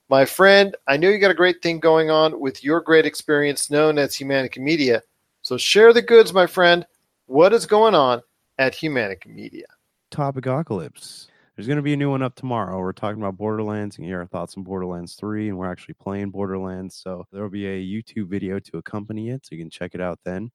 My 0.09 0.25
friend, 0.25 0.75
I 0.87 0.97
know 0.97 1.07
you 1.07 1.19
got 1.19 1.31
a 1.31 1.35
great 1.35 1.61
thing 1.61 1.79
going 1.79 2.11
on 2.11 2.37
with 2.37 2.65
your 2.65 2.81
great 2.81 3.05
experience 3.05 3.71
known 3.71 3.97
as 3.97 4.17
Humanica 4.17 4.57
Media. 4.57 5.01
So 5.43 5.55
share 5.55 5.93
the 5.93 6.01
goods, 6.01 6.33
my 6.33 6.47
friend. 6.47 6.85
What 7.27 7.53
is 7.53 7.65
going 7.65 7.95
on 7.95 8.21
at 8.57 8.73
Humanica 8.73 9.27
Media? 9.27 9.67
Topicocalypse. 10.11 11.27
There's 11.61 11.67
going 11.67 11.77
to 11.77 11.83
be 11.83 11.93
a 11.93 11.97
new 11.97 12.09
one 12.09 12.23
up 12.23 12.33
tomorrow. 12.33 12.79
We're 12.79 12.91
talking 12.91 13.21
about 13.21 13.37
Borderlands 13.37 13.95
and 13.95 14.03
hear 14.03 14.21
our 14.21 14.25
thoughts 14.25 14.57
on 14.57 14.63
Borderlands 14.63 15.13
3, 15.13 15.49
and 15.49 15.59
we're 15.59 15.71
actually 15.71 15.93
playing 15.93 16.31
Borderlands. 16.31 16.95
So 16.95 17.27
there 17.31 17.43
will 17.43 17.51
be 17.51 17.67
a 17.67 17.79
YouTube 17.79 18.29
video 18.29 18.57
to 18.57 18.77
accompany 18.79 19.29
it, 19.29 19.45
so 19.45 19.53
you 19.53 19.61
can 19.61 19.69
check 19.69 19.93
it 19.93 20.01
out 20.01 20.17
then. 20.25 20.49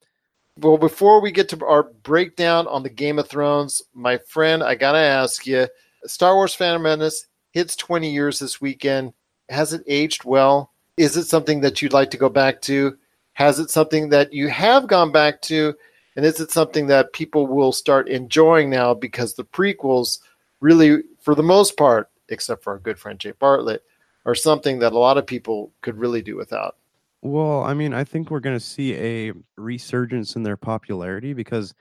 Well, 0.58 0.76
before 0.78 1.20
we 1.20 1.30
get 1.30 1.48
to 1.50 1.64
our 1.64 1.84
breakdown 1.84 2.66
on 2.66 2.82
the 2.82 2.90
Game 2.90 3.20
of 3.20 3.28
Thrones, 3.28 3.82
my 3.94 4.18
friend, 4.18 4.64
I 4.64 4.74
got 4.74 4.92
to 4.94 4.98
ask 4.98 5.46
you 5.46 5.68
Star 6.06 6.34
Wars 6.34 6.56
Phantom 6.56 6.82
Menace 6.82 7.28
hits 7.52 7.76
20 7.76 8.12
years 8.12 8.40
this 8.40 8.60
weekend. 8.60 9.12
Has 9.48 9.72
it 9.72 9.84
aged 9.86 10.24
well? 10.24 10.72
Is 10.96 11.16
it 11.16 11.26
something 11.26 11.60
that 11.60 11.80
you'd 11.80 11.92
like 11.92 12.10
to 12.10 12.18
go 12.18 12.28
back 12.28 12.60
to? 12.62 12.98
Has 13.34 13.60
it 13.60 13.70
something 13.70 14.08
that 14.08 14.32
you 14.32 14.48
have 14.48 14.88
gone 14.88 15.12
back 15.12 15.40
to? 15.42 15.72
And 16.16 16.26
is 16.26 16.40
it 16.40 16.50
something 16.50 16.88
that 16.88 17.12
people 17.12 17.46
will 17.46 17.70
start 17.70 18.08
enjoying 18.08 18.70
now 18.70 18.92
because 18.92 19.34
the 19.34 19.44
prequels 19.44 20.18
really, 20.60 21.02
for 21.20 21.34
the 21.34 21.42
most 21.42 21.76
part, 21.76 22.10
except 22.28 22.62
for 22.62 22.72
our 22.72 22.78
good 22.78 22.98
friend 22.98 23.18
Jay 23.18 23.32
Bartlett, 23.38 23.82
are 24.24 24.34
something 24.34 24.78
that 24.80 24.92
a 24.92 24.98
lot 24.98 25.18
of 25.18 25.26
people 25.26 25.72
could 25.82 25.96
really 25.96 26.22
do 26.22 26.36
without? 26.36 26.76
Well, 27.22 27.62
I 27.62 27.74
mean, 27.74 27.94
I 27.94 28.04
think 28.04 28.30
we're 28.30 28.40
going 28.40 28.56
to 28.56 28.64
see 28.64 28.94
a 28.94 29.32
resurgence 29.56 30.36
in 30.36 30.42
their 30.42 30.56
popularity 30.56 31.32
because 31.32 31.74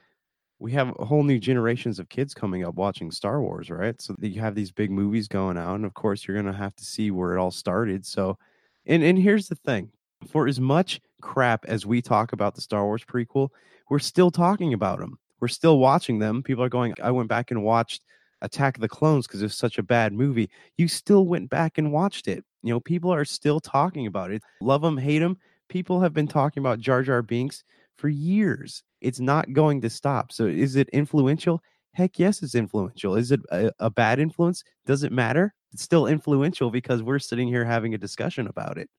we 0.59 0.71
have 0.71 0.89
whole 0.99 1.23
new 1.23 1.39
generations 1.39 1.99
of 1.99 2.09
kids 2.09 2.33
coming 2.33 2.63
up 2.63 2.75
watching 2.75 3.11
Star 3.11 3.41
Wars, 3.41 3.69
right? 3.69 3.99
So 4.01 4.15
you 4.21 4.39
have 4.41 4.55
these 4.55 4.71
big 4.71 4.89
movies 4.89 5.27
going 5.27 5.57
out, 5.57 5.75
and 5.75 5.85
of 5.85 5.93
course, 5.93 6.25
you're 6.25 6.41
going 6.41 6.51
to 6.51 6.57
have 6.57 6.75
to 6.75 6.85
see 6.85 7.11
where 7.11 7.35
it 7.35 7.39
all 7.39 7.51
started. 7.51 8.05
So, 8.05 8.37
and 8.85 9.03
and 9.03 9.17
here's 9.17 9.47
the 9.47 9.55
thing: 9.55 9.91
for 10.27 10.47
as 10.47 10.59
much 10.59 11.01
crap 11.21 11.65
as 11.65 11.85
we 11.85 12.01
talk 12.01 12.31
about 12.31 12.55
the 12.55 12.61
Star 12.61 12.85
Wars 12.85 13.03
prequel, 13.03 13.49
we're 13.89 13.99
still 13.99 14.31
talking 14.31 14.73
about 14.73 14.99
them. 14.99 15.19
We're 15.39 15.47
still 15.49 15.79
watching 15.79 16.19
them. 16.19 16.41
People 16.41 16.63
are 16.63 16.69
going, 16.69 16.93
I 17.03 17.11
went 17.11 17.29
back 17.29 17.51
and 17.51 17.63
watched 17.63 18.03
Attack 18.45 18.77
of 18.77 18.81
the 18.81 18.89
Clones 18.89 19.27
because 19.27 19.41
it's 19.41 19.55
such 19.55 19.77
a 19.77 19.83
bad 19.83 20.13
movie. 20.13 20.49
You 20.77 20.87
still 20.87 21.25
went 21.25 21.49
back 21.49 21.77
and 21.77 21.91
watched 21.91 22.27
it. 22.27 22.43
You 22.63 22.73
know, 22.73 22.79
people 22.79 23.11
are 23.13 23.25
still 23.25 23.59
talking 23.59 24.07
about 24.07 24.31
it. 24.31 24.41
Love 24.61 24.81
them, 24.81 24.97
hate 24.97 25.19
them. 25.19 25.37
People 25.67 25.99
have 25.99 26.13
been 26.13 26.27
talking 26.27 26.61
about 26.61 26.79
Jar 26.79 27.03
Jar 27.03 27.21
Binks 27.21 27.63
for 27.97 28.09
years. 28.09 28.83
It's 29.01 29.19
not 29.19 29.53
going 29.53 29.81
to 29.81 29.89
stop. 29.89 30.31
So 30.31 30.45
is 30.45 30.75
it 30.75 30.89
influential? 30.89 31.61
Heck 31.93 32.19
yes, 32.19 32.43
it's 32.43 32.55
influential. 32.55 33.15
Is 33.15 33.31
it 33.31 33.39
a, 33.51 33.71
a 33.79 33.89
bad 33.89 34.19
influence? 34.19 34.63
Does 34.85 35.03
it 35.03 35.11
matter? 35.11 35.53
It's 35.73 35.83
still 35.83 36.07
influential 36.07 36.71
because 36.71 37.03
we're 37.03 37.19
sitting 37.19 37.47
here 37.47 37.65
having 37.65 37.93
a 37.93 37.97
discussion 37.97 38.47
about 38.47 38.77
it. 38.77 38.89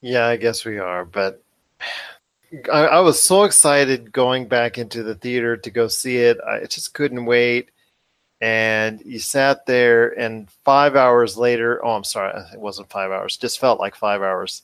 Yeah, 0.00 0.26
I 0.26 0.36
guess 0.36 0.64
we 0.64 0.78
are. 0.78 1.04
But 1.04 1.42
I, 2.72 2.86
I, 2.86 3.00
was 3.00 3.20
so 3.20 3.42
excited 3.42 4.12
going 4.12 4.46
back 4.46 4.78
into 4.78 5.02
the 5.02 5.16
theater 5.16 5.56
to 5.56 5.70
go 5.70 5.88
see 5.88 6.18
it. 6.18 6.38
I 6.46 6.64
just 6.66 6.94
couldn't 6.94 7.24
wait. 7.24 7.70
And 8.40 9.00
you 9.04 9.18
sat 9.18 9.64
there, 9.66 10.08
and 10.18 10.50
five 10.64 10.94
hours 10.94 11.38
later, 11.38 11.84
oh, 11.84 11.92
I'm 11.92 12.04
sorry, 12.04 12.38
it 12.52 12.60
wasn't 12.60 12.90
five 12.90 13.10
hours, 13.10 13.36
just 13.36 13.58
felt 13.58 13.80
like 13.80 13.94
five 13.94 14.20
hours. 14.20 14.62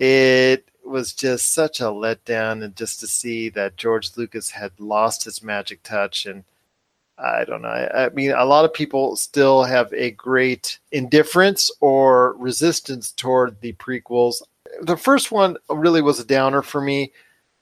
It 0.00 0.68
was 0.84 1.12
just 1.12 1.52
such 1.52 1.80
a 1.80 1.84
letdown, 1.84 2.64
and 2.64 2.74
just 2.74 3.00
to 3.00 3.06
see 3.06 3.50
that 3.50 3.76
George 3.76 4.16
Lucas 4.16 4.50
had 4.50 4.72
lost 4.80 5.24
his 5.24 5.42
magic 5.42 5.82
touch. 5.84 6.26
And 6.26 6.42
I 7.18 7.44
don't 7.44 7.62
know. 7.62 7.68
I, 7.68 8.06
I 8.06 8.08
mean, 8.10 8.32
a 8.32 8.44
lot 8.44 8.64
of 8.64 8.74
people 8.74 9.14
still 9.14 9.62
have 9.62 9.92
a 9.92 10.10
great 10.12 10.78
indifference 10.90 11.70
or 11.80 12.34
resistance 12.34 13.12
toward 13.12 13.60
the 13.60 13.74
prequels 13.74 14.42
the 14.82 14.96
first 14.96 15.30
one 15.32 15.56
really 15.68 16.02
was 16.02 16.20
a 16.20 16.24
downer 16.24 16.62
for 16.62 16.80
me. 16.80 17.12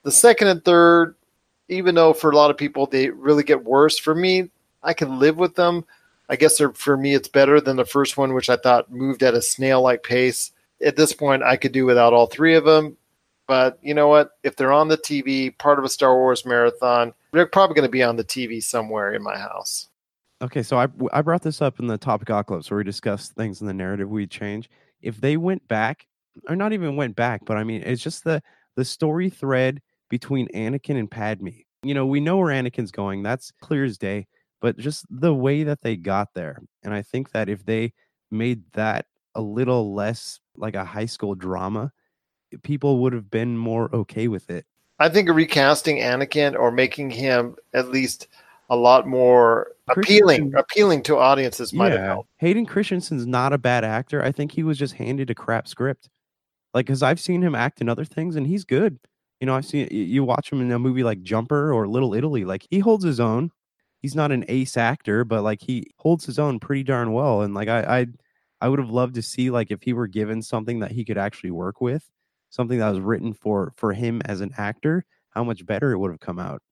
The 0.03 0.13
second 0.13 0.49
and 0.49 0.65
third, 0.65 1.15
even 1.69 1.95
though 1.95 2.13
for 2.13 2.31
a 2.31 2.37
lot 2.37 2.51
of 2.51 2.57
people 2.57 2.87
they 2.87 3.11
really 3.11 3.43
get 3.43 3.65
worse, 3.65 3.99
for 3.99 4.15
me, 4.15 4.51
I 4.83 4.95
can 4.95 5.19
live 5.19 5.37
with 5.37 5.55
them. 5.55 5.85
I 6.29 6.37
guess 6.37 6.61
for 6.75 6.97
me, 6.97 7.15
it's 7.15 7.29
better 7.29 7.61
than 7.61 7.77
the 7.77 7.85
first 7.85 8.17
one, 8.17 8.35
which 8.35 8.51
I 8.51 8.57
thought 8.57 8.91
moved 8.91 9.23
at 9.23 9.35
a 9.35 9.43
snail 9.43 9.83
like 9.83 10.03
pace. 10.03 10.51
At 10.85 10.97
this 10.97 11.13
point, 11.13 11.43
I 11.43 11.57
could 11.57 11.73
do 11.73 11.87
without 11.87 12.13
all 12.13 12.27
three 12.27 12.55
of 12.55 12.65
them. 12.65 12.97
But 13.47 13.79
you 13.81 13.95
know 13.95 14.09
what? 14.09 14.33
If 14.43 14.57
they're 14.57 14.73
on 14.73 14.89
the 14.89 14.99
TV, 14.99 15.57
part 15.57 15.79
of 15.79 15.85
a 15.85 15.89
Star 15.89 16.17
Wars 16.17 16.45
marathon, 16.45 17.15
they're 17.33 17.47
probably 17.47 17.75
going 17.75 17.89
to 17.89 17.93
be 17.93 18.03
on 18.03 18.17
the 18.17 18.25
TV 18.25 18.63
somewhere 18.63 19.15
in 19.15 19.23
my 19.23 19.39
house. 19.39 19.89
Okay, 20.43 20.63
so 20.63 20.77
I, 20.79 20.89
I 21.13 21.23
brought 21.23 21.43
this 21.43 21.63
up 21.63 21.79
in 21.79 21.87
the 21.87 21.97
topic 21.97 22.27
club, 22.27 22.65
where 22.69 22.79
we 22.79 22.85
discussed 22.85 23.33
things 23.35 23.61
in 23.61 23.67
the 23.67 23.73
narrative 23.73 24.11
we'd 24.11 24.31
change. 24.31 24.69
If 25.01 25.21
they 25.21 25.37
went 25.37 25.67
back 25.69 26.07
or 26.49 26.57
not 26.57 26.73
even 26.73 26.97
went 26.97 27.17
back, 27.17 27.45
but 27.45 27.57
I 27.57 27.65
mean, 27.65 27.83
it's 27.83 28.03
just 28.03 28.25
the 28.25 28.43
the 28.75 28.85
story 28.85 29.31
thread 29.31 29.81
between 30.11 30.49
Anakin 30.49 30.99
and 30.99 31.11
Padme. 31.11 31.49
You 31.83 31.95
know, 31.95 32.05
we 32.05 32.21
know 32.21 32.37
where 32.37 32.53
Anakin's 32.53 32.91
going. 32.91 33.23
That's 33.23 33.53
clear 33.61 33.85
as 33.85 33.97
day. 33.97 34.27
But 34.61 34.79
just 34.79 35.05
the 35.11 35.35
way 35.35 35.65
that 35.65 35.83
they 35.83 35.97
got 35.97 36.35
there, 36.35 36.63
and 36.83 36.95
I 36.95 37.03
think 37.03 37.33
that 37.33 37.49
if 37.49 37.65
they 37.65 37.93
made 38.31 38.63
that 38.73 39.07
a 39.35 39.41
little 39.41 39.95
less 39.95 40.41
like 40.57 40.75
a 40.75 40.85
high 40.85 41.07
school 41.07 41.35
drama, 41.35 41.93
people 42.63 42.99
would 43.01 43.13
have 43.13 43.31
been 43.31 43.59
more 43.59 43.95
okay 43.95 44.29
with 44.29 44.51
it. 44.51 44.65
I 44.99 45.09
think 45.11 45.29
recasting 45.29 45.99
Anakin 45.99 46.59
or 46.59 46.71
making 46.71 47.11
him 47.11 47.57
at 47.75 47.91
least 47.91 48.29
a 48.71 48.77
lot 48.77 49.07
more 49.07 49.73
appealing 49.89 50.55
appealing 50.57 51.03
to 51.05 51.17
audiences 51.17 51.73
might 51.73 51.93
yeah. 51.93 51.99
have 51.99 52.07
helped. 52.07 52.31
Hayden 52.39 52.67
Christensen's 52.67 53.27
not 53.27 53.53
a 53.53 53.59
bad 53.59 53.85
actor. 53.85 54.23
I 54.23 54.33
think 54.33 54.53
he 54.53 54.63
was 54.63 54.79
just 54.79 54.95
handed 54.95 55.31
a 55.31 55.35
crap 55.35 55.69
script. 55.69 56.09
Like, 56.75 56.87
because 56.87 57.03
I've 57.03 57.21
seen 57.21 57.43
him 57.43 57.55
act 57.55 57.81
in 57.81 57.89
other 57.89 58.05
things 58.05 58.37
and 58.37 58.47
he's 58.47 58.65
good. 58.65 58.99
You 59.41 59.47
know, 59.47 59.55
I've 59.55 59.67
seen 59.67 59.89
you 59.91 60.25
watch 60.25 60.51
him 60.51 60.61
in 60.61 60.73
a 60.73 60.79
movie 60.79 61.05
like 61.05 61.23
Jumper 61.23 61.73
or 61.73 61.87
Little 61.87 62.15
Italy. 62.15 62.45
Like, 62.45 62.67
he 62.71 62.81
holds 62.81 63.05
his 63.05 63.21
own. 63.21 63.51
He's 64.01 64.15
not 64.15 64.33
an 64.33 64.45
ace 64.49 64.77
actor, 64.77 65.25
but 65.25 65.43
like 65.43 65.63
he 65.63 65.91
holds 65.97 66.27
his 66.27 66.39
own 66.39 66.61
pretty 66.61 66.83
darn 66.83 67.13
well. 67.13 67.43
And 67.43 67.55
like, 67.55 67.69
I, 67.69 68.01
I, 68.01 68.07
I 68.61 68.69
would 68.69 68.79
have 68.79 68.91
loved 68.91 69.15
to 69.17 69.23
see 69.23 69.51
like 69.51 69.71
if 69.71 69.83
he 69.83 69.93
were 69.93 70.07
given 70.07 70.43
something 70.43 70.81
that 70.81 70.93
he 70.93 71.05
could 71.05 71.19
actually 71.19 71.51
work 71.51 71.81
with, 71.81 72.09
something 72.51 72.79
that 72.79 72.91
was 72.91 73.01
written 73.01 73.33
for 73.33 73.73
for 73.77 73.93
him 73.93 74.23
as 74.25 74.41
an 74.41 74.53
actor, 74.59 75.05
how 75.31 75.45
much 75.45 75.67
better 75.67 75.93
it 75.93 75.99
would 75.99 76.11
have 76.11 76.21
come 76.21 76.39
out. 76.39 76.63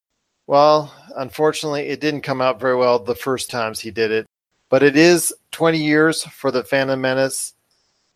Well, 0.47 0.93
unfortunately, 1.17 1.89
it 1.89 2.01
didn't 2.01 2.21
come 2.21 2.41
out 2.41 2.61
very 2.61 2.77
well 2.77 2.99
the 2.99 3.15
first 3.15 3.51
times 3.51 3.81
he 3.81 3.91
did 3.91 4.11
it. 4.11 4.27
But 4.69 4.83
it 4.83 4.97
is 4.97 5.33
20 5.53 5.79
years 5.79 6.25
for 6.25 6.51
the 6.51 6.65
Phantom 6.65 7.01
Menace 7.01 7.55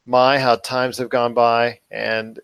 my 0.09 0.39
how 0.39 0.57
times 0.57 0.97
have 0.97 1.11
gone 1.11 1.35
by 1.35 1.79
and 1.91 2.41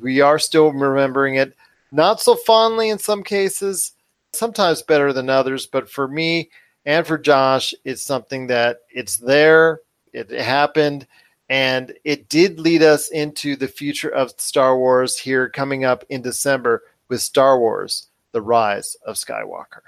we 0.00 0.20
are 0.20 0.38
still 0.38 0.70
remembering 0.70 1.36
it 1.36 1.54
not 1.90 2.20
so 2.20 2.36
fondly 2.36 2.90
in 2.90 2.98
some 2.98 3.22
cases 3.22 3.92
sometimes 4.36 4.82
better 4.82 5.12
than 5.12 5.30
others 5.30 5.66
but 5.66 5.88
for 5.88 6.08
me 6.08 6.50
and 6.84 7.06
for 7.06 7.18
josh 7.18 7.74
it's 7.84 8.02
something 8.02 8.46
that 8.46 8.80
it's 8.90 9.16
there 9.16 9.80
it 10.12 10.30
happened 10.30 11.06
and 11.48 11.92
it 12.04 12.28
did 12.28 12.58
lead 12.58 12.82
us 12.82 13.08
into 13.10 13.56
the 13.56 13.68
future 13.68 14.10
of 14.10 14.32
star 14.38 14.76
wars 14.78 15.18
here 15.18 15.48
coming 15.48 15.84
up 15.84 16.04
in 16.08 16.22
december 16.22 16.82
with 17.08 17.20
star 17.20 17.58
wars 17.58 18.08
the 18.32 18.42
rise 18.42 18.96
of 19.06 19.16
skywalker 19.16 19.80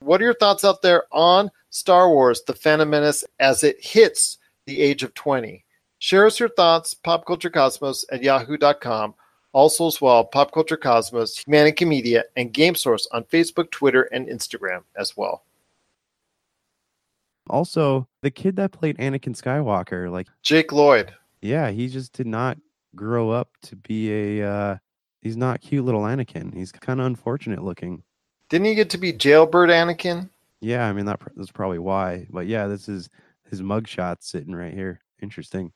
What 0.00 0.20
are 0.20 0.24
your 0.24 0.34
thoughts 0.34 0.64
out 0.64 0.82
there 0.82 1.04
on 1.12 1.50
Star 1.70 2.08
Wars 2.10 2.42
The 2.42 2.54
Phantom 2.54 2.90
Menace 2.90 3.24
as 3.38 3.62
it 3.62 3.84
hits 3.84 4.38
the 4.66 4.80
age 4.80 5.02
of 5.02 5.14
20? 5.14 5.64
Share 5.98 6.26
us 6.26 6.40
your 6.40 6.48
thoughts, 6.48 6.94
popculturecosmos 6.94 8.04
at 8.10 8.22
yahoo.com. 8.22 9.14
Also, 9.52 9.86
as 9.86 10.00
well, 10.00 10.24
Pop 10.24 10.52
Culture 10.52 10.76
Cosmos, 10.76 11.44
Humanica 11.44 11.86
Media, 11.86 12.24
and 12.36 12.52
Game 12.52 12.74
Source 12.74 13.06
on 13.12 13.24
Facebook, 13.24 13.70
Twitter, 13.70 14.04
and 14.04 14.26
Instagram 14.26 14.82
as 14.96 15.16
well. 15.16 15.44
Also, 17.50 18.08
the 18.22 18.30
kid 18.30 18.56
that 18.56 18.72
played 18.72 18.96
Anakin 18.98 19.36
Skywalker, 19.36 20.10
like 20.10 20.28
Jake 20.42 20.72
Lloyd. 20.72 21.12
Yeah, 21.42 21.70
he 21.70 21.88
just 21.88 22.12
did 22.12 22.26
not 22.26 22.56
grow 22.94 23.30
up 23.30 23.50
to 23.62 23.76
be 23.76 24.40
a. 24.40 24.48
Uh, 24.48 24.76
he's 25.20 25.36
not 25.36 25.60
cute 25.60 25.84
little 25.84 26.02
Anakin. 26.02 26.54
He's 26.54 26.72
kind 26.72 27.00
of 27.00 27.06
unfortunate 27.06 27.62
looking. 27.62 28.02
Didn't 28.48 28.66
he 28.66 28.74
get 28.74 28.90
to 28.90 28.98
be 28.98 29.12
jailbird 29.12 29.70
Anakin? 29.70 30.30
Yeah, 30.60 30.86
I 30.86 30.92
mean 30.92 31.06
that, 31.06 31.20
that's 31.36 31.50
probably 31.50 31.80
why. 31.80 32.26
But 32.30 32.46
yeah, 32.46 32.68
this 32.68 32.88
is 32.88 33.10
his 33.50 33.60
mugshot 33.60 34.18
sitting 34.20 34.54
right 34.54 34.72
here. 34.72 35.00
Interesting. 35.20 35.72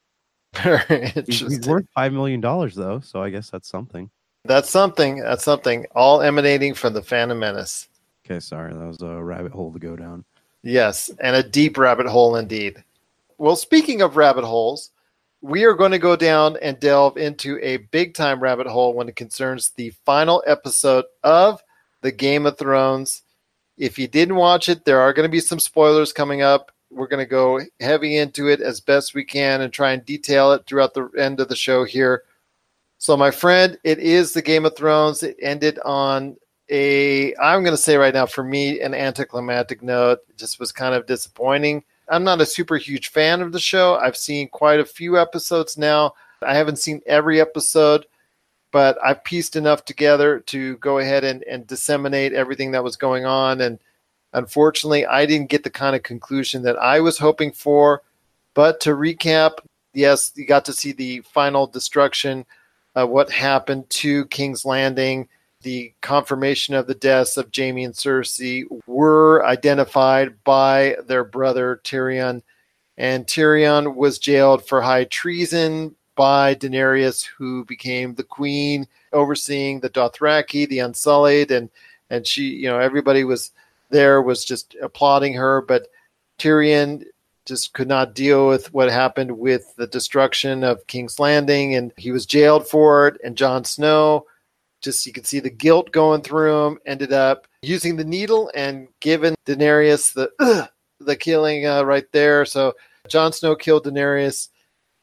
He's 1.27 1.67
worth 1.67 1.87
five 1.95 2.13
million 2.13 2.41
dollars 2.41 2.75
though, 2.75 3.01
so 3.01 3.23
I 3.23 3.31
guess 3.31 3.51
that's 3.51 3.69
something. 3.69 4.11
That's 4.45 4.71
something. 4.71 5.19
That's 5.19 5.45
something. 5.45 5.87
All 5.95 6.23
emanating 6.23 6.75
from 6.75 6.93
the 6.93 7.03
Phantom 7.03 7.39
Menace. 7.39 7.89
Okay, 8.25 8.41
sorry, 8.41 8.73
that 8.73 8.87
was 8.87 9.01
a 9.03 9.23
rabbit 9.23 9.53
hole 9.53 9.73
to 9.73 9.79
go 9.79 9.97
down. 9.97 10.25
Yes, 10.63 11.11
and 11.21 11.37
a 11.37 11.43
deep 11.43 11.79
rabbit 11.79 12.07
hole 12.07 12.37
indeed. 12.37 12.83
Well, 13.39 13.57
speaking 13.57 14.03
of 14.03 14.17
rabbit 14.17 14.45
holes, 14.45 14.91
we 15.43 15.65
are 15.65 15.75
going 15.75 15.93
to 15.93 15.99
go 15.99 16.17
down 16.17 16.57
and 16.63 16.81
delve 16.81 17.17
into 17.19 17.59
a 17.63 17.77
big 17.77 18.15
time 18.15 18.41
rabbit 18.41 18.67
hole 18.67 18.95
when 18.95 19.09
it 19.09 19.17
concerns 19.17 19.71
the 19.71 19.91
final 20.05 20.43
episode 20.47 21.05
of 21.23 21.63
the 22.01 22.11
Game 22.11 22.47
of 22.47 22.59
Thrones. 22.59 23.23
If 23.79 23.99
you 23.99 24.09
didn't 24.09 24.37
watch 24.37 24.69
it, 24.69 24.85
there 24.85 25.01
are 25.01 25.13
going 25.13 25.29
to 25.29 25.33
be 25.33 25.41
some 25.41 25.61
spoilers 25.61 26.13
coming 26.13 26.43
up. 26.43 26.73
We're 26.97 27.07
going 27.07 27.25
to 27.25 27.31
go 27.31 27.61
heavy 27.81 28.17
into 28.17 28.49
it 28.49 28.61
as 28.61 28.81
best 28.81 29.15
we 29.15 29.25
can 29.25 29.61
and 29.61 29.73
try 29.73 29.93
and 29.93 30.05
detail 30.05 30.53
it 30.53 30.67
throughout 30.67 30.95
the 30.95 31.11
end 31.19 31.41
of 31.41 31.49
the 31.49 31.57
show 31.57 31.85
here. 31.85 32.25
So, 32.99 33.17
my 33.17 33.31
friend, 33.31 33.79
it 33.85 33.99
is 33.99 34.33
the 34.33 34.43
Game 34.43 34.65
of 34.65 34.75
Thrones. 34.75 35.23
It 35.23 35.37
ended 35.41 35.79
on 35.85 36.37
a, 36.71 37.35
I'm 37.37 37.63
going 37.63 37.77
to 37.77 37.83
say 37.83 37.97
right 37.97 38.15
now, 38.15 38.27
for 38.27 38.43
me, 38.43 38.81
an 38.81 38.95
anticlimactic 38.95 39.83
note. 39.83 40.21
It 40.31 40.39
just 40.39 40.59
was 40.59 40.73
kind 40.73 40.95
of 40.95 41.07
disappointing. 41.07 41.85
I'm 42.09 42.25
not 42.25 42.41
a 42.41 42.47
super 42.47 42.77
huge 42.77 43.09
fan 43.09 43.43
of 43.43 43.53
the 43.53 43.61
show. 43.61 43.97
I've 43.97 44.17
seen 44.17 44.49
quite 44.49 44.81
a 44.81 44.85
few 44.85 45.19
episodes 45.19 45.77
now. 45.77 46.15
I 46.43 46.55
haven't 46.55 46.79
seen 46.79 47.03
every 47.07 47.41
episode, 47.41 48.07
but 48.71 48.97
I've 49.05 49.25
pieced 49.25 49.57
enough 49.57 49.85
together 49.85 50.41
to 50.41 50.77
go 50.79 50.99
ahead 50.99 51.25
and, 51.25 51.43
and 51.45 51.67
disseminate 51.67 52.33
everything 52.33 52.71
that 52.73 52.85
was 52.85 52.97
going 52.97 53.27
on. 53.27 53.61
And 53.61 53.79
unfortunately, 54.33 55.07
I 55.07 55.27
didn't 55.27 55.51
get 55.51 55.65
the 55.65 55.71
kind 55.71 55.97
of 55.97 56.03
conclusion 56.03 56.63
that 56.63 56.77
I 56.77 57.01
was 57.01 57.19
hoping 57.19 57.53
for. 57.53 58.03
But 58.55 58.81
to 58.81 58.91
recap, 58.91 59.59
yes, 59.93 60.33
you 60.35 60.47
got 60.47 60.65
to 60.67 60.73
see 60.73 60.93
the 60.93 61.21
final 61.33 61.67
destruction, 61.67 62.47
what 62.95 63.31
happened 63.31 63.89
to 63.91 64.25
King's 64.27 64.65
Landing, 64.65 65.29
the 65.63 65.93
confirmation 66.01 66.75
of 66.75 66.87
the 66.87 66.95
deaths 66.95 67.37
of 67.37 67.51
Jaime 67.55 67.85
and 67.85 67.95
Cersei 67.95 68.65
were 68.87 69.45
identified 69.45 70.43
by 70.45 70.97
their 71.07 71.25
brother 71.25 71.81
Tyrion. 71.83 72.43
And 72.97 73.27
Tyrion 73.27 73.95
was 73.97 74.19
jailed 74.19 74.67
for 74.67 74.81
high 74.81 75.05
treason 75.05 75.95
by 76.15 76.55
Daenerys, 76.55 77.27
who 77.37 77.65
became 77.67 78.15
the 78.15 78.25
queen, 78.25 78.87
overseeing 79.13 79.81
the 79.81 79.91
Dothraki, 79.91 80.67
the 80.67 80.79
Unsullied, 80.79 81.51
and 81.51 81.69
and 82.09 82.27
she, 82.27 82.45
you 82.45 82.69
know, 82.69 82.79
everybody 82.79 83.25
was 83.25 83.51
there 83.91 84.23
was 84.23 84.45
just 84.45 84.77
applauding 84.83 85.35
her, 85.35 85.63
but 85.63 85.89
Tyrion 86.39 87.05
just 87.45 87.73
could 87.73 87.89
not 87.89 88.15
deal 88.15 88.49
with 88.49 88.73
what 88.75 88.91
happened 88.91 89.39
with 89.39 89.75
the 89.77 89.87
destruction 89.87 90.65
of 90.65 90.87
King's 90.87 91.19
Landing, 91.19 91.75
and 91.75 91.93
he 91.97 92.11
was 92.11 92.27
jailed 92.27 92.67
for 92.67 93.09
it. 93.09 93.21
And 93.25 93.37
Jon 93.37 93.65
Snow, 93.65 94.27
just 94.83 95.07
you 95.07 95.13
could 95.13 95.27
see 95.27 95.41
the 95.41 95.51
guilt 95.51 95.93
going 95.93 96.23
through 96.23 96.67
him, 96.67 96.79
ended 96.85 97.13
up 97.13 97.47
using 97.63 97.97
the 97.97 98.05
needle 98.05 98.51
and 98.55 98.89
giving 99.01 99.37
Daenerys 99.47 100.13
the 100.13 100.69
the 101.01 101.17
killing 101.17 101.67
uh, 101.67 101.85
right 101.85 102.11
there. 102.13 102.45
So 102.45 102.75
Jon 103.09 103.33
Snow 103.33 103.55
killed 103.55 103.85
Daenerys, 103.85 104.49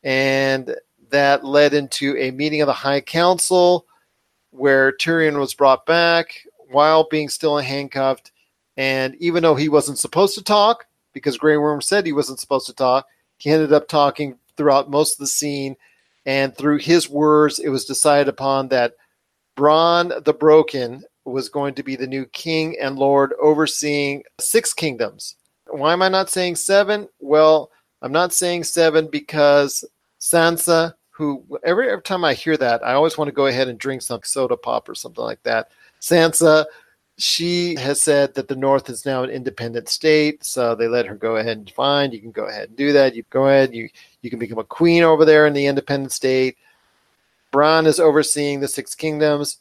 and 0.03 0.75
that 1.09 1.45
led 1.45 1.73
into 1.73 2.17
a 2.17 2.31
meeting 2.31 2.61
of 2.61 2.67
the 2.67 2.73
High 2.73 3.01
Council 3.01 3.86
where 4.51 4.91
Tyrion 4.91 5.39
was 5.39 5.53
brought 5.53 5.86
back 5.86 6.45
while 6.69 7.07
being 7.09 7.29
still 7.29 7.57
handcuffed. 7.57 8.31
And 8.78 9.15
even 9.19 9.43
though 9.43 9.55
he 9.55 9.69
wasn't 9.69 9.99
supposed 9.99 10.36
to 10.36 10.43
talk, 10.43 10.86
because 11.13 11.38
Grey 11.38 11.57
Worm 11.57 11.82
said 11.82 12.05
he 12.05 12.13
wasn't 12.13 12.39
supposed 12.39 12.65
to 12.67 12.74
talk, 12.74 13.07
he 13.38 13.49
ended 13.49 13.74
up 13.74 13.88
talking 13.88 14.38
throughout 14.57 14.89
most 14.89 15.13
of 15.13 15.19
the 15.19 15.28
scene. 15.28 15.76
And 16.26 16.55
through 16.55 16.78
his 16.80 17.09
words, 17.09 17.59
it 17.59 17.69
was 17.69 17.86
decided 17.86 18.28
upon 18.28 18.69
that 18.69 18.93
Bronn 19.57 20.24
the 20.24 20.34
Broken 20.34 21.03
was 21.26 21.49
going 21.49 21.74
to 21.76 21.84
be 21.84 21.95
the 21.95 22.07
new 22.07 22.26
king 22.28 22.76
and 22.82 22.97
lord 22.97 23.34
overseeing 23.41 24.24
six 24.39 24.74
kingdoms. 24.74 25.36
Why 25.67 25.93
am 25.93 26.01
I 26.01 26.09
not 26.09 26.30
saying 26.30 26.55
seven? 26.57 27.07
Well, 27.19 27.71
I'm 28.01 28.11
not 28.11 28.34
saying 28.34 28.65
seven 28.65 29.07
because 29.07 29.86
Sansa, 30.19 30.93
who 31.11 31.43
every, 31.63 31.89
every 31.89 32.01
time 32.01 32.26
I 32.26 32.34
hear 32.34 32.57
that, 32.57 32.86
I 32.86 32.93
always 32.93 33.17
want 33.17 33.30
to 33.30 33.34
go 33.34 33.47
ahead 33.47 33.67
and 33.67 33.80
drink 33.80 34.01
some 34.01 34.21
soda 34.24 34.57
pop 34.57 34.89
or 34.89 34.95
something 34.95 35.24
like 35.24 35.41
that. 35.43 35.71
Sansa, 36.01 36.65
she 37.24 37.76
has 37.76 38.01
said 38.01 38.34
that 38.34 38.49
the 38.49 38.55
North 38.55 38.89
is 38.89 39.05
now 39.05 39.24
an 39.24 39.30
independent 39.30 39.88
state, 39.88 40.43
so 40.43 40.76
they 40.76 40.89
let 40.89 41.05
her 41.05 41.15
go 41.15 41.38
ahead 41.38 41.57
and 41.57 41.69
find. 41.71 42.13
You 42.13 42.19
can 42.19 42.32
go 42.32 42.49
ahead 42.49 42.67
and 42.67 42.78
do 42.78 42.91
that. 42.91 43.15
You 43.15 43.24
go 43.30 43.47
ahead, 43.47 43.74
you 43.74 43.88
you 44.21 44.30
can 44.30 44.39
become 44.39 44.57
a 44.57 44.65
queen 44.65 45.03
over 45.03 45.24
there 45.24 45.47
in 45.47 45.53
the 45.53 45.65
independent 45.65 46.11
state. 46.11 46.57
Bronn 47.53 47.86
is 47.86 47.97
overseeing 47.97 48.59
the 48.59 48.67
six 48.67 48.93
kingdoms. 48.93 49.59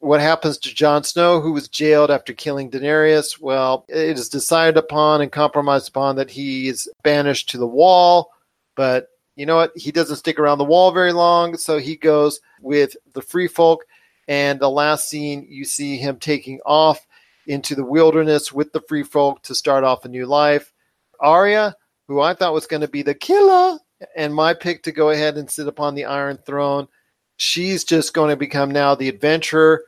What 0.00 0.20
happens 0.20 0.58
to 0.58 0.74
Jon 0.74 1.04
Snow, 1.04 1.40
who 1.40 1.52
was 1.52 1.68
jailed 1.68 2.10
after 2.10 2.32
killing 2.32 2.68
Daenerys? 2.68 3.40
Well, 3.40 3.84
it 3.88 4.18
is 4.18 4.28
decided 4.28 4.76
upon 4.76 5.20
and 5.20 5.30
compromised 5.30 5.88
upon 5.88 6.16
that 6.16 6.32
he 6.32 6.66
is 6.66 6.90
banished 7.04 7.48
to 7.50 7.58
the 7.58 7.66
wall. 7.66 8.32
But 8.74 9.06
you 9.36 9.46
know 9.46 9.54
what? 9.54 9.70
He 9.76 9.92
doesn't 9.92 10.16
stick 10.16 10.40
around 10.40 10.58
the 10.58 10.64
wall 10.64 10.90
very 10.90 11.12
long, 11.12 11.56
so 11.56 11.78
he 11.78 11.94
goes 11.94 12.40
with 12.60 12.96
the 13.12 13.22
free 13.22 13.46
folk. 13.46 13.84
And 14.28 14.60
the 14.60 14.70
last 14.70 15.08
scene, 15.08 15.46
you 15.48 15.64
see 15.64 15.96
him 15.96 16.16
taking 16.18 16.60
off 16.64 17.06
into 17.46 17.74
the 17.74 17.84
wilderness 17.84 18.52
with 18.52 18.72
the 18.72 18.82
free 18.82 19.02
folk 19.02 19.42
to 19.42 19.54
start 19.54 19.84
off 19.84 20.04
a 20.04 20.08
new 20.08 20.26
life. 20.26 20.72
Arya, 21.20 21.76
who 22.08 22.20
I 22.20 22.34
thought 22.34 22.54
was 22.54 22.66
going 22.66 22.82
to 22.82 22.88
be 22.88 23.02
the 23.02 23.14
killer, 23.14 23.78
and 24.16 24.34
my 24.34 24.54
pick 24.54 24.82
to 24.84 24.92
go 24.92 25.10
ahead 25.10 25.36
and 25.36 25.50
sit 25.50 25.66
upon 25.68 25.94
the 25.94 26.04
Iron 26.04 26.38
Throne, 26.44 26.88
she's 27.36 27.84
just 27.84 28.14
going 28.14 28.30
to 28.30 28.36
become 28.36 28.70
now 28.70 28.94
the 28.94 29.08
adventurer. 29.08 29.84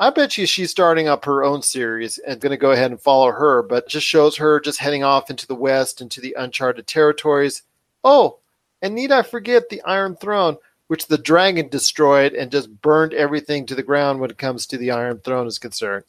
I 0.00 0.10
bet 0.10 0.38
you 0.38 0.46
she's 0.46 0.70
starting 0.70 1.08
up 1.08 1.24
her 1.24 1.42
own 1.42 1.62
series 1.62 2.18
and 2.18 2.40
going 2.40 2.50
to 2.50 2.56
go 2.56 2.70
ahead 2.70 2.92
and 2.92 3.00
follow 3.00 3.32
her, 3.32 3.62
but 3.62 3.88
just 3.88 4.06
shows 4.06 4.36
her 4.36 4.60
just 4.60 4.78
heading 4.78 5.02
off 5.02 5.30
into 5.30 5.46
the 5.46 5.56
west, 5.56 6.00
into 6.00 6.20
the 6.20 6.36
uncharted 6.38 6.86
territories. 6.86 7.62
Oh, 8.04 8.38
and 8.80 8.94
need 8.94 9.10
I 9.10 9.22
forget 9.22 9.68
the 9.68 9.82
Iron 9.82 10.14
Throne, 10.14 10.56
which 10.88 11.06
the 11.06 11.18
dragon 11.18 11.68
destroyed 11.68 12.34
and 12.34 12.50
just 12.50 12.82
burned 12.82 13.14
everything 13.14 13.64
to 13.66 13.74
the 13.74 13.82
ground 13.82 14.20
when 14.20 14.30
it 14.30 14.38
comes 14.38 14.66
to 14.66 14.76
the 14.76 14.90
Iron 14.90 15.18
Throne 15.20 15.46
is 15.46 15.58
concerned. 15.58 16.04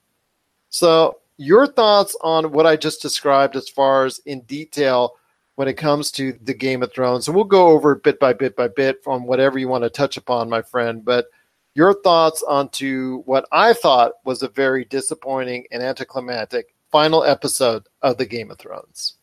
So, 0.69 1.19
your 1.37 1.67
thoughts 1.67 2.17
on 2.21 2.51
what 2.51 2.65
I 2.65 2.75
just 2.75 3.01
described 3.01 3.55
as 3.55 3.69
far 3.69 4.05
as 4.05 4.19
in 4.25 4.41
detail 4.41 5.15
when 5.55 5.67
it 5.67 5.75
comes 5.75 6.11
to 6.11 6.33
the 6.41 6.53
Game 6.53 6.83
of 6.83 6.93
Thrones. 6.93 7.27
And 7.27 7.35
we'll 7.35 7.45
go 7.45 7.67
over 7.67 7.93
it 7.93 8.03
bit 8.03 8.19
by 8.19 8.33
bit 8.33 8.55
by 8.55 8.67
bit 8.67 9.01
on 9.05 9.23
whatever 9.23 9.57
you 9.59 9.67
want 9.67 9.83
to 9.83 9.89
touch 9.89 10.17
upon, 10.17 10.49
my 10.49 10.61
friend. 10.61 11.03
But 11.03 11.27
your 11.75 11.93
thoughts 12.01 12.43
onto 12.43 13.23
what 13.25 13.47
I 13.51 13.73
thought 13.73 14.13
was 14.25 14.43
a 14.43 14.49
very 14.49 14.85
disappointing 14.85 15.65
and 15.71 15.83
anticlimactic 15.83 16.75
final 16.91 17.23
episode 17.23 17.87
of 18.01 18.17
the 18.17 18.25
Game 18.25 18.51
of 18.51 18.57
Thrones. 18.57 19.15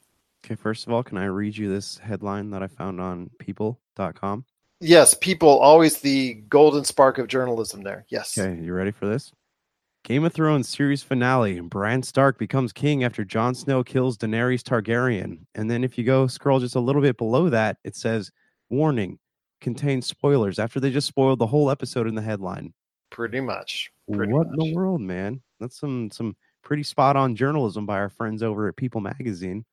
Okay, 0.44 0.54
first 0.54 0.86
of 0.86 0.92
all, 0.92 1.02
can 1.02 1.18
I 1.18 1.24
read 1.24 1.57
you 1.57 1.68
this 1.68 1.98
headline 1.98 2.50
that 2.50 2.62
I 2.62 2.66
found 2.66 3.00
on 3.00 3.30
people.com? 3.38 4.44
Yes, 4.81 5.14
people 5.14 5.49
always 5.49 6.01
the 6.01 6.35
golden 6.49 6.85
spark 6.85 7.18
of 7.18 7.29
journalism 7.29 7.83
there. 7.83 8.05
Yes. 8.09 8.37
Okay, 8.37 8.61
you 8.61 8.72
ready 8.72 8.91
for 8.91 9.07
this? 9.07 9.33
Game 10.05 10.24
of 10.24 10.33
Thrones 10.33 10.68
series 10.68 11.03
finale. 11.03 11.59
Bran 11.61 12.03
Stark 12.03 12.39
becomes 12.39 12.72
king 12.72 13.03
after 13.03 13.24
Jon 13.24 13.55
Snow 13.55 13.83
kills 13.83 14.16
Daenerys 14.16 14.62
Targaryen. 14.62 15.39
And 15.55 15.68
then 15.68 15.83
if 15.83 15.99
you 15.99 16.05
go 16.05 16.27
scroll 16.29 16.61
just 16.61 16.77
a 16.77 16.81
little 16.81 17.03
bit 17.03 17.16
below 17.16 17.49
that, 17.49 17.79
it 17.83 17.97
says 17.97 18.31
warning 18.70 19.18
contains 19.61 20.07
spoilers 20.07 20.59
after 20.59 20.79
they 20.79 20.91
just 20.91 21.09
spoiled 21.09 21.39
the 21.39 21.47
whole 21.47 21.70
episode 21.70 22.07
in 22.07 22.14
the 22.14 22.22
headline. 22.22 22.72
Pretty 23.11 23.41
much. 23.41 23.91
Pretty 24.12 24.33
what 24.33 24.47
much. 24.47 24.57
in 24.59 24.68
the 24.68 24.77
world, 24.77 25.01
man? 25.01 25.41
That's 25.59 25.79
some 25.81 26.11
some 26.11 26.37
pretty 26.62 26.83
spot 26.83 27.16
on 27.16 27.35
journalism 27.35 27.87
by 27.87 27.97
our 27.97 28.09
friends 28.11 28.43
over 28.43 28.68
at 28.68 28.77
People 28.77 29.01
Magazine. 29.01 29.64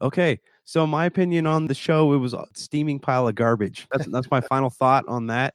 Okay, 0.00 0.40
so 0.66 0.84
my 0.84 1.06
opinion 1.06 1.46
on 1.46 1.68
the 1.68 1.74
show, 1.74 2.12
it 2.12 2.18
was 2.18 2.34
a 2.34 2.44
steaming 2.54 2.98
pile 2.98 3.28
of 3.28 3.36
garbage. 3.36 3.86
That's 3.92 4.06
that's 4.08 4.30
my 4.32 4.40
final 4.40 4.68
thought 4.68 5.04
on 5.06 5.28
that. 5.28 5.54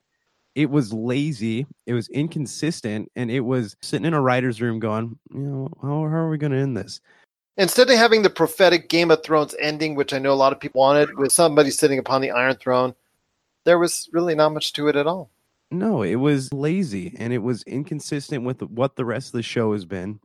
it 0.56 0.70
was 0.70 0.94
lazy, 0.94 1.68
it 1.86 1.94
was 1.94 2.08
inconsistent, 2.10 3.12
and 3.16 3.30
it 3.30 3.42
was 3.42 3.76
sitting 3.82 4.06
in 4.06 4.14
a 4.14 4.22
writer's 4.22 4.62
room 4.62 4.80
going, 4.80 5.20
you 5.34 5.40
know, 5.40 5.70
how, 5.82 6.08
how 6.10 6.18
are 6.18 6.30
we 6.30 6.38
going 6.38 6.52
to 6.52 6.58
end 6.58 6.78
this? 6.78 7.02
Instead 7.58 7.90
of 7.90 7.98
having 7.98 8.22
the 8.22 8.30
prophetic 8.30 8.90
Game 8.90 9.12
of 9.12 9.22
Thrones 9.22 9.54
ending, 9.60 9.96
which 9.96 10.14
I 10.14 10.20
know 10.20 10.32
a 10.32 10.34
lot 10.34 10.54
of 10.54 10.60
people 10.60 10.80
wanted, 10.80 11.18
with 11.18 11.34
somebody 11.34 11.70
sitting 11.70 12.00
upon 12.00 12.22
the 12.22 12.32
Iron 12.32 12.56
Throne, 12.56 12.96
there 13.66 13.80
was 13.80 14.10
really 14.14 14.34
not 14.34 14.54
much 14.54 14.72
to 14.74 14.88
it 14.88 14.96
at 14.96 15.08
all. 15.08 15.30
No, 15.70 16.04
it 16.04 16.16
was 16.16 16.52
lazy 16.54 17.16
and 17.18 17.32
it 17.32 17.38
was 17.38 17.64
inconsistent 17.64 18.44
with 18.44 18.62
what 18.64 18.96
the 18.96 19.06
rest 19.06 19.28
of 19.28 19.34
the 19.34 19.44
show 19.44 19.74
has 19.74 19.86
been. 19.86 20.20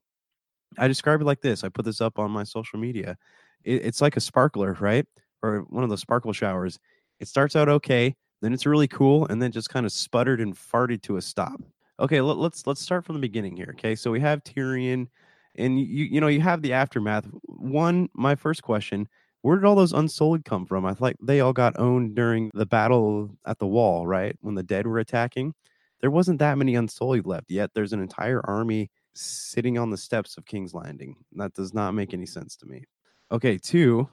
I 0.78 0.88
describe 0.88 1.20
it 1.20 1.24
like 1.24 1.40
this. 1.40 1.62
I 1.62 1.68
put 1.68 1.84
this 1.84 2.00
up 2.00 2.18
on 2.18 2.30
my 2.30 2.44
social 2.44 2.78
media. 2.78 3.16
It, 3.64 3.84
it's 3.84 4.00
like 4.00 4.16
a 4.16 4.20
sparkler, 4.20 4.76
right? 4.80 5.06
Or 5.42 5.60
one 5.68 5.84
of 5.84 5.90
those 5.90 6.00
sparkle 6.00 6.32
showers. 6.32 6.78
It 7.20 7.28
starts 7.28 7.56
out 7.56 7.68
okay, 7.68 8.14
then 8.42 8.52
it's 8.52 8.66
really 8.66 8.88
cool, 8.88 9.26
and 9.26 9.40
then 9.40 9.52
just 9.52 9.70
kind 9.70 9.86
of 9.86 9.92
sputtered 9.92 10.40
and 10.40 10.54
farted 10.54 11.02
to 11.02 11.16
a 11.16 11.22
stop. 11.22 11.60
Okay, 11.98 12.20
let, 12.20 12.36
let's 12.36 12.66
let's 12.66 12.80
start 12.80 13.04
from 13.04 13.14
the 13.14 13.20
beginning 13.20 13.56
here. 13.56 13.74
Okay, 13.78 13.94
so 13.94 14.10
we 14.10 14.20
have 14.20 14.44
Tyrion, 14.44 15.08
and 15.56 15.80
you 15.80 16.04
you 16.04 16.20
know 16.20 16.26
you 16.26 16.40
have 16.40 16.62
the 16.62 16.74
aftermath. 16.74 17.26
One, 17.44 18.08
my 18.14 18.34
first 18.34 18.62
question: 18.62 19.08
Where 19.42 19.56
did 19.56 19.64
all 19.64 19.74
those 19.74 19.92
unsold 19.94 20.44
come 20.44 20.66
from? 20.66 20.84
I 20.84 20.94
thought 20.94 21.16
they 21.22 21.40
all 21.40 21.54
got 21.54 21.78
owned 21.78 22.14
during 22.14 22.50
the 22.54 22.66
battle 22.66 23.30
at 23.46 23.58
the 23.58 23.66
wall, 23.66 24.06
right? 24.06 24.36
When 24.42 24.54
the 24.54 24.62
dead 24.62 24.86
were 24.86 24.98
attacking, 24.98 25.54
there 26.00 26.10
wasn't 26.10 26.38
that 26.40 26.58
many 26.58 26.74
Unsullied 26.74 27.26
left 27.26 27.50
yet. 27.50 27.70
There's 27.74 27.92
an 27.92 28.02
entire 28.02 28.44
army 28.46 28.90
sitting 29.14 29.78
on 29.78 29.90
the 29.90 29.96
steps 29.96 30.36
of 30.36 30.44
King's 30.44 30.74
Landing. 30.74 31.16
That 31.32 31.54
does 31.54 31.72
not 31.72 31.92
make 31.94 32.12
any 32.12 32.26
sense 32.26 32.56
to 32.56 32.66
me. 32.66 32.84
Okay, 33.32 33.58
two, 33.58 34.08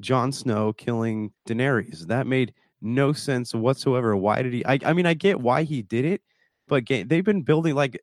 Jon 0.00 0.32
Snow 0.32 0.72
killing 0.74 1.32
Daenerys. 1.48 2.06
That 2.06 2.26
made 2.26 2.52
no 2.80 3.12
sense 3.12 3.54
whatsoever. 3.54 4.16
Why 4.16 4.42
did 4.42 4.52
he? 4.52 4.64
I, 4.66 4.78
I 4.84 4.92
mean, 4.92 5.06
I 5.06 5.14
get 5.14 5.40
why 5.40 5.62
he 5.64 5.82
did 5.82 6.04
it, 6.04 6.22
but 6.68 6.84
they've 6.86 7.24
been 7.24 7.42
building 7.42 7.74
like 7.74 8.00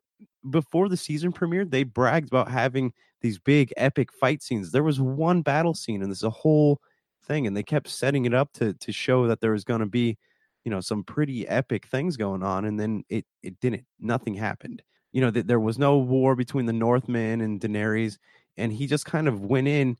before 0.50 0.88
the 0.88 0.96
season 0.96 1.32
premiered. 1.32 1.70
They 1.70 1.84
bragged 1.84 2.28
about 2.28 2.50
having 2.50 2.92
these 3.20 3.38
big 3.38 3.72
epic 3.76 4.12
fight 4.12 4.42
scenes. 4.42 4.70
There 4.72 4.82
was 4.82 5.00
one 5.00 5.42
battle 5.42 5.74
scene, 5.74 6.02
and 6.02 6.10
there's 6.10 6.22
a 6.24 6.30
whole 6.30 6.80
thing, 7.24 7.46
and 7.46 7.56
they 7.56 7.62
kept 7.62 7.88
setting 7.88 8.24
it 8.24 8.34
up 8.34 8.52
to 8.54 8.74
to 8.74 8.92
show 8.92 9.26
that 9.28 9.40
there 9.40 9.52
was 9.52 9.64
going 9.64 9.80
to 9.80 9.86
be, 9.86 10.18
you 10.64 10.70
know, 10.70 10.80
some 10.80 11.04
pretty 11.04 11.46
epic 11.48 11.86
things 11.86 12.16
going 12.16 12.42
on, 12.42 12.64
and 12.64 12.78
then 12.78 13.04
it 13.08 13.24
it 13.42 13.60
didn't. 13.60 13.84
Nothing 14.00 14.34
happened. 14.34 14.82
You 15.12 15.20
know, 15.22 15.30
that 15.30 15.46
there 15.46 15.60
was 15.60 15.78
no 15.78 15.98
war 15.98 16.36
between 16.36 16.66
the 16.66 16.72
Northmen 16.72 17.40
and 17.40 17.60
Daenerys, 17.60 18.18
and 18.56 18.72
he 18.72 18.86
just 18.86 19.06
kind 19.06 19.28
of 19.28 19.44
went 19.44 19.68
in 19.68 19.96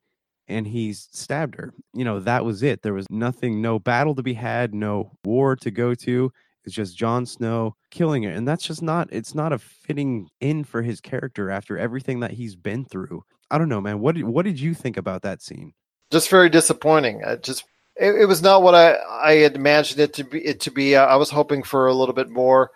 and 0.48 0.66
he 0.66 0.92
stabbed 0.92 1.54
her. 1.56 1.72
You 1.94 2.04
know, 2.04 2.20
that 2.20 2.44
was 2.44 2.62
it. 2.62 2.82
There 2.82 2.94
was 2.94 3.06
nothing, 3.10 3.60
no 3.60 3.78
battle 3.78 4.14
to 4.14 4.22
be 4.22 4.34
had, 4.34 4.74
no 4.74 5.12
war 5.24 5.56
to 5.56 5.70
go 5.70 5.94
to. 5.94 6.32
It's 6.64 6.74
just 6.74 6.96
Jon 6.96 7.24
Snow 7.26 7.76
killing 7.90 8.24
her. 8.24 8.30
And 8.30 8.46
that's 8.46 8.64
just 8.64 8.82
not, 8.82 9.08
it's 9.12 9.34
not 9.34 9.52
a 9.52 9.58
fitting 9.58 10.28
in 10.40 10.64
for 10.64 10.82
his 10.82 11.00
character 11.00 11.50
after 11.50 11.78
everything 11.78 12.20
that 12.20 12.32
he's 12.32 12.56
been 12.56 12.84
through. 12.84 13.22
I 13.50 13.58
don't 13.58 13.68
know, 13.68 13.80
man. 13.80 14.00
What 14.00 14.16
did, 14.16 14.24
what 14.24 14.44
did 14.44 14.60
you 14.60 14.74
think 14.74 14.96
about 14.96 15.22
that 15.22 15.40
scene? 15.40 15.72
Just 16.10 16.30
very 16.30 16.48
disappointing. 16.50 17.24
I 17.24 17.36
just, 17.36 17.64
it, 17.96 18.14
it 18.22 18.26
was 18.26 18.42
not 18.42 18.62
what 18.62 18.74
I, 18.74 18.96
I 19.08 19.32
had 19.36 19.56
imagined 19.56 20.00
it 20.00 20.14
to 20.14 20.24
be. 20.24 20.44
It 20.44 20.60
to 20.60 20.70
be. 20.70 20.96
I 20.96 21.16
was 21.16 21.30
hoping 21.30 21.62
for 21.62 21.86
a 21.86 21.94
little 21.94 22.14
bit 22.14 22.28
more. 22.28 22.70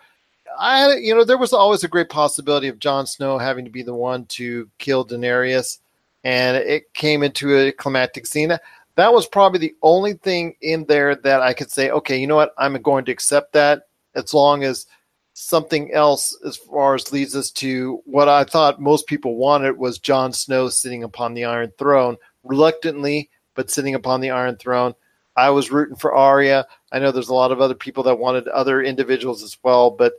I, 0.59 0.95
you 0.95 1.15
know, 1.15 1.23
there 1.23 1.37
was 1.37 1.53
always 1.53 1.83
a 1.83 1.87
great 1.87 2.09
possibility 2.09 2.67
of 2.67 2.79
Jon 2.79 3.07
Snow 3.07 3.37
having 3.37 3.65
to 3.65 3.71
be 3.71 3.81
the 3.81 3.95
one 3.95 4.25
to 4.27 4.69
kill 4.77 5.05
Daenerys 5.05 5.79
and 6.23 6.57
it 6.57 6.93
came 6.93 7.23
into 7.23 7.57
a 7.57 7.71
climactic 7.71 8.25
scene. 8.25 8.57
That 8.95 9.13
was 9.13 9.27
probably 9.27 9.59
the 9.59 9.75
only 9.81 10.13
thing 10.13 10.55
in 10.61 10.85
there 10.85 11.15
that 11.15 11.41
I 11.41 11.53
could 11.53 11.71
say, 11.71 11.89
okay, 11.89 12.17
you 12.17 12.27
know 12.27 12.35
what, 12.35 12.53
I'm 12.57 12.79
going 12.81 13.05
to 13.05 13.11
accept 13.11 13.53
that 13.53 13.87
as 14.15 14.33
long 14.33 14.63
as 14.63 14.85
something 15.33 15.91
else 15.93 16.37
as 16.45 16.57
far 16.57 16.95
as 16.95 17.11
leads 17.11 17.35
us 17.35 17.49
to 17.49 18.01
what 18.05 18.29
I 18.29 18.43
thought 18.43 18.79
most 18.79 19.07
people 19.07 19.35
wanted 19.35 19.77
was 19.77 19.97
Jon 19.97 20.31
Snow 20.31 20.69
sitting 20.69 21.03
upon 21.03 21.33
the 21.33 21.45
Iron 21.45 21.71
Throne, 21.77 22.17
reluctantly, 22.43 23.29
but 23.55 23.71
sitting 23.71 23.95
upon 23.95 24.21
the 24.21 24.29
Iron 24.29 24.57
Throne. 24.57 24.93
I 25.35 25.49
was 25.49 25.71
rooting 25.71 25.95
for 25.95 26.13
Arya. 26.13 26.67
I 26.91 26.99
know 26.99 27.11
there's 27.11 27.29
a 27.29 27.33
lot 27.33 27.51
of 27.51 27.59
other 27.59 27.73
people 27.73 28.03
that 28.03 28.19
wanted 28.19 28.47
other 28.49 28.83
individuals 28.83 29.41
as 29.41 29.57
well, 29.63 29.89
but 29.89 30.13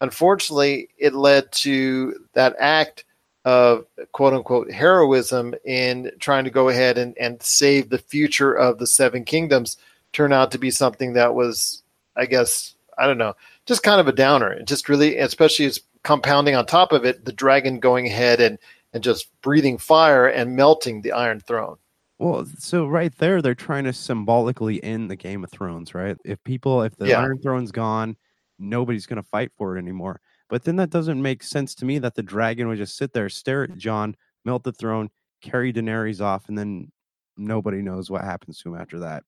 unfortunately, 0.00 0.88
it 0.98 1.14
led 1.14 1.50
to 1.52 2.26
that 2.32 2.56
act 2.58 3.04
of 3.46 3.86
quote 4.10 4.34
unquote 4.34 4.70
heroism 4.72 5.54
in 5.64 6.10
trying 6.18 6.42
to 6.44 6.50
go 6.50 6.68
ahead 6.68 6.98
and, 6.98 7.16
and 7.16 7.40
save 7.40 7.88
the 7.88 7.98
future 7.98 8.52
of 8.52 8.78
the 8.78 8.86
seven 8.88 9.24
kingdoms 9.24 9.76
turn 10.12 10.32
out 10.32 10.50
to 10.50 10.58
be 10.58 10.70
something 10.70 11.12
that 11.12 11.34
was, 11.34 11.82
I 12.16 12.26
guess, 12.26 12.74
I 12.98 13.06
don't 13.06 13.18
know, 13.18 13.34
just 13.64 13.84
kind 13.84 14.00
of 14.00 14.08
a 14.08 14.12
downer. 14.12 14.52
It 14.52 14.66
just 14.66 14.88
really, 14.88 15.16
especially 15.18 15.66
as 15.66 15.80
compounding 16.02 16.56
on 16.56 16.66
top 16.66 16.92
of 16.92 17.04
it, 17.04 17.24
the 17.24 17.32
dragon 17.32 17.78
going 17.78 18.06
ahead 18.06 18.40
and, 18.40 18.58
and 18.92 19.04
just 19.04 19.28
breathing 19.42 19.78
fire 19.78 20.26
and 20.26 20.56
melting 20.56 21.02
the 21.02 21.12
Iron 21.12 21.38
Throne. 21.38 21.76
Well, 22.18 22.46
so 22.58 22.86
right 22.86 23.16
there, 23.18 23.42
they're 23.42 23.54
trying 23.54 23.84
to 23.84 23.92
symbolically 23.92 24.82
end 24.82 25.08
the 25.08 25.16
Game 25.16 25.44
of 25.44 25.50
Thrones, 25.50 25.94
right? 25.94 26.16
If 26.24 26.42
people, 26.42 26.82
if 26.82 26.96
the 26.96 27.08
Yeah. 27.08 27.20
Iron 27.20 27.38
Throne's 27.38 27.70
gone, 27.70 28.16
nobody's 28.58 29.06
going 29.06 29.22
to 29.22 29.28
fight 29.28 29.52
for 29.56 29.76
it 29.76 29.80
anymore. 29.80 30.20
But 30.48 30.64
then 30.64 30.76
that 30.76 30.90
doesn't 30.90 31.20
make 31.20 31.42
sense 31.42 31.74
to 31.76 31.84
me 31.84 31.98
that 31.98 32.14
the 32.14 32.22
dragon 32.22 32.68
would 32.68 32.78
just 32.78 32.96
sit 32.96 33.12
there, 33.12 33.28
stare 33.28 33.64
at 33.64 33.76
Jon, 33.76 34.16
melt 34.44 34.62
the 34.62 34.72
throne, 34.72 35.10
carry 35.42 35.72
Daenerys 35.72 36.20
off, 36.20 36.48
and 36.48 36.56
then 36.56 36.92
nobody 37.36 37.82
knows 37.82 38.10
what 38.10 38.22
happens 38.22 38.58
to 38.60 38.68
him 38.68 38.80
after 38.80 39.00
that. 39.00 39.24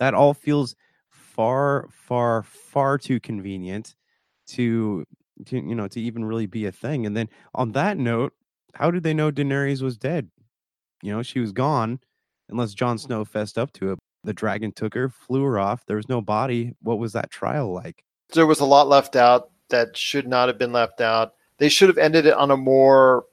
That 0.00 0.14
all 0.14 0.34
feels 0.34 0.74
far, 1.10 1.88
far, 1.90 2.42
far 2.42 2.98
too 2.98 3.20
convenient 3.20 3.94
to, 4.48 5.04
to 5.46 5.56
you 5.56 5.74
know 5.74 5.88
to 5.88 6.00
even 6.00 6.24
really 6.24 6.46
be 6.46 6.66
a 6.66 6.72
thing. 6.72 7.06
And 7.06 7.16
then 7.16 7.28
on 7.54 7.72
that 7.72 7.98
note, 7.98 8.32
how 8.74 8.90
did 8.90 9.02
they 9.02 9.14
know 9.14 9.30
Daenerys 9.30 9.82
was 9.82 9.96
dead? 9.96 10.30
You 11.02 11.12
know, 11.12 11.22
she 11.22 11.40
was 11.40 11.52
gone 11.52 12.00
unless 12.48 12.74
Jon 12.74 12.98
Snow 12.98 13.24
fessed 13.24 13.58
up 13.58 13.72
to 13.74 13.92
it. 13.92 13.98
The 14.24 14.32
dragon 14.32 14.72
took 14.72 14.94
her, 14.94 15.10
flew 15.10 15.44
her 15.44 15.58
off. 15.58 15.84
There 15.86 15.96
was 15.96 16.08
no 16.08 16.22
body. 16.22 16.72
What 16.80 16.98
was 16.98 17.12
that 17.12 17.30
trial 17.30 17.72
like? 17.72 18.02
There 18.32 18.46
was 18.46 18.60
a 18.60 18.64
lot 18.64 18.88
left 18.88 19.14
out 19.14 19.50
that 19.68 19.96
should 19.96 20.28
not 20.28 20.48
have 20.48 20.58
been 20.58 20.72
left 20.72 21.00
out. 21.00 21.34
They 21.58 21.68
should 21.68 21.88
have 21.88 21.98
ended 21.98 22.26
it 22.26 22.34
on 22.34 22.50
a 22.50 22.56
more 22.56 23.24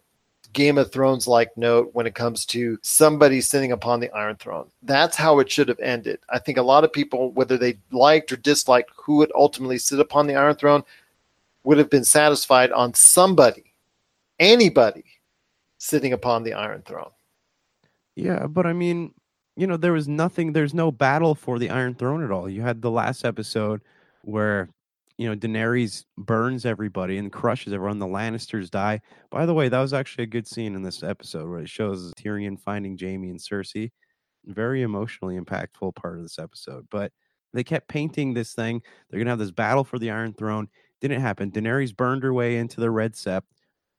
Game 0.54 0.78
of 0.78 0.92
Thrones 0.92 1.28
like 1.28 1.56
note 1.58 1.92
when 1.94 2.06
it 2.06 2.16
comes 2.16 2.46
to 2.48 2.78
somebody 2.82 3.40
sitting 3.40 3.72
upon 3.72 4.00
the 4.00 4.12
Iron 4.12 4.36
Throne. 4.36 4.68
That's 4.84 5.16
how 5.16 5.40
it 5.40 5.50
should 5.50 5.70
have 5.70 5.80
ended. 5.80 6.20
I 6.30 6.40
think 6.40 6.58
a 6.58 6.64
lot 6.64 6.84
of 6.84 6.92
people, 6.92 7.32
whether 7.32 7.58
they 7.58 7.78
liked 7.92 8.32
or 8.32 8.38
disliked 8.38 8.92
who 8.96 9.18
would 9.18 9.32
ultimately 9.34 9.78
sit 9.78 10.00
upon 10.00 10.28
the 10.28 10.36
Iron 10.36 10.56
Throne, 10.56 10.84
would 11.64 11.78
have 11.78 11.90
been 11.90 12.04
satisfied 12.04 12.72
on 12.72 12.94
somebody, 12.94 13.74
anybody 14.40 15.06
sitting 15.78 16.12
upon 16.12 16.44
the 16.44 16.54
Iron 16.54 16.82
Throne. 16.82 17.12
Yeah, 18.16 18.48
but 18.48 18.66
I 18.66 18.74
mean, 18.74 19.14
you 19.56 19.68
know, 19.68 19.78
there 19.78 19.94
was 19.94 20.08
nothing, 20.08 20.54
there's 20.54 20.74
no 20.74 20.92
battle 20.92 21.34
for 21.34 21.60
the 21.60 21.70
Iron 21.70 21.96
Throne 21.96 22.24
at 22.24 22.32
all. 22.32 22.50
You 22.50 22.62
had 22.62 22.82
the 22.82 22.92
last 22.92 23.24
episode 23.24 23.82
where, 24.24 24.70
you 25.22 25.30
know, 25.30 25.36
Daenerys 25.36 26.06
burns 26.18 26.66
everybody 26.66 27.20
and 27.20 27.32
crushes 27.32 27.74
everyone. 27.74 28.00
The 28.00 28.08
Lannisters 28.08 28.72
die. 28.72 29.02
By 29.30 29.46
the 29.46 29.54
way, 29.54 29.70
that 29.70 29.80
was 29.80 29.94
actually 29.94 30.24
a 30.24 30.28
good 30.28 30.48
scene 30.48 30.74
in 30.74 30.82
this 30.82 31.04
episode 31.04 31.48
where 31.48 31.60
it 31.60 31.70
shows 31.70 32.12
Tyrion 32.16 32.60
finding 32.60 32.98
Jaime 33.00 33.30
and 33.30 33.40
Cersei. 33.40 33.92
Very 34.46 34.82
emotionally 34.82 35.40
impactful 35.40 35.94
part 35.94 36.18
of 36.18 36.24
this 36.24 36.40
episode. 36.40 36.88
But 36.90 37.12
they 37.54 37.64
kept 37.64 37.88
painting 37.88 38.34
this 38.34 38.54
thing. 38.56 38.82
They're 39.12 39.24
to 39.24 39.30
have 39.30 39.38
this 39.38 39.52
battle 39.52 39.84
for 39.84 40.00
the 40.00 40.10
Iron 40.10 40.34
Throne. 40.34 40.70
Didn't 41.02 41.22
happen. 41.22 41.52
Daenerys 41.52 41.96
burned 41.96 42.24
her 42.24 42.34
way 42.34 42.58
into 42.58 42.82
the 42.82 42.90
Red 42.90 43.14
Sept. 43.14 43.44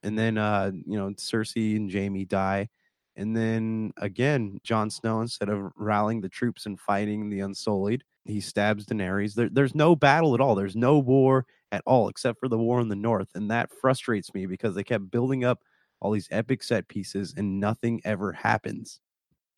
And 0.02 0.18
then, 0.18 0.36
uh, 0.38 0.72
you 0.74 0.98
know, 0.98 1.10
Cersei 1.10 1.76
and 1.76 1.88
Jaime 1.88 2.24
die. 2.24 2.68
And 3.16 3.36
then 3.36 3.92
again, 3.98 4.60
Jon 4.62 4.90
Snow, 4.90 5.20
instead 5.20 5.48
of 5.48 5.72
rallying 5.76 6.20
the 6.20 6.28
troops 6.28 6.66
and 6.66 6.80
fighting 6.80 7.28
the 7.28 7.40
Unsullied, 7.40 8.04
he 8.24 8.40
stabs 8.40 8.86
Daenerys. 8.86 9.34
There, 9.34 9.48
there's 9.50 9.74
no 9.74 9.94
battle 9.96 10.34
at 10.34 10.40
all. 10.40 10.54
There's 10.54 10.76
no 10.76 10.98
war 10.98 11.46
at 11.72 11.82
all, 11.86 12.08
except 12.08 12.38
for 12.40 12.48
the 12.48 12.58
war 12.58 12.80
in 12.80 12.88
the 12.88 12.96
north. 12.96 13.28
And 13.34 13.50
that 13.50 13.70
frustrates 13.80 14.32
me 14.32 14.46
because 14.46 14.74
they 14.74 14.84
kept 14.84 15.10
building 15.10 15.44
up 15.44 15.60
all 16.00 16.10
these 16.10 16.28
epic 16.30 16.62
set 16.62 16.88
pieces 16.88 17.34
and 17.36 17.60
nothing 17.60 18.00
ever 18.04 18.32
happens. 18.32 19.00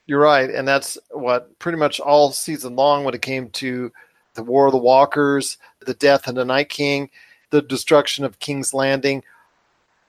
You're 0.07 0.21
right, 0.21 0.51
and 0.51 0.69
that's 0.69 0.99
what 1.11 1.59
pretty 1.59 1.79
much 1.79 1.99
all 1.99 2.31
season 2.31 2.77
long 2.77 3.05
when 3.05 3.15
it 3.15 3.23
came 3.23 3.49
to 3.51 3.91
the 4.35 4.43
War 4.43 4.67
of 4.67 4.73
the 4.73 4.79
Walkers, 4.79 5.57
the 5.81 5.95
death 5.95 6.29
of 6.29 6.35
the 6.35 6.45
Night 6.45 6.69
King, 6.69 7.09
the 7.51 7.63
destruction 7.63 8.25
of 8.25 8.39
King's 8.39 8.75
Landing, 8.75 9.25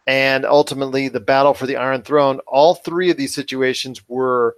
and 0.08 0.46
ultimately 0.46 1.08
the 1.08 1.20
battle 1.20 1.54
for 1.54 1.66
the 1.66 1.78
Iron 1.78 2.02
Throne. 2.02 2.40
All 2.48 2.76
three 2.76 3.10
of 3.10 3.18
these 3.18 3.34
situations 3.34 4.08
were 4.08 4.56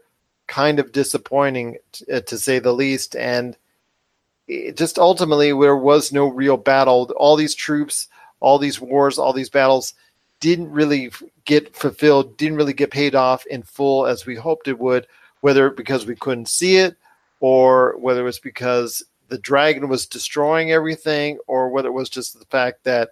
kind 0.47 0.79
of 0.79 0.91
disappointing, 0.91 1.77
t- 1.91 2.05
uh, 2.11 2.21
to 2.21 2.37
say 2.37 2.59
the 2.59 2.73
least, 2.73 3.15
and 3.15 3.57
just 4.75 4.97
ultimately 4.97 5.47
there 5.51 5.77
was 5.77 6.11
no 6.11 6.27
real 6.27 6.57
battle. 6.57 7.11
All 7.17 7.35
these 7.35 7.55
troops, 7.55 8.07
all 8.39 8.57
these 8.57 8.79
wars, 8.79 9.19
all 9.19 9.33
these 9.33 9.49
battles 9.49 9.93
didn't 10.39 10.71
really 10.71 11.11
get 11.45 11.75
fulfilled, 11.75 12.37
didn't 12.37 12.57
really 12.57 12.73
get 12.73 12.91
paid 12.91 13.15
off 13.15 13.45
in 13.47 13.63
full 13.63 14.05
as 14.05 14.25
we 14.25 14.35
hoped 14.35 14.67
it 14.67 14.79
would, 14.79 15.07
whether 15.41 15.69
because 15.69 16.05
we 16.05 16.15
couldn't 16.15 16.47
see 16.47 16.77
it 16.77 16.95
or 17.39 17.97
whether 17.97 18.21
it 18.21 18.25
was 18.25 18.39
because 18.39 19.03
the 19.29 19.37
dragon 19.37 19.89
was 19.89 20.05
destroying 20.05 20.71
everything 20.71 21.37
or 21.47 21.69
whether 21.69 21.89
it 21.89 21.93
was 21.93 22.09
just 22.09 22.37
the 22.37 22.45
fact 22.45 22.83
that 22.83 23.09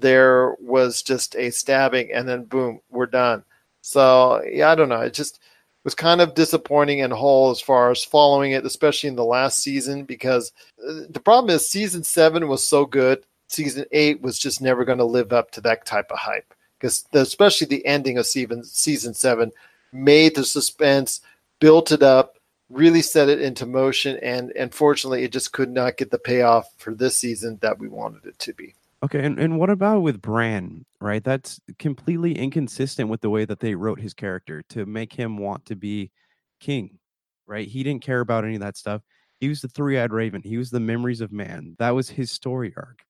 there 0.00 0.54
was 0.60 1.02
just 1.02 1.36
a 1.36 1.50
stabbing 1.50 2.12
and 2.12 2.28
then 2.28 2.44
boom, 2.44 2.80
we're 2.90 3.06
done. 3.06 3.44
So 3.80 4.42
yeah, 4.50 4.70
I 4.70 4.74
don't 4.74 4.88
know. 4.88 5.00
It 5.00 5.14
just 5.14 5.40
was 5.84 5.94
kind 5.94 6.20
of 6.20 6.34
disappointing 6.34 7.00
and 7.02 7.12
whole 7.12 7.50
as 7.50 7.60
far 7.60 7.90
as 7.90 8.04
following 8.04 8.52
it, 8.52 8.66
especially 8.66 9.08
in 9.08 9.16
the 9.16 9.24
last 9.24 9.62
season, 9.62 10.04
because 10.04 10.52
uh, 10.86 11.02
the 11.10 11.20
problem 11.20 11.54
is 11.54 11.68
season 11.68 12.02
seven 12.02 12.48
was 12.48 12.64
so 12.64 12.84
good. 12.84 13.24
Season 13.48 13.84
eight 13.92 14.20
was 14.20 14.38
just 14.38 14.60
never 14.60 14.84
going 14.84 14.98
to 14.98 15.04
live 15.04 15.32
up 15.32 15.50
to 15.52 15.60
that 15.62 15.86
type 15.86 16.10
of 16.10 16.18
hype 16.18 16.52
because 16.78 17.06
especially 17.12 17.66
the 17.66 17.84
ending 17.86 18.18
of 18.18 18.26
season 18.26 18.62
season 18.64 19.14
seven 19.14 19.50
made 19.92 20.34
the 20.34 20.44
suspense, 20.44 21.20
built 21.60 21.92
it 21.92 22.02
up, 22.02 22.36
really 22.70 23.02
set 23.02 23.28
it 23.28 23.40
into 23.40 23.66
motion, 23.66 24.18
and 24.22 24.50
unfortunately, 24.52 25.24
it 25.24 25.32
just 25.32 25.52
could 25.52 25.70
not 25.70 25.96
get 25.96 26.10
the 26.10 26.18
payoff 26.18 26.70
for 26.76 26.94
this 26.94 27.16
season 27.16 27.58
that 27.62 27.78
we 27.78 27.88
wanted 27.88 28.26
it 28.26 28.38
to 28.40 28.52
be. 28.52 28.74
Okay, 29.02 29.24
and, 29.24 29.38
and 29.38 29.58
what 29.58 29.70
about 29.70 30.00
with 30.00 30.20
Bran, 30.20 30.84
right? 31.00 31.22
That's 31.22 31.60
completely 31.78 32.32
inconsistent 32.36 33.08
with 33.08 33.20
the 33.20 33.30
way 33.30 33.44
that 33.44 33.60
they 33.60 33.74
wrote 33.76 34.00
his 34.00 34.12
character 34.12 34.62
to 34.70 34.86
make 34.86 35.12
him 35.12 35.38
want 35.38 35.64
to 35.66 35.76
be 35.76 36.10
king, 36.58 36.98
right? 37.46 37.68
He 37.68 37.84
didn't 37.84 38.02
care 38.02 38.20
about 38.20 38.44
any 38.44 38.54
of 38.56 38.60
that 38.60 38.76
stuff. 38.76 39.02
He 39.38 39.48
was 39.48 39.60
the 39.60 39.68
three 39.68 39.98
eyed 39.98 40.12
raven, 40.12 40.42
he 40.42 40.56
was 40.58 40.70
the 40.70 40.80
memories 40.80 41.20
of 41.20 41.30
man. 41.30 41.76
That 41.78 41.90
was 41.90 42.10
his 42.10 42.32
story 42.32 42.72
arc. 42.76 43.04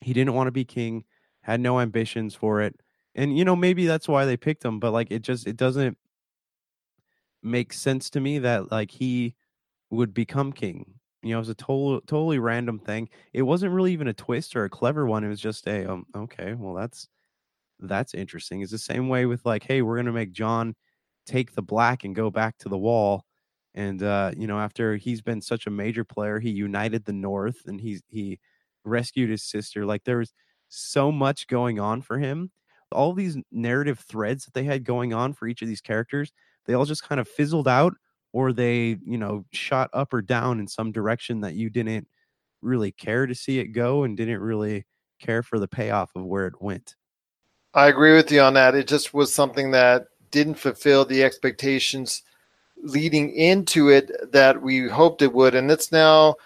He 0.00 0.12
didn't 0.14 0.34
want 0.34 0.48
to 0.48 0.52
be 0.52 0.64
king, 0.64 1.04
had 1.42 1.60
no 1.60 1.80
ambitions 1.80 2.34
for 2.34 2.62
it. 2.62 2.76
And 3.14 3.38
you 3.38 3.44
know, 3.44 3.56
maybe 3.56 3.86
that's 3.86 4.08
why 4.08 4.24
they 4.26 4.36
picked 4.36 4.64
him, 4.64 4.80
but 4.80 4.92
like 4.92 5.10
it 5.10 5.22
just 5.22 5.46
it 5.46 5.56
doesn't 5.56 5.98
make 7.42 7.72
sense 7.72 8.10
to 8.10 8.20
me 8.20 8.38
that 8.38 8.70
like 8.70 8.90
he 8.90 9.34
would 9.90 10.14
become 10.14 10.52
king 10.52 10.99
you 11.22 11.30
know, 11.30 11.36
it 11.38 11.40
was 11.40 11.48
a 11.50 11.54
total, 11.54 12.00
totally 12.02 12.38
random 12.38 12.78
thing. 12.78 13.08
It 13.32 13.42
wasn't 13.42 13.72
really 13.72 13.92
even 13.92 14.08
a 14.08 14.14
twist 14.14 14.56
or 14.56 14.64
a 14.64 14.70
clever 14.70 15.06
one. 15.06 15.24
It 15.24 15.28
was 15.28 15.40
just 15.40 15.66
a, 15.68 15.90
um, 15.90 16.06
okay, 16.16 16.54
well, 16.54 16.74
that's 16.74 17.08
that's 17.80 18.14
interesting. 18.14 18.60
It's 18.62 18.72
the 18.72 18.78
same 18.78 19.08
way 19.08 19.26
with 19.26 19.44
like, 19.46 19.64
hey, 19.64 19.82
we're 19.82 19.96
gonna 19.96 20.12
make 20.12 20.32
Jon 20.32 20.74
take 21.26 21.54
the 21.54 21.62
black 21.62 22.04
and 22.04 22.14
go 22.14 22.30
back 22.30 22.58
to 22.58 22.68
the 22.68 22.78
wall. 22.78 23.24
And 23.74 24.02
uh, 24.02 24.32
you 24.36 24.46
know, 24.46 24.58
after 24.58 24.96
he's 24.96 25.22
been 25.22 25.40
such 25.40 25.66
a 25.66 25.70
major 25.70 26.04
player, 26.04 26.40
he 26.40 26.50
united 26.50 27.04
the 27.04 27.12
North 27.12 27.66
and 27.66 27.80
he's 27.80 28.02
he 28.08 28.38
rescued 28.84 29.30
his 29.30 29.42
sister. 29.44 29.86
Like 29.86 30.04
there 30.04 30.18
was 30.18 30.32
so 30.68 31.12
much 31.12 31.46
going 31.48 31.78
on 31.80 32.02
for 32.02 32.18
him. 32.18 32.50
All 32.92 33.12
these 33.12 33.36
narrative 33.52 34.00
threads 34.00 34.44
that 34.44 34.54
they 34.54 34.64
had 34.64 34.84
going 34.84 35.14
on 35.14 35.32
for 35.32 35.46
each 35.46 35.62
of 35.62 35.68
these 35.68 35.80
characters, 35.80 36.32
they 36.66 36.74
all 36.74 36.84
just 36.84 37.04
kind 37.04 37.20
of 37.20 37.28
fizzled 37.28 37.68
out 37.68 37.94
or 38.32 38.52
they, 38.52 38.98
you 39.04 39.18
know, 39.18 39.44
shot 39.52 39.90
up 39.92 40.12
or 40.12 40.22
down 40.22 40.60
in 40.60 40.66
some 40.66 40.92
direction 40.92 41.40
that 41.40 41.54
you 41.54 41.70
didn't 41.70 42.06
really 42.62 42.92
care 42.92 43.26
to 43.26 43.34
see 43.34 43.58
it 43.58 43.68
go 43.68 44.04
and 44.04 44.16
didn't 44.16 44.40
really 44.40 44.84
care 45.20 45.42
for 45.42 45.58
the 45.58 45.68
payoff 45.68 46.10
of 46.14 46.24
where 46.24 46.46
it 46.46 46.60
went. 46.60 46.94
I 47.74 47.88
agree 47.88 48.14
with 48.14 48.30
you 48.32 48.40
on 48.40 48.54
that. 48.54 48.74
It 48.74 48.88
just 48.88 49.14
was 49.14 49.32
something 49.32 49.70
that 49.72 50.06
didn't 50.30 50.54
fulfill 50.54 51.04
the 51.04 51.22
expectations 51.22 52.22
leading 52.82 53.32
into 53.34 53.88
it 53.88 54.10
that 54.32 54.62
we 54.62 54.88
hoped 54.88 55.22
it 55.22 55.32
would. 55.32 55.54
And 55.54 55.70
it's 55.70 55.92
now 55.92 56.36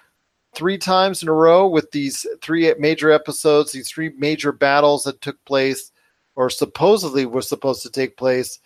three 0.55 0.79
times 0.79 1.23
in 1.23 1.29
a 1.29 1.33
row 1.33 1.67
with 1.69 1.91
these 1.91 2.27
three 2.43 2.73
major 2.79 3.11
episodes, 3.11 3.73
these 3.73 3.89
three 3.89 4.13
major 4.19 4.53
battles 4.53 5.05
that 5.05 5.21
took 5.21 5.43
place 5.45 5.93
or 6.37 6.51
supposedly 6.51 7.27
were 7.27 7.43
supposed 7.43 7.83
to 7.83 7.91
take 7.91 8.17
place 8.17 8.59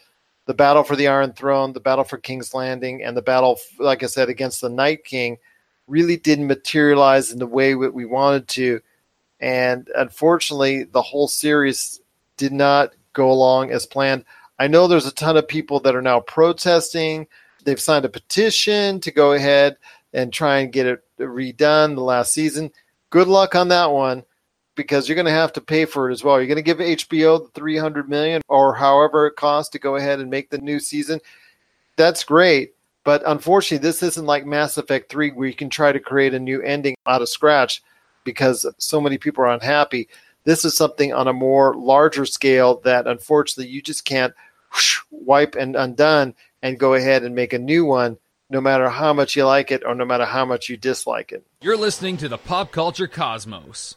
the 0.49 0.55
battle 0.55 0.83
for 0.83 0.97
the 0.97 1.09
Iron 1.09 1.35
Throne, 1.35 1.75
the 1.75 1.79
battle 1.79 2.05
for 2.05 2.17
King's 2.17 2.55
Landing, 2.55 3.05
and 3.05 3.15
the 3.15 3.21
battle, 3.21 3.59
like 3.79 4.03
I 4.03 4.07
said, 4.07 4.31
against 4.31 4.63
the 4.63 4.71
Night 4.71 5.05
King 5.05 5.37
really 5.87 6.17
didn't 6.17 6.47
materialize 6.47 7.31
in 7.31 7.39
the 7.39 7.47
way 7.47 7.75
that 7.75 7.93
we 7.93 8.07
wanted 8.07 8.49
to. 8.49 8.81
And 9.41 9.91
unfortunately, 9.95 10.85
the 10.85 11.03
whole 11.03 11.29
series 11.29 12.01
did 12.39 12.53
not 12.53 12.95
go 13.13 13.31
along 13.31 13.73
as 13.73 13.85
planned. 13.85 14.25
I 14.59 14.69
know 14.69 14.89
there's 14.89 15.07
a 15.07 15.13
ton 15.13 15.37
of 15.37 15.47
people 15.47 15.81
that 15.81 15.95
are 15.95 16.01
now 16.01 16.21
protesting. 16.21 17.27
They've 17.65 17.79
signed 17.79 18.07
a 18.07 18.09
petition 18.09 19.01
to 19.01 19.11
go 19.11 19.35
ahead 19.35 19.77
and 20.15 20.33
try 20.33 20.61
and 20.61 20.73
get 20.73 20.87
it 20.87 21.05
redone 21.19 21.95
the 21.95 22.01
last 22.01 22.33
season. 22.33 22.73
Good 23.11 23.29
luck 23.29 23.55
on 23.55 23.69
that 23.69 23.91
one 23.91 24.25
because 24.79 25.09
you're 25.09 25.17
going 25.17 25.27
to 25.27 25.33
have 25.33 25.53
to 25.55 25.61
pay 25.61 25.85
for 25.85 26.09
it 26.09 26.13
as 26.13 26.23
well. 26.23 26.39
You're 26.39 26.47
going 26.47 26.57
to 26.57 26.63
give 26.63 26.79
HBO 26.79 27.43
the 27.43 27.51
300 27.51 28.09
million 28.09 28.41
or 28.49 28.73
however 28.73 29.27
it 29.27 29.35
costs 29.35 29.73
to 29.73 29.79
go 29.81 29.97
ahead 29.97 30.21
and 30.21 30.31
make 30.31 30.51
the 30.51 30.59
new 30.59 30.79
season. 30.79 31.21
That's 31.97 32.23
great, 32.23 32.75
but 33.03 33.23
unfortunately, 33.27 33.85
this 33.85 34.05
isn't 34.05 34.25
like 34.25 34.47
Mass 34.47 34.79
Effect 34.79 35.11
3 35.11 35.33
where 35.33 35.49
you 35.49 35.55
can 35.55 35.69
try 35.69 35.91
to 35.91 35.99
create 35.99 36.33
a 36.33 36.39
new 36.39 36.63
ending 36.63 36.95
out 37.07 37.23
of 37.23 37.29
scratch 37.29 37.83
because 38.23 38.65
so 38.79 39.01
many 39.01 39.19
people 39.19 39.43
are 39.43 39.53
unhappy. 39.53 40.09
This 40.45 40.65
is 40.65 40.77
something 40.77 41.13
on 41.13 41.27
a 41.27 41.33
more 41.33 41.75
larger 41.75 42.25
scale 42.25 42.81
that 42.85 43.09
unfortunately 43.09 43.73
you 43.73 43.83
just 43.83 44.05
can't 44.05 44.33
whoosh, 44.73 45.01
wipe 45.11 45.57
and 45.57 45.75
undone 45.75 46.35
and 46.63 46.79
go 46.79 46.95
ahead 46.95 47.25
and 47.25 47.35
make 47.35 47.53
a 47.53 47.59
new 47.59 47.85
one 47.85 48.17
no 48.49 48.61
matter 48.61 48.89
how 48.89 49.13
much 49.13 49.35
you 49.35 49.45
like 49.45 49.73
it 49.73 49.83
or 49.85 49.97
no 49.97 50.05
matter 50.05 50.25
how 50.25 50.45
much 50.45 50.69
you 50.69 50.77
dislike 50.77 51.33
it. 51.33 51.45
You're 51.61 51.77
listening 51.77 52.17
to 52.19 52.29
the 52.29 52.39
Pop 52.39 52.71
Culture 52.71 53.09
Cosmos. 53.09 53.97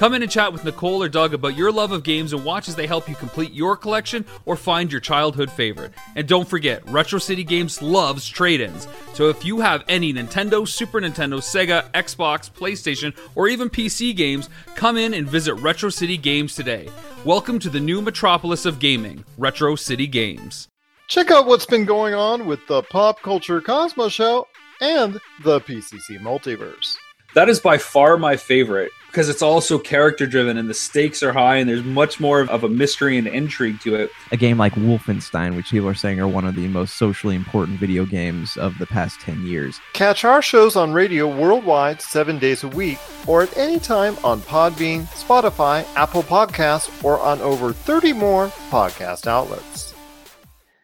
Come 0.00 0.14
in 0.14 0.22
and 0.22 0.32
chat 0.32 0.50
with 0.50 0.64
Nicole 0.64 1.02
or 1.02 1.10
Doug 1.10 1.34
about 1.34 1.58
your 1.58 1.70
love 1.70 1.92
of 1.92 2.04
games 2.04 2.32
and 2.32 2.42
watch 2.42 2.68
as 2.68 2.74
they 2.74 2.86
help 2.86 3.06
you 3.06 3.14
complete 3.14 3.52
your 3.52 3.76
collection 3.76 4.24
or 4.46 4.56
find 4.56 4.90
your 4.90 5.02
childhood 5.02 5.50
favorite. 5.50 5.92
And 6.16 6.26
don't 6.26 6.48
forget, 6.48 6.88
Retro 6.88 7.18
City 7.18 7.44
Games 7.44 7.82
loves 7.82 8.26
trade 8.26 8.62
ins. 8.62 8.88
So 9.12 9.28
if 9.28 9.44
you 9.44 9.60
have 9.60 9.84
any 9.88 10.14
Nintendo, 10.14 10.66
Super 10.66 11.02
Nintendo, 11.02 11.36
Sega, 11.36 11.90
Xbox, 11.92 12.50
PlayStation, 12.50 13.14
or 13.34 13.46
even 13.48 13.68
PC 13.68 14.16
games, 14.16 14.48
come 14.74 14.96
in 14.96 15.12
and 15.12 15.28
visit 15.28 15.52
Retro 15.56 15.90
City 15.90 16.16
Games 16.16 16.54
today. 16.54 16.88
Welcome 17.26 17.58
to 17.58 17.68
the 17.68 17.78
new 17.78 18.00
metropolis 18.00 18.64
of 18.64 18.78
gaming, 18.78 19.22
Retro 19.36 19.76
City 19.76 20.06
Games. 20.06 20.68
Check 21.08 21.30
out 21.30 21.44
what's 21.44 21.66
been 21.66 21.84
going 21.84 22.14
on 22.14 22.46
with 22.46 22.66
the 22.68 22.84
Pop 22.84 23.20
Culture 23.20 23.60
Cosmos 23.60 24.14
Show 24.14 24.46
and 24.80 25.20
the 25.44 25.60
PCC 25.60 26.18
Multiverse. 26.20 26.96
That 27.34 27.50
is 27.50 27.60
by 27.60 27.76
far 27.76 28.16
my 28.16 28.38
favorite 28.38 28.92
because 29.10 29.28
it's 29.28 29.42
also 29.42 29.76
character 29.76 30.24
driven 30.24 30.56
and 30.56 30.70
the 30.70 30.74
stakes 30.74 31.20
are 31.20 31.32
high 31.32 31.56
and 31.56 31.68
there's 31.68 31.82
much 31.82 32.20
more 32.20 32.42
of 32.42 32.62
a 32.62 32.68
mystery 32.68 33.18
and 33.18 33.26
intrigue 33.26 33.80
to 33.80 33.96
it. 33.96 34.10
A 34.30 34.36
game 34.36 34.56
like 34.56 34.72
Wolfenstein, 34.74 35.56
which 35.56 35.70
people 35.70 35.88
are 35.88 35.94
saying 35.94 36.20
are 36.20 36.28
one 36.28 36.44
of 36.44 36.54
the 36.54 36.68
most 36.68 36.96
socially 36.96 37.34
important 37.34 37.80
video 37.80 38.06
games 38.06 38.56
of 38.56 38.78
the 38.78 38.86
past 38.86 39.20
10 39.20 39.44
years. 39.44 39.80
Catch 39.94 40.24
our 40.24 40.40
shows 40.40 40.76
on 40.76 40.92
radio 40.92 41.26
worldwide 41.28 42.00
seven 42.00 42.38
days 42.38 42.62
a 42.62 42.68
week 42.68 42.98
or 43.26 43.42
at 43.42 43.56
any 43.56 43.80
time 43.80 44.16
on 44.22 44.40
Podbean, 44.42 45.02
Spotify, 45.06 45.84
Apple 45.96 46.22
Podcasts, 46.22 47.02
or 47.02 47.18
on 47.18 47.40
over 47.40 47.72
30 47.72 48.12
more 48.12 48.46
podcast 48.70 49.26
outlets. 49.26 49.92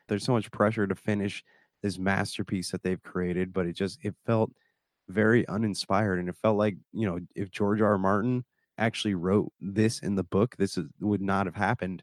There's 0.08 0.24
so 0.24 0.32
much 0.32 0.50
pressure 0.50 0.86
to 0.86 0.94
finish 0.96 1.44
this 1.82 1.96
masterpiece 1.96 2.72
that 2.72 2.82
they've 2.82 3.02
created, 3.02 3.52
but 3.52 3.66
it 3.66 3.74
just 3.74 4.00
it 4.02 4.14
felt 4.24 4.50
very 5.08 5.46
uninspired 5.48 6.18
and 6.18 6.28
it 6.28 6.36
felt 6.42 6.56
like 6.56 6.76
you 6.92 7.06
know 7.06 7.18
if 7.34 7.50
george 7.50 7.80
r. 7.80 7.92
r 7.92 7.98
martin 7.98 8.44
actually 8.78 9.14
wrote 9.14 9.52
this 9.60 10.00
in 10.00 10.14
the 10.14 10.24
book 10.24 10.56
this 10.56 10.76
is, 10.76 10.86
would 11.00 11.22
not 11.22 11.46
have 11.46 11.54
happened 11.54 12.02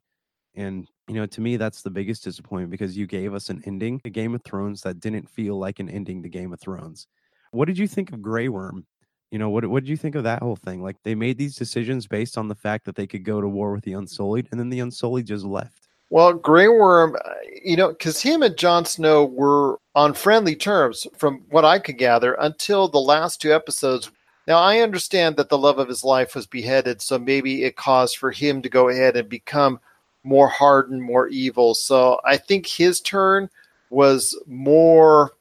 and 0.55 0.87
you 1.07 1.15
know 1.15 1.25
to 1.25 1.41
me 1.41 1.57
that's 1.57 1.81
the 1.81 1.89
biggest 1.89 2.23
disappointment 2.23 2.71
because 2.71 2.97
you 2.97 3.07
gave 3.07 3.33
us 3.33 3.49
an 3.49 3.61
ending 3.65 3.99
to 3.99 4.09
game 4.09 4.33
of 4.35 4.43
thrones 4.43 4.81
that 4.81 4.99
didn't 4.99 5.29
feel 5.29 5.57
like 5.57 5.79
an 5.79 5.89
ending 5.89 6.21
to 6.23 6.29
game 6.29 6.53
of 6.53 6.59
thrones. 6.59 7.07
What 7.51 7.65
did 7.65 7.77
you 7.77 7.87
think 7.87 8.11
of 8.11 8.21
Grey 8.21 8.49
Worm? 8.49 8.85
You 9.31 9.39
know 9.39 9.49
what, 9.49 9.65
what 9.65 9.83
did 9.83 9.89
you 9.89 9.97
think 9.97 10.15
of 10.15 10.23
that 10.23 10.41
whole 10.41 10.55
thing? 10.55 10.81
Like 10.83 10.97
they 11.03 11.15
made 11.15 11.37
these 11.37 11.55
decisions 11.55 12.07
based 12.07 12.37
on 12.37 12.47
the 12.47 12.55
fact 12.55 12.85
that 12.85 12.95
they 12.95 13.07
could 13.07 13.23
go 13.23 13.41
to 13.41 13.47
war 13.47 13.73
with 13.73 13.83
the 13.83 13.93
unsullied 13.93 14.47
and 14.51 14.59
then 14.59 14.69
the 14.69 14.79
unsullied 14.79 15.25
just 15.25 15.45
left 15.45 15.87
well, 16.13 16.31
Grey 16.31 16.67
Worm, 16.67 17.15
uh, 17.25 17.31
you 17.65 17.75
know, 17.75 17.87
because 17.87 18.21
him 18.21 18.43
and 18.43 18.55
Jon 18.55 18.85
Snow 18.85 19.25
were 19.25 19.79
on 19.95 20.13
friendly 20.13 20.55
terms, 20.55 21.07
from 21.17 21.41
what 21.49 21.65
I 21.65 21.79
could 21.79 21.97
gather, 21.97 22.35
until 22.35 22.87
the 22.87 22.99
last 22.99 23.41
two 23.41 23.51
episodes. 23.51 24.11
Now, 24.47 24.59
I 24.59 24.81
understand 24.81 25.37
that 25.37 25.49
the 25.49 25.57
love 25.57 25.79
of 25.79 25.87
his 25.87 26.03
life 26.03 26.35
was 26.35 26.45
beheaded, 26.45 27.01
so 27.01 27.17
maybe 27.17 27.63
it 27.63 27.77
caused 27.77 28.17
for 28.17 28.29
him 28.29 28.61
to 28.61 28.69
go 28.69 28.89
ahead 28.89 29.17
and 29.17 29.27
become 29.27 29.79
more 30.23 30.47
hardened, 30.47 31.01
more 31.01 31.29
evil. 31.29 31.73
So 31.73 32.21
I 32.23 32.37
think 32.37 32.67
his 32.67 33.01
turn 33.01 33.49
was 33.89 34.39
more 34.45 35.31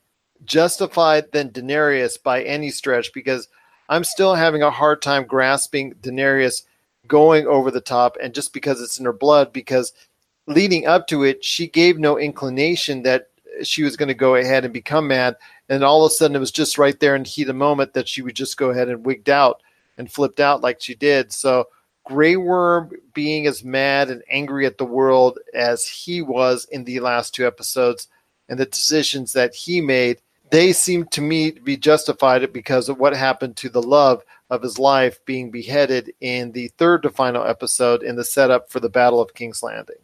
justified 0.47 1.33
than 1.33 1.51
Daenerys 1.51 2.23
by 2.23 2.45
any 2.45 2.71
stretch, 2.71 3.13
because 3.13 3.47
I'm 3.91 4.05
still 4.05 4.37
having 4.37 4.63
a 4.63 4.71
hard 4.71 5.03
time 5.03 5.27
grasping 5.27 5.93
Daenerys 5.97 6.63
going 7.09 7.47
over 7.47 7.71
the 7.71 7.83
top, 7.83 8.17
and 8.23 8.33
just 8.33 8.55
because 8.55 8.81
it's 8.81 8.99
in 8.99 9.05
her 9.05 9.13
blood, 9.13 9.53
because 9.53 9.93
leading 10.47 10.87
up 10.87 11.07
to 11.09 11.25
it, 11.25 11.45
she 11.45 11.69
gave 11.69 11.99
no 11.99 12.19
inclination 12.19 13.03
that 13.03 13.29
she 13.63 13.83
was 13.83 13.97
going 13.97 14.09
to 14.09 14.15
go 14.15 14.35
ahead 14.35 14.65
and 14.65 14.73
become 14.73 15.09
mad. 15.09 15.37
And 15.69 15.85
all 15.85 16.05
of 16.05 16.11
a 16.11 16.15
sudden, 16.15 16.37
it 16.37 16.41
was 16.41 16.51
just 16.51 16.79
right 16.79 16.99
there 16.99 17.15
in 17.15 17.23
the 17.23 17.29
heat 17.29 17.43
of 17.43 17.49
the 17.49 17.55
moment 17.55 17.95
that 17.95 18.09
she 18.09 18.23
would 18.23 18.37
just 18.37 18.57
go 18.57 18.71
ahead 18.71 18.89
and 18.89 19.05
wigged 19.05 19.31
out 19.31 19.63
and 19.99 20.11
flipped 20.11 20.41
out 20.41 20.63
like 20.63 20.81
she 20.81 20.95
did. 20.95 21.33
So 21.33 21.69
Grey 22.05 22.37
Worm 22.37 22.91
being 23.15 23.47
as 23.47 23.63
mad 23.63 24.11
and 24.11 24.23
angry 24.29 24.67
at 24.67 24.79
the 24.79 24.85
world 24.85 25.39
as 25.55 25.87
he 25.87 26.23
was 26.23 26.67
in 26.71 26.85
the 26.85 27.01
last 27.01 27.35
two 27.35 27.47
episodes 27.47 28.09
and 28.49 28.59
the 28.59 28.67
decisions 28.67 29.33
that 29.33 29.55
he 29.55 29.81
made, 29.81 30.21
they 30.51 30.73
seem 30.73 31.07
to 31.07 31.21
me 31.21 31.53
to 31.53 31.61
be 31.61 31.77
justified 31.77 32.53
because 32.53 32.89
of 32.89 32.99
what 32.99 33.17
happened 33.17 33.57
to 33.57 33.69
the 33.69 33.83
love 33.83 34.23
of 34.51 34.63
his 34.63 34.79
life 34.79 35.25
being 35.25 35.51
beheaded 35.51 36.13
in 36.21 36.53
the 36.53 36.69
third 36.77 37.03
to 37.03 37.11
final 37.11 37.45
episode 37.45 38.03
in 38.03 38.17
the 38.17 38.25
setup 38.25 38.71
for 38.71 38.81
the 38.81 38.91
Battle 38.91 39.21
of 39.21 39.33
King's 39.33 39.63
Landing. 39.63 39.97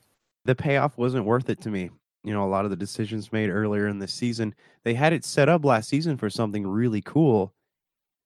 The 0.49 0.55
payoff 0.55 0.97
wasn't 0.97 1.27
worth 1.27 1.51
it 1.51 1.61
to 1.61 1.71
me. 1.71 1.91
You 2.25 2.33
know, 2.33 2.43
a 2.43 2.49
lot 2.49 2.65
of 2.65 2.71
the 2.71 2.77
decisions 2.77 3.33
made 3.33 3.51
earlier 3.51 3.87
in 3.87 3.99
the 3.99 4.09
season, 4.09 4.55
they 4.83 4.95
had 4.95 5.13
it 5.13 5.23
set 5.23 5.51
up 5.51 5.63
last 5.63 5.91
season 5.91 6.17
for 6.17 6.31
something 6.31 6.67
really 6.67 7.03
cool, 7.03 7.53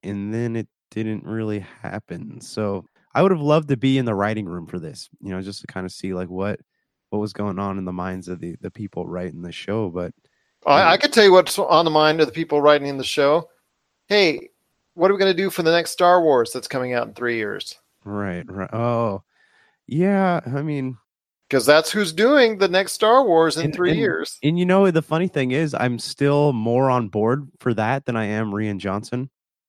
and 0.05 0.33
then 0.33 0.55
it 0.55 0.69
didn't 0.93 1.25
really 1.25 1.59
happen. 1.59 2.41
So 2.41 2.87
I 3.13 3.23
would 3.23 3.33
have 3.33 3.41
loved 3.41 3.69
to 3.71 3.77
be 3.77 3.99
in 3.99 4.05
the 4.05 4.15
writing 4.15 4.47
room 4.47 4.69
for 4.69 4.79
this, 4.79 5.11
you 5.21 5.31
know, 5.31 5.43
just 5.43 5.63
to 5.63 5.67
kind 5.67 5.85
of 5.85 5.91
see 5.91 6.15
like 6.15 6.29
what 6.29 6.61
what 7.11 7.19
was 7.19 7.33
going 7.33 7.59
on 7.59 7.77
in 7.77 7.85
the 7.85 7.93
minds 7.93 8.29
of 8.29 8.39
the 8.39 8.55
the 8.61 8.71
people 8.71 9.09
writing 9.09 9.43
the 9.43 9.51
show. 9.51 9.91
But 9.91 10.15
I, 10.65 10.93
I 10.93 10.97
could 10.99 11.13
tell 11.13 11.25
you 11.25 11.33
what's 11.33 11.59
on 11.59 11.85
the 11.85 11.91
mind 11.91 12.21
of 12.21 12.29
the 12.29 12.33
people 12.33 12.63
writing 12.63 12.97
the 12.97 13.05
show. 13.05 13.49
Hey, 14.07 14.51
what 14.95 15.11
are 15.11 15.15
we 15.15 15.19
going 15.19 15.35
to 15.35 15.43
do 15.43 15.51
for 15.51 15.65
the 15.65 15.73
next 15.73 15.91
Star 15.91 16.23
Wars 16.23 16.53
that's 16.53 16.69
coming 16.69 16.93
out 16.93 17.09
in 17.09 17.15
three 17.15 17.37
years? 17.37 17.79
right, 18.05 18.45
right. 18.49 18.73
Oh, 18.73 19.23
yeah. 19.87 20.41
I 20.47 20.63
mean, 20.63 20.97
Because 21.53 21.67
that's 21.67 21.91
who's 21.91 22.15
doing 22.15 22.57
the 22.57 22.67
next 22.67 22.95
Star 22.95 23.27
Wars 23.27 23.59
in 23.59 23.67
and- 23.67 23.75
three 23.75 23.91
and- 23.91 23.99
years. 23.99 24.39
And 24.43 24.59
you 24.59 24.65
know, 24.65 24.91
the 24.91 25.03
funny 25.03 25.29
thing 25.29 25.51
is, 25.51 25.75
I'm 25.79 25.99
still 25.99 26.55
more 26.55 26.89
on 26.89 27.09
board 27.09 27.47
for 27.61 27.75
that 27.75 28.07
than 28.07 28.17
I 28.17 28.25
am 28.25 28.53
Rian 28.53 28.79
Johnson. 28.79 29.29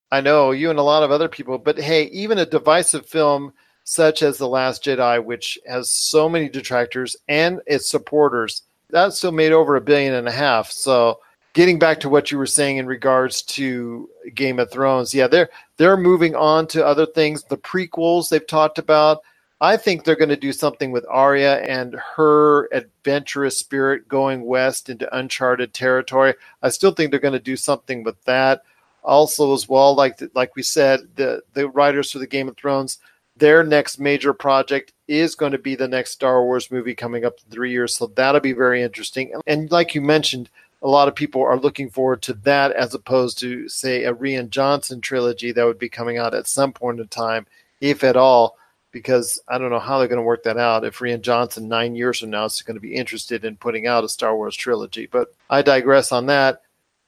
I 0.10 0.22
know 0.22 0.52
you 0.52 0.70
and 0.70 0.80
a 0.80 0.84
lot 0.84 1.04
of 1.04 1.12
other 1.12 1.28
people, 1.28 1.58
but 1.58 1.78
hey, 1.78 2.04
even 2.06 2.38
a 2.38 2.46
divisive 2.46 3.06
film 3.06 3.52
such 3.84 4.24
as 4.24 4.38
The 4.38 4.48
Last 4.48 4.82
Jedi, 4.86 5.22
which 5.26 5.60
has 5.68 5.92
so 5.92 6.30
many 6.30 6.48
detractors 6.48 7.18
and 7.28 7.60
its 7.68 7.92
supporters, 7.92 8.62
that 8.92 9.12
still 9.12 9.34
made 9.34 9.52
over 9.52 9.76
a 9.76 9.82
billion 9.82 10.14
and 10.14 10.30
a 10.30 10.32
half. 10.32 10.72
So, 10.72 11.20
getting 11.52 11.80
back 11.80 12.00
to 12.00 12.10
what 12.10 12.32
you 12.32 12.38
were 12.38 12.46
saying 12.46 12.78
in 12.78 12.86
regards 12.86 13.42
to 13.42 14.10
Game 14.34 14.58
of 14.58 14.72
Thrones, 14.72 15.14
yeah, 15.14 15.28
they're 15.28 15.50
they're 15.76 15.98
moving 15.98 16.34
on 16.34 16.66
to 16.68 16.86
other 16.86 17.06
things. 17.06 17.44
The 17.44 17.58
prequels 17.58 18.30
they've 18.30 18.48
talked 18.48 18.78
about. 18.80 19.20
I 19.64 19.78
think 19.78 20.04
they're 20.04 20.18
going 20.18 20.28
to 20.28 20.36
do 20.36 20.52
something 20.52 20.92
with 20.92 21.06
Arya 21.10 21.60
and 21.62 21.96
her 22.18 22.68
adventurous 22.74 23.58
spirit 23.58 24.10
going 24.10 24.44
west 24.44 24.90
into 24.90 25.18
uncharted 25.18 25.74
territory. 25.74 26.34
I 26.62 26.68
still 26.68 26.92
think 26.92 27.12
they're 27.12 27.20
going 27.22 27.32
to 27.32 27.40
do 27.40 27.56
something 27.56 28.04
with 28.04 28.22
that. 28.26 28.64
Also 29.06 29.54
as 29.54 29.70
well 29.70 29.96
like 29.96 30.22
like 30.34 30.56
we 30.58 30.64
said 30.64 31.02
the 31.16 31.42
the 31.54 31.70
writers 31.70 32.12
for 32.12 32.20
the 32.20 32.28
game 32.28 32.48
of 32.48 32.56
thrones 32.56 33.00
their 33.36 33.62
next 33.62 34.00
major 34.00 34.34
project 34.34 34.94
is 35.10 35.36
going 35.36 35.52
to 35.52 35.58
be 35.58 35.76
the 35.76 35.88
next 35.88 36.12
star 36.12 36.44
wars 36.44 36.72
movie 36.72 36.96
coming 36.96 37.26
up 37.26 37.36
in 37.38 37.52
three 37.52 37.72
years 37.72 37.96
so 37.96 38.08
that'll 38.08 38.40
be 38.40 38.54
very 38.54 38.82
interesting. 38.82 39.34
And 39.46 39.70
like 39.72 39.94
you 39.94 40.02
mentioned 40.02 40.50
a 40.82 40.88
lot 40.88 41.10
of 41.10 41.16
people 41.16 41.42
are 41.42 41.60
looking 41.60 41.90
forward 41.90 42.22
to 42.24 42.34
that 42.34 42.72
as 42.74 42.94
opposed 42.94 43.40
to 43.40 43.68
say 43.68 44.04
a 44.04 44.14
rian 44.14 44.50
johnson 44.50 45.02
trilogy 45.02 45.52
that 45.52 45.66
would 45.66 45.80
be 45.80 45.90
coming 45.90 46.18
out 46.18 46.34
at 46.34 46.48
some 46.48 46.72
point 46.72 47.02
in 47.02 47.08
time 47.08 47.46
if 47.82 48.06
at 48.06 48.16
all 48.16 48.58
because 48.94 49.42
i 49.50 49.58
don't 49.58 49.72
know 49.72 49.80
how 49.80 50.00
they're 50.00 50.08
going 50.08 50.18
to 50.18 50.24
work 50.24 50.44
that 50.44 50.58
out 50.58 50.86
if 50.86 51.00
rian 51.00 51.22
johnson 51.22 51.68
nine 51.68 51.96
years 51.96 52.20
from 52.20 52.30
now 52.30 52.46
is 52.46 52.62
going 52.62 52.76
to 52.76 52.82
be 52.82 52.96
interested 52.96 53.44
in 53.44 53.58
putting 53.58 53.88
out 53.88 54.06
a 54.06 54.10
star 54.10 54.38
wars 54.38 54.56
trilogy 54.56 55.06
but 55.06 55.34
i 55.50 55.62
digress 55.62 56.14
on 56.14 56.28
that 56.28 56.62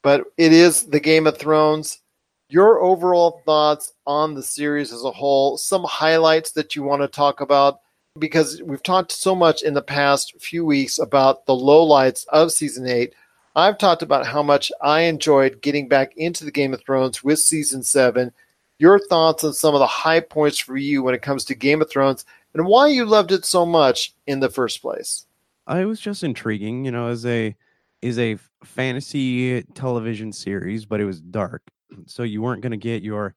but 0.06 0.22
it 0.36 0.52
is 0.52 0.84
the 0.84 1.00
Game 1.00 1.26
of 1.26 1.36
Thrones. 1.36 1.98
Your 2.48 2.80
overall 2.80 3.42
thoughts 3.44 3.92
on 4.06 4.34
the 4.34 4.42
series 4.44 4.92
as 4.92 5.02
a 5.02 5.10
whole, 5.10 5.58
some 5.58 5.82
highlights 5.82 6.52
that 6.52 6.76
you 6.76 6.84
want 6.84 7.02
to 7.02 7.08
talk 7.08 7.40
about, 7.40 7.80
because 8.16 8.62
we've 8.62 8.84
talked 8.84 9.10
so 9.10 9.34
much 9.34 9.62
in 9.62 9.74
the 9.74 9.82
past 9.82 10.40
few 10.40 10.64
weeks 10.64 11.00
about 11.00 11.44
the 11.46 11.54
lowlights 11.54 12.24
of 12.28 12.52
season 12.52 12.86
eight. 12.86 13.14
I've 13.56 13.78
talked 13.78 14.02
about 14.02 14.26
how 14.26 14.44
much 14.44 14.70
I 14.80 15.00
enjoyed 15.00 15.60
getting 15.60 15.88
back 15.88 16.16
into 16.16 16.44
the 16.44 16.52
Game 16.52 16.72
of 16.72 16.84
Thrones 16.84 17.24
with 17.24 17.40
season 17.40 17.82
seven. 17.82 18.32
Your 18.78 18.98
thoughts 18.98 19.42
on 19.44 19.54
some 19.54 19.74
of 19.74 19.78
the 19.80 19.86
high 19.86 20.20
points 20.20 20.58
for 20.58 20.76
you 20.76 21.02
when 21.02 21.14
it 21.14 21.22
comes 21.22 21.44
to 21.46 21.54
Game 21.54 21.80
of 21.80 21.90
Thrones 21.90 22.24
and 22.54 22.66
why 22.66 22.88
you 22.88 23.04
loved 23.04 23.32
it 23.32 23.44
so 23.44 23.64
much 23.64 24.14
in 24.26 24.40
the 24.40 24.50
first 24.50 24.82
place. 24.82 25.26
I 25.66 25.84
was 25.84 26.00
just 26.00 26.22
intriguing, 26.22 26.84
you 26.84 26.90
know, 26.90 27.08
as 27.08 27.24
a 27.26 27.54
is 28.02 28.18
a 28.18 28.38
fantasy 28.62 29.62
television 29.74 30.32
series, 30.32 30.84
but 30.84 31.00
it 31.00 31.04
was 31.04 31.20
dark. 31.20 31.62
So 32.06 32.24
you 32.24 32.42
weren't 32.42 32.62
going 32.62 32.72
to 32.72 32.76
get 32.76 33.02
your 33.02 33.34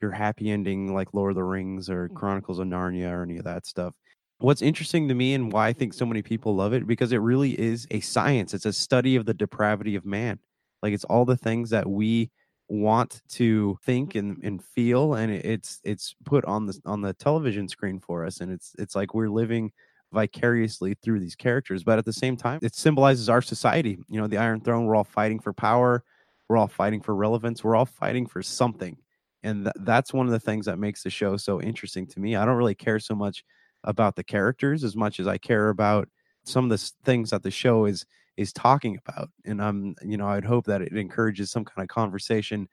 your 0.00 0.10
happy 0.10 0.50
ending 0.50 0.92
like 0.92 1.14
Lord 1.14 1.30
of 1.30 1.36
the 1.36 1.44
Rings 1.44 1.88
or 1.88 2.08
mm. 2.08 2.14
Chronicles 2.14 2.58
of 2.58 2.66
Narnia 2.66 3.12
or 3.12 3.22
any 3.22 3.38
of 3.38 3.44
that 3.44 3.64
stuff. 3.64 3.94
What's 4.38 4.60
interesting 4.60 5.06
to 5.08 5.14
me 5.14 5.34
and 5.34 5.52
why 5.52 5.68
I 5.68 5.72
think 5.72 5.94
so 5.94 6.04
many 6.04 6.20
people 6.20 6.54
love 6.54 6.72
it 6.72 6.86
because 6.86 7.12
it 7.12 7.18
really 7.18 7.58
is 7.58 7.86
a 7.92 8.00
science. 8.00 8.54
It's 8.54 8.66
a 8.66 8.72
study 8.72 9.14
of 9.14 9.24
the 9.24 9.34
depravity 9.34 9.94
of 9.94 10.04
man. 10.04 10.40
Like 10.82 10.92
it's 10.92 11.04
all 11.04 11.24
the 11.24 11.36
things 11.36 11.70
that 11.70 11.88
we 11.88 12.28
want 12.72 13.20
to 13.28 13.78
think 13.84 14.14
and, 14.14 14.36
mm-hmm. 14.36 14.46
and 14.46 14.64
feel 14.64 15.14
and 15.14 15.30
it's 15.30 15.78
it's 15.84 16.14
put 16.24 16.42
on 16.46 16.64
the 16.64 16.80
on 16.86 17.02
the 17.02 17.12
television 17.12 17.68
screen 17.68 18.00
for 18.00 18.24
us 18.24 18.40
and 18.40 18.50
it's 18.50 18.74
it's 18.78 18.96
like 18.96 19.12
we're 19.12 19.28
living 19.28 19.70
vicariously 20.12 20.94
through 21.02 21.20
these 21.20 21.36
characters 21.36 21.84
but 21.84 21.98
at 21.98 22.04
the 22.06 22.12
same 22.12 22.36
time 22.36 22.58
it 22.62 22.74
symbolizes 22.74 23.28
our 23.28 23.42
society. 23.42 23.98
You 24.08 24.20
know 24.20 24.26
the 24.26 24.38
iron 24.38 24.60
throne 24.60 24.86
we're 24.86 24.96
all 24.96 25.04
fighting 25.04 25.38
for 25.38 25.52
power 25.52 26.02
we're 26.48 26.56
all 26.56 26.66
fighting 26.66 27.02
for 27.02 27.14
relevance 27.14 27.62
we're 27.62 27.76
all 27.76 27.84
fighting 27.84 28.26
for 28.26 28.42
something 28.42 28.96
and 29.42 29.64
th- 29.64 29.74
that's 29.80 30.14
one 30.14 30.26
of 30.26 30.32
the 30.32 30.40
things 30.40 30.66
that 30.66 30.78
makes 30.78 31.02
the 31.02 31.10
show 31.10 31.36
so 31.36 31.60
interesting 31.60 32.06
to 32.06 32.20
me. 32.20 32.36
I 32.36 32.44
don't 32.44 32.56
really 32.56 32.76
care 32.76 33.00
so 33.00 33.14
much 33.14 33.44
about 33.84 34.16
the 34.16 34.24
characters 34.24 34.84
as 34.84 34.94
much 34.96 35.18
as 35.18 35.26
i 35.26 35.36
care 35.36 35.68
about 35.68 36.08
some 36.44 36.64
of 36.64 36.70
the 36.70 36.92
things 37.04 37.30
that 37.30 37.42
the 37.42 37.50
show 37.50 37.84
is 37.84 38.06
is 38.36 38.52
talking 38.52 38.98
about 39.06 39.30
and 39.44 39.62
i'm 39.62 39.94
you 40.02 40.16
know 40.16 40.28
i'd 40.28 40.44
hope 40.44 40.64
that 40.66 40.82
it 40.82 40.96
encourages 40.96 41.50
some 41.50 41.64
kind 41.64 41.82
of 41.84 41.88
conversation 41.88 42.68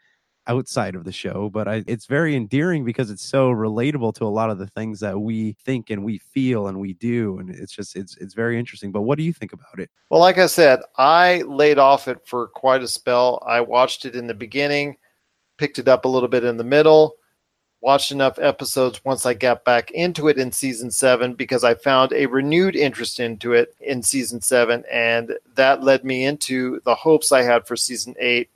outside 0.47 0.95
of 0.95 1.03
the 1.03 1.11
show 1.11 1.49
but 1.49 1.67
I, 1.67 1.83
it's 1.85 2.07
very 2.07 2.35
endearing 2.35 2.83
because 2.83 3.11
it's 3.11 3.23
so 3.23 3.51
relatable 3.51 4.15
to 4.15 4.23
a 4.23 4.25
lot 4.25 4.49
of 4.49 4.57
the 4.57 4.65
things 4.67 4.99
that 5.01 5.19
we 5.19 5.53
think 5.63 5.91
and 5.91 6.03
we 6.03 6.17
feel 6.17 6.67
and 6.67 6.79
we 6.79 6.93
do 6.93 7.37
and 7.37 7.51
it's 7.51 7.71
just 7.71 7.95
it's 7.95 8.17
it's 8.17 8.33
very 8.33 8.57
interesting 8.57 8.91
but 8.91 9.01
what 9.01 9.17
do 9.19 9.23
you 9.23 9.33
think 9.33 9.53
about 9.53 9.79
it 9.79 9.91
Well, 10.09 10.21
like 10.21 10.39
I 10.39 10.47
said, 10.47 10.79
I 10.97 11.43
laid 11.43 11.77
off 11.77 12.07
it 12.07 12.25
for 12.25 12.47
quite 12.47 12.81
a 12.81 12.87
spell. 12.87 13.43
I 13.45 13.61
watched 13.61 14.05
it 14.05 14.15
in 14.15 14.25
the 14.25 14.33
beginning, 14.33 14.97
picked 15.59 15.77
it 15.77 15.87
up 15.87 16.05
a 16.05 16.07
little 16.07 16.29
bit 16.29 16.43
in 16.43 16.57
the 16.57 16.63
middle, 16.63 17.15
watched 17.81 18.11
enough 18.11 18.37
episodes 18.39 19.03
once 19.05 19.25
I 19.25 19.33
got 19.33 19.63
back 19.63 19.91
into 19.91 20.27
it 20.27 20.37
in 20.37 20.51
season 20.51 20.91
seven 20.91 21.33
because 21.33 21.63
I 21.63 21.75
found 21.75 22.11
a 22.13 22.25
renewed 22.25 22.75
interest 22.75 23.19
into 23.19 23.53
it 23.53 23.75
in 23.79 24.03
season 24.03 24.41
seven, 24.41 24.83
and 24.91 25.37
that 25.55 25.83
led 25.83 26.03
me 26.03 26.25
into 26.25 26.81
the 26.83 26.95
hopes 26.95 27.31
I 27.31 27.43
had 27.43 27.65
for 27.65 27.75
season 27.75 28.15
eight. 28.19 28.49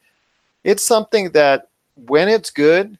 It's 0.64 0.84
something 0.84 1.32
that 1.32 1.70
when 1.96 2.28
it's 2.28 2.50
good, 2.50 2.98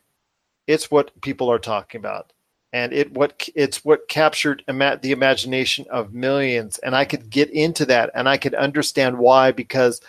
it's 0.68 0.90
what 0.90 1.20
people 1.22 1.52
are 1.52 1.60
talking 1.60 2.00
about 2.00 2.32
and 2.74 2.92
it 2.92 3.12
what 3.14 3.48
it's 3.56 3.86
what 3.86 4.08
captured 4.08 4.64
ima- 4.68 5.00
the 5.02 5.12
imagination 5.12 5.86
of 5.90 6.14
millions 6.14 6.80
and 6.80 6.96
i 6.96 7.06
could 7.06 7.30
get 7.30 7.50
into 7.52 7.86
that 7.86 8.10
and 8.16 8.28
i 8.28 8.38
could 8.38 8.56
understand 8.56 9.18
why 9.18 9.52
because 9.52 10.02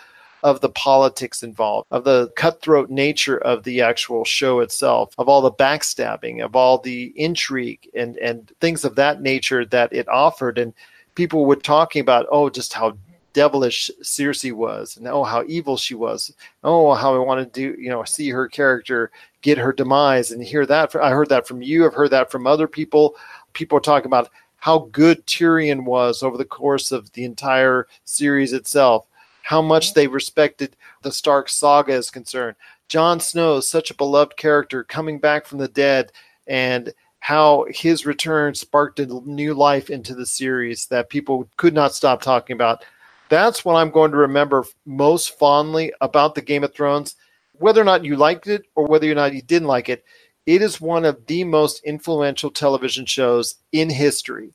of 0.45 0.61
the 0.61 0.69
politics 0.69 1.41
involved 1.41 1.87
of 1.89 2.03
the 2.03 2.29
cutthroat 2.35 2.91
nature 2.91 3.39
of 3.39 3.63
the 3.63 3.81
actual 3.81 4.23
show 4.23 4.59
itself 4.59 5.11
of 5.17 5.27
all 5.27 5.41
the 5.41 5.51
backstabbing 5.51 6.45
of 6.45 6.55
all 6.55 6.77
the 6.77 7.11
intrigue 7.15 7.89
and 7.95 8.15
and 8.17 8.51
things 8.61 8.85
of 8.85 8.95
that 8.95 9.23
nature 9.23 9.65
that 9.65 9.91
it 9.91 10.07
offered. 10.07 10.59
And 10.59 10.71
people 11.15 11.47
were 11.47 11.55
talking 11.55 11.99
about 11.99 12.27
oh 12.29 12.51
just 12.51 12.73
how 12.73 12.95
devilish 13.33 13.89
Cersei 14.03 14.53
was 14.53 14.97
and 14.97 15.07
oh 15.07 15.23
how 15.23 15.43
evil 15.47 15.77
she 15.77 15.95
was. 15.95 16.31
Oh 16.63 16.93
how 16.93 17.15
I 17.15 17.17
want 17.25 17.51
to 17.51 17.73
do 17.73 17.81
you 17.81 17.89
know 17.89 18.03
see 18.03 18.29
her 18.29 18.47
character 18.47 19.09
get 19.41 19.57
her 19.57 19.73
demise 19.73 20.29
and 20.29 20.43
hear 20.43 20.67
that. 20.67 20.95
I 20.95 21.09
heard 21.09 21.29
that 21.29 21.47
from 21.47 21.63
you. 21.63 21.87
I've 21.87 21.95
heard 21.95 22.11
that 22.11 22.29
from 22.29 22.45
other 22.45 22.67
people. 22.67 23.15
People 23.53 23.79
are 23.79 23.81
talking 23.81 24.05
about 24.05 24.29
how 24.57 24.89
good 24.91 25.25
Tyrion 25.25 25.85
was 25.85 26.21
over 26.21 26.37
the 26.37 26.45
course 26.45 26.91
of 26.91 27.11
the 27.13 27.25
entire 27.25 27.87
series 28.03 28.53
itself 28.53 29.07
how 29.45 29.61
much 29.61 29.89
mm-hmm. 29.89 29.99
they 29.99 30.07
respected 30.07 30.75
the 31.03 31.11
Stark 31.11 31.49
saga 31.49 31.93
is 31.93 32.09
concerned 32.09 32.55
Jon 32.89 33.19
Snow 33.19 33.57
is 33.57 33.67
such 33.67 33.91
a 33.91 33.95
beloved 33.95 34.37
character 34.37 34.83
coming 34.83 35.19
back 35.19 35.45
from 35.45 35.59
the 35.59 35.67
dead 35.67 36.11
and 36.47 36.93
how 37.19 37.65
his 37.69 38.05
return 38.05 38.53
sparked 38.53 38.99
a 38.99 39.05
new 39.05 39.53
life 39.53 39.89
into 39.89 40.13
the 40.13 40.25
series 40.25 40.85
that 40.87 41.09
people 41.09 41.49
could 41.57 41.73
not 41.73 41.93
stop 41.93 42.21
talking 42.21 42.53
about 42.53 42.83
that's 43.29 43.65
what 43.65 43.75
I'm 43.75 43.89
going 43.89 44.11
to 44.11 44.17
remember 44.17 44.65
most 44.85 45.37
fondly 45.37 45.93
about 46.01 46.35
the 46.35 46.41
Game 46.41 46.63
of 46.63 46.73
Thrones. 46.73 47.15
Whether 47.53 47.81
or 47.81 47.85
not 47.85 48.05
you 48.05 48.15
liked 48.15 48.47
it 48.47 48.65
or 48.75 48.85
whether 48.85 49.09
or 49.09 49.15
not 49.15 49.33
you 49.33 49.41
didn't 49.41 49.67
like 49.67 49.89
it, 49.89 50.03
it 50.45 50.61
is 50.61 50.79
one 50.79 51.05
of 51.05 51.25
the 51.25 51.43
most 51.43 51.83
influential 51.83 52.51
television 52.51 53.05
shows 53.05 53.55
in 53.71 53.89
history. 53.89 54.53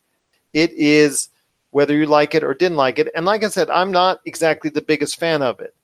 It 0.52 0.70
is 0.72 1.30
whether 1.70 1.96
you 1.96 2.06
like 2.06 2.34
it 2.34 2.44
or 2.44 2.54
didn't 2.54 2.76
like 2.76 2.98
it. 2.98 3.08
And 3.14 3.24
like 3.24 3.44
I 3.44 3.48
said, 3.48 3.70
I'm 3.70 3.90
not 3.90 4.20
exactly 4.24 4.70
the 4.70 4.82
biggest 4.82 5.18
fan 5.18 5.42
of 5.42 5.60
it, 5.60 5.74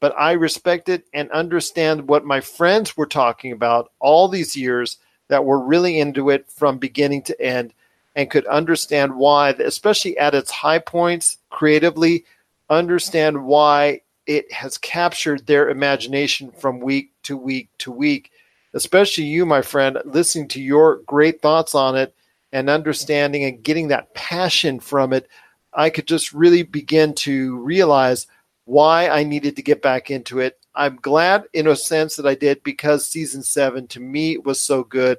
but 0.00 0.14
I 0.18 0.32
respect 0.32 0.88
it 0.88 1.04
and 1.14 1.30
understand 1.30 2.08
what 2.08 2.24
my 2.24 2.40
friends 2.40 2.96
were 2.96 3.06
talking 3.06 3.52
about 3.52 3.92
all 4.00 4.28
these 4.28 4.56
years 4.56 4.98
that 5.28 5.44
were 5.44 5.58
really 5.58 5.98
into 5.98 6.30
it 6.30 6.48
from 6.50 6.78
beginning 6.78 7.22
to 7.22 7.40
end 7.40 7.72
and 8.14 8.30
could 8.30 8.46
understand 8.46 9.14
why, 9.14 9.50
especially 9.50 10.16
at 10.18 10.34
its 10.34 10.50
high 10.50 10.78
points 10.78 11.38
creatively, 11.50 12.24
understand 12.70 13.44
why 13.44 14.00
it 14.26 14.50
has 14.52 14.78
captured 14.78 15.46
their 15.46 15.68
imagination 15.68 16.50
from 16.50 16.80
week 16.80 17.12
to 17.22 17.36
week 17.36 17.68
to 17.78 17.92
week. 17.92 18.30
Especially 18.74 19.24
you, 19.24 19.46
my 19.46 19.62
friend, 19.62 19.98
listening 20.04 20.48
to 20.48 20.60
your 20.60 20.96
great 21.06 21.40
thoughts 21.40 21.74
on 21.74 21.96
it 21.96 22.14
and 22.52 22.70
understanding 22.70 23.44
and 23.44 23.62
getting 23.62 23.88
that 23.88 24.14
passion 24.14 24.80
from 24.80 25.12
it, 25.12 25.28
I 25.72 25.90
could 25.90 26.06
just 26.06 26.32
really 26.32 26.62
begin 26.62 27.14
to 27.14 27.56
realize 27.58 28.26
why 28.64 29.08
I 29.08 29.24
needed 29.24 29.56
to 29.56 29.62
get 29.62 29.82
back 29.82 30.10
into 30.10 30.40
it. 30.40 30.58
I'm 30.74 30.96
glad, 30.96 31.44
in 31.52 31.66
a 31.66 31.76
sense, 31.76 32.16
that 32.16 32.26
I 32.26 32.34
did 32.34 32.62
because 32.62 33.06
season 33.06 33.42
seven 33.42 33.86
to 33.88 34.00
me 34.00 34.38
was 34.38 34.60
so 34.60 34.84
good. 34.84 35.18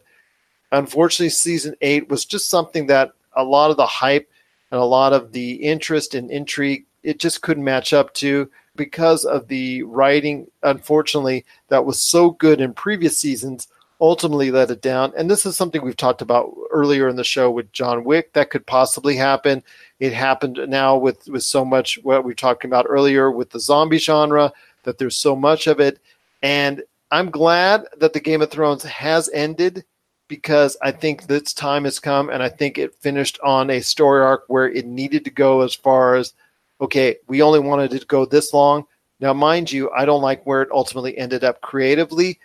Unfortunately, 0.71 1.29
season 1.29 1.75
eight 1.81 2.09
was 2.09 2.25
just 2.25 2.49
something 2.49 2.87
that 2.87 3.11
a 3.35 3.43
lot 3.43 3.71
of 3.71 3.77
the 3.77 3.85
hype 3.85 4.29
and 4.71 4.79
a 4.79 4.85
lot 4.85 5.13
of 5.13 5.31
the 5.31 5.53
interest 5.53 6.15
and 6.15 6.29
intrigue 6.29 6.85
it 7.03 7.19
just 7.19 7.41
couldn't 7.41 7.63
match 7.63 7.93
up 7.93 8.13
to 8.15 8.49
because 8.75 9.23
of 9.23 9.47
the 9.47 9.81
writing. 9.83 10.45
Unfortunately, 10.63 11.45
that 11.69 11.85
was 11.85 11.99
so 12.01 12.31
good 12.31 12.59
in 12.59 12.73
previous 12.73 13.17
seasons 13.17 13.67
ultimately 13.99 14.51
let 14.51 14.71
it 14.71 14.81
down. 14.81 15.13
And 15.17 15.29
this 15.29 15.45
is 15.45 15.57
something 15.57 15.81
we've 15.81 15.97
talked 15.97 16.21
about 16.21 16.53
earlier 16.71 17.07
in 17.07 17.15
the 17.15 17.23
show 17.23 17.49
with 17.49 17.71
John 17.71 18.03
Wick 18.03 18.33
that 18.33 18.49
could 18.49 18.65
possibly 18.65 19.15
happen. 19.15 19.63
It 19.99 20.13
happened 20.13 20.59
now 20.67 20.97
with 20.97 21.27
with 21.27 21.43
so 21.43 21.65
much 21.65 21.99
what 22.03 22.23
we 22.23 22.31
were 22.31 22.35
talking 22.35 22.69
about 22.69 22.85
earlier 22.87 23.31
with 23.31 23.49
the 23.49 23.59
zombie 23.59 23.97
genre 23.97 24.51
that 24.83 24.97
there's 24.97 25.17
so 25.17 25.35
much 25.35 25.67
of 25.67 25.79
it. 25.79 25.99
And 26.43 26.83
I'm 27.11 27.31
glad 27.31 27.85
that 27.97 28.13
the 28.13 28.19
Game 28.19 28.41
of 28.41 28.51
Thrones 28.51 28.83
has 28.83 29.29
ended 29.33 29.83
because 30.27 30.77
I 30.81 30.91
think 30.91 31.23
this 31.23 31.53
time 31.53 31.85
has 31.85 31.99
come 31.99 32.29
and 32.29 32.43
I 32.43 32.49
think 32.49 32.77
it 32.77 32.95
finished 32.95 33.39
on 33.43 33.69
a 33.69 33.81
story 33.81 34.21
arc 34.21 34.43
where 34.47 34.69
it 34.69 34.85
needed 34.85 35.23
to 35.25 35.31
go 35.31 35.61
as 35.61 35.73
far 35.73 36.15
as 36.15 36.33
okay, 36.79 37.17
we 37.27 37.41
only 37.41 37.59
wanted 37.59 37.93
it 37.93 37.99
to 38.01 38.05
go 38.05 38.25
this 38.25 38.53
long. 38.53 38.85
Now, 39.19 39.33
mind 39.33 39.71
you, 39.71 39.89
I 39.91 40.05
don't 40.05 40.21
like 40.21 40.45
where 40.45 40.61
it 40.61 40.69
ultimately 40.71 41.17
ended 41.17 41.43
up 41.43 41.61
creatively, 41.61 42.39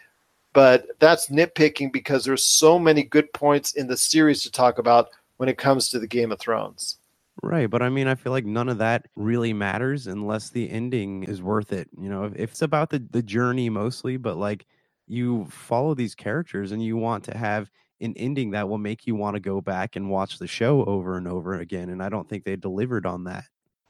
but 0.52 0.86
that's 0.98 1.28
nitpicking 1.28 1.92
because 1.92 2.24
there's 2.24 2.44
so 2.44 2.78
many 2.78 3.02
good 3.02 3.32
points 3.32 3.74
in 3.74 3.86
the 3.86 3.96
series 3.96 4.42
to 4.42 4.50
talk 4.50 4.78
about 4.78 5.08
when 5.36 5.48
it 5.48 5.58
comes 5.58 5.88
to 5.88 5.98
the 5.98 6.06
Game 6.06 6.32
of 6.32 6.38
Thrones. 6.38 6.98
Right, 7.42 7.68
but 7.68 7.82
I 7.82 7.88
mean, 7.88 8.06
I 8.06 8.14
feel 8.14 8.32
like 8.32 8.44
none 8.44 8.68
of 8.68 8.78
that 8.78 9.06
really 9.16 9.52
matters 9.52 10.06
unless 10.06 10.50
the 10.50 10.70
ending 10.70 11.24
is 11.24 11.42
worth 11.42 11.72
it. 11.72 11.88
You 11.98 12.08
know, 12.08 12.24
if, 12.24 12.36
if 12.36 12.50
it's 12.50 12.62
about 12.62 12.90
the 12.90 13.04
the 13.10 13.22
journey 13.22 13.70
mostly, 13.70 14.16
but 14.16 14.36
like 14.36 14.66
you 15.08 15.46
follow 15.46 15.94
these 15.94 16.14
characters 16.14 16.72
and 16.72 16.84
you 16.84 16.96
want 16.96 17.24
to 17.24 17.36
have 17.36 17.70
an 18.00 18.14
ending 18.16 18.50
that 18.50 18.68
will 18.68 18.78
make 18.78 19.06
you 19.06 19.14
want 19.14 19.34
to 19.34 19.40
go 19.40 19.60
back 19.60 19.96
and 19.96 20.10
watch 20.10 20.38
the 20.38 20.46
show 20.46 20.84
over 20.84 21.16
and 21.16 21.26
over 21.26 21.54
again. 21.54 21.88
And 21.90 22.02
I 22.02 22.08
don't 22.08 22.28
think 22.28 22.44
they 22.44 22.56
delivered 22.56 23.06
on 23.06 23.24
that. 23.24 23.44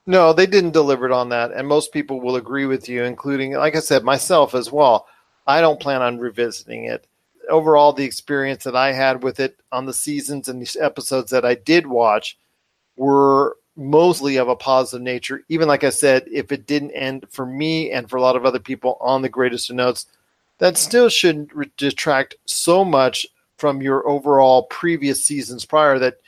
No, 0.07 0.33
they 0.33 0.47
didn't 0.47 0.73
deliver 0.73 1.07
it 1.07 1.13
on 1.13 1.29
that, 1.29 1.53
and 1.53 1.67
most 1.67 1.93
people 1.93 2.21
will 2.21 2.37
agree 2.37 2.67
with 2.67 2.89
you, 2.89 3.05
including, 3.05 3.53
like 3.53 3.77
I 3.77 3.81
said, 3.81 4.03
myself 4.03 4.55
as 4.55 4.73
well. 4.73 5.07
I 5.47 5.61
don't 5.61 5.81
plan 5.81 6.03
on 6.03 6.19
revisiting 6.19 6.85
it. 6.85 7.07
Overall, 7.49 7.93
the 7.93 8.05
experience 8.05 8.65
that 8.65 8.77
I 8.77 8.93
had 8.93 9.23
with 9.23 9.41
it 9.41 9.59
on 9.73 9.87
the 9.87 9.93
seasons 9.93 10.49
and 10.49 10.61
these 10.61 10.77
episodes 10.81 11.31
that 11.31 11.45
I 11.45 11.55
did 11.55 11.87
watch 11.87 12.39
were 12.97 13.57
mostly 13.77 14.37
of 14.37 14.49
a 14.49 14.57
positive 14.57 15.03
nature. 15.03 15.43
Even 15.49 15.67
like 15.67 15.83
I 15.83 15.91
said, 15.91 16.25
if 16.31 16.53
it 16.53 16.67
didn't 16.67 16.93
end 16.93 17.27
for 17.31 17.47
me 17.47 17.91
and 17.91 18.09
for 18.09 18.17
a 18.17 18.23
lot 18.23 18.37
of 18.37 18.45
other 18.45 18.59
people 18.59 18.97
on 19.01 19.23
the 19.23 19.29
greatest 19.29 19.71
of 19.71 19.77
notes, 19.77 20.07
that 20.59 20.77
still 20.77 21.09
shouldn't 21.09 21.77
detract 21.77 22.37
so 22.45 22.85
much 22.85 23.27
from 23.57 23.83
your 23.83 24.07
overall 24.09 24.65
previous 24.65 25.25
seasons 25.25 25.65
prior 25.65 25.99
that 25.99 26.19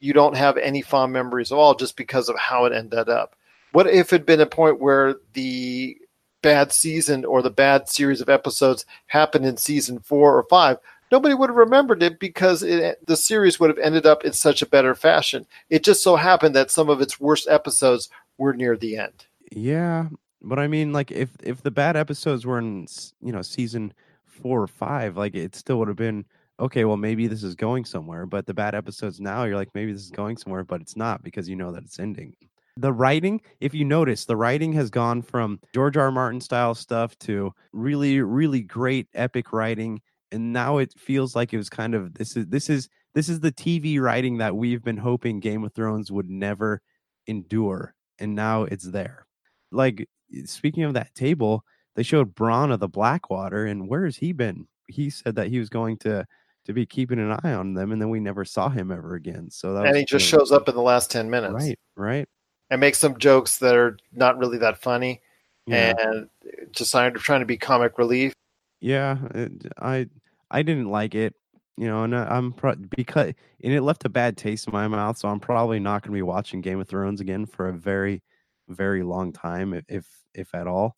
you 0.00 0.12
don't 0.12 0.36
have 0.36 0.56
any 0.56 0.82
fond 0.82 1.12
memories 1.12 1.50
at 1.50 1.56
all 1.56 1.74
just 1.74 1.96
because 1.96 2.28
of 2.28 2.38
how 2.38 2.64
it 2.64 2.72
ended 2.72 3.08
up. 3.08 3.36
What 3.72 3.86
if 3.86 4.12
it 4.12 4.20
had 4.20 4.26
been 4.26 4.40
a 4.40 4.46
point 4.46 4.80
where 4.80 5.16
the 5.32 5.98
bad 6.44 6.72
season 6.72 7.24
or 7.24 7.40
the 7.40 7.50
bad 7.50 7.88
series 7.88 8.20
of 8.20 8.28
episodes 8.28 8.84
happened 9.06 9.46
in 9.46 9.56
season 9.56 9.98
four 9.98 10.36
or 10.36 10.42
five, 10.44 10.76
nobody 11.10 11.34
would 11.34 11.48
have 11.48 11.56
remembered 11.56 12.02
it 12.02 12.20
because 12.20 12.62
it, 12.62 13.04
the 13.06 13.16
series 13.16 13.58
would 13.58 13.70
have 13.70 13.78
ended 13.78 14.04
up 14.04 14.26
in 14.26 14.32
such 14.34 14.60
a 14.60 14.66
better 14.66 14.94
fashion. 14.94 15.46
It 15.70 15.82
just 15.82 16.02
so 16.02 16.16
happened 16.16 16.54
that 16.54 16.70
some 16.70 16.90
of 16.90 17.00
its 17.00 17.18
worst 17.18 17.48
episodes 17.48 18.10
were 18.36 18.52
near 18.52 18.76
the 18.76 18.98
end. 18.98 19.24
Yeah, 19.50 20.08
but 20.42 20.58
I 20.58 20.68
mean, 20.68 20.92
like 20.92 21.10
if 21.10 21.30
if 21.42 21.62
the 21.62 21.70
bad 21.70 21.96
episodes 21.96 22.44
were 22.44 22.58
in 22.58 22.86
you 23.22 23.32
know 23.32 23.42
season 23.42 23.94
four 24.26 24.60
or 24.60 24.66
five, 24.66 25.16
like 25.16 25.34
it 25.34 25.54
still 25.56 25.78
would 25.78 25.88
have 25.88 25.96
been 25.96 26.26
okay. 26.60 26.84
Well, 26.84 26.98
maybe 26.98 27.26
this 27.26 27.42
is 27.42 27.54
going 27.54 27.86
somewhere. 27.86 28.26
But 28.26 28.44
the 28.44 28.52
bad 28.52 28.74
episodes 28.74 29.18
now, 29.18 29.44
you're 29.44 29.56
like, 29.56 29.74
maybe 29.74 29.92
this 29.92 30.02
is 30.02 30.10
going 30.10 30.36
somewhere, 30.36 30.64
but 30.64 30.82
it's 30.82 30.96
not 30.96 31.22
because 31.22 31.48
you 31.48 31.56
know 31.56 31.72
that 31.72 31.84
it's 31.84 31.98
ending 31.98 32.36
the 32.76 32.92
writing 32.92 33.40
if 33.60 33.72
you 33.72 33.84
notice 33.84 34.24
the 34.24 34.36
writing 34.36 34.72
has 34.72 34.90
gone 34.90 35.22
from 35.22 35.60
george 35.72 35.96
r. 35.96 36.06
r 36.06 36.10
martin 36.10 36.40
style 36.40 36.74
stuff 36.74 37.16
to 37.20 37.52
really 37.72 38.20
really 38.20 38.60
great 38.60 39.06
epic 39.14 39.52
writing 39.52 40.00
and 40.32 40.52
now 40.52 40.78
it 40.78 40.92
feels 40.98 41.36
like 41.36 41.52
it 41.52 41.56
was 41.56 41.70
kind 41.70 41.94
of 41.94 42.12
this 42.14 42.36
is 42.36 42.46
this 42.46 42.68
is 42.68 42.88
this 43.14 43.28
is 43.28 43.38
the 43.38 43.52
tv 43.52 44.00
writing 44.00 44.38
that 44.38 44.56
we've 44.56 44.82
been 44.82 44.96
hoping 44.96 45.38
game 45.38 45.62
of 45.62 45.72
thrones 45.72 46.10
would 46.10 46.28
never 46.28 46.82
endure 47.28 47.94
and 48.18 48.34
now 48.34 48.64
it's 48.64 48.84
there. 48.84 49.26
Like 49.70 50.08
speaking 50.44 50.84
of 50.84 50.94
that 50.94 51.14
table 51.14 51.64
they 51.96 52.02
showed 52.02 52.34
Bronn 52.34 52.72
of 52.72 52.80
the 52.80 52.88
blackwater 52.88 53.66
and 53.66 53.88
where 53.88 54.04
has 54.04 54.16
he 54.16 54.32
been? 54.32 54.66
He 54.88 55.10
said 55.10 55.36
that 55.36 55.48
he 55.48 55.58
was 55.58 55.68
going 55.68 55.98
to 55.98 56.26
to 56.66 56.72
be 56.72 56.86
keeping 56.86 57.18
an 57.18 57.38
eye 57.44 57.52
on 57.52 57.74
them 57.74 57.92
and 57.92 58.00
then 58.00 58.08
we 58.08 58.20
never 58.20 58.44
saw 58.44 58.68
him 58.68 58.90
ever 58.90 59.14
again 59.14 59.50
so 59.50 59.74
that 59.74 59.86
and 59.86 59.96
he 59.96 60.04
just 60.04 60.26
shows 60.26 60.50
up 60.50 60.68
in 60.68 60.74
the 60.74 60.82
last 60.82 61.10
10 61.10 61.28
minutes. 61.28 61.54
Right 61.54 61.78
right 61.96 62.28
and 62.70 62.80
make 62.80 62.94
some 62.94 63.18
jokes 63.18 63.58
that 63.58 63.74
are 63.74 63.98
not 64.12 64.38
really 64.38 64.58
that 64.58 64.78
funny 64.78 65.20
yeah. 65.66 65.94
and 65.98 66.28
just 66.72 66.92
trying 66.92 67.40
to 67.40 67.46
be 67.46 67.56
comic 67.56 67.98
relief. 67.98 68.32
Yeah, 68.80 69.18
it, 69.34 69.52
I 69.80 70.08
I 70.50 70.62
didn't 70.62 70.90
like 70.90 71.14
it, 71.14 71.34
you 71.76 71.86
know, 71.86 72.04
and 72.04 72.14
uh, 72.14 72.26
I'm 72.28 72.52
pro- 72.52 72.74
because 72.74 73.32
and 73.62 73.72
it 73.72 73.82
left 73.82 74.04
a 74.04 74.10
bad 74.10 74.36
taste 74.36 74.66
in 74.66 74.72
my 74.72 74.88
mouth, 74.88 75.16
so 75.16 75.28
I'm 75.28 75.40
probably 75.40 75.80
not 75.80 76.02
going 76.02 76.12
to 76.12 76.18
be 76.18 76.22
watching 76.22 76.60
Game 76.60 76.80
of 76.80 76.88
Thrones 76.88 77.20
again 77.20 77.46
for 77.46 77.68
a 77.68 77.72
very 77.72 78.22
very 78.68 79.02
long 79.02 79.32
time 79.32 79.80
if 79.88 80.06
if 80.34 80.54
at 80.54 80.66
all. 80.66 80.96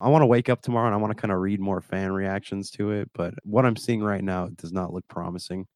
I 0.00 0.08
want 0.08 0.22
to 0.22 0.26
wake 0.26 0.48
up 0.48 0.62
tomorrow 0.62 0.86
and 0.86 0.94
I 0.94 0.98
want 0.98 1.16
to 1.16 1.20
kind 1.20 1.30
of 1.30 1.38
read 1.38 1.60
more 1.60 1.80
fan 1.80 2.10
reactions 2.10 2.70
to 2.72 2.90
it, 2.90 3.08
but 3.14 3.34
what 3.44 3.64
I'm 3.64 3.76
seeing 3.76 4.02
right 4.02 4.24
now 4.24 4.48
does 4.48 4.72
not 4.72 4.92
look 4.92 5.06
promising. 5.06 5.66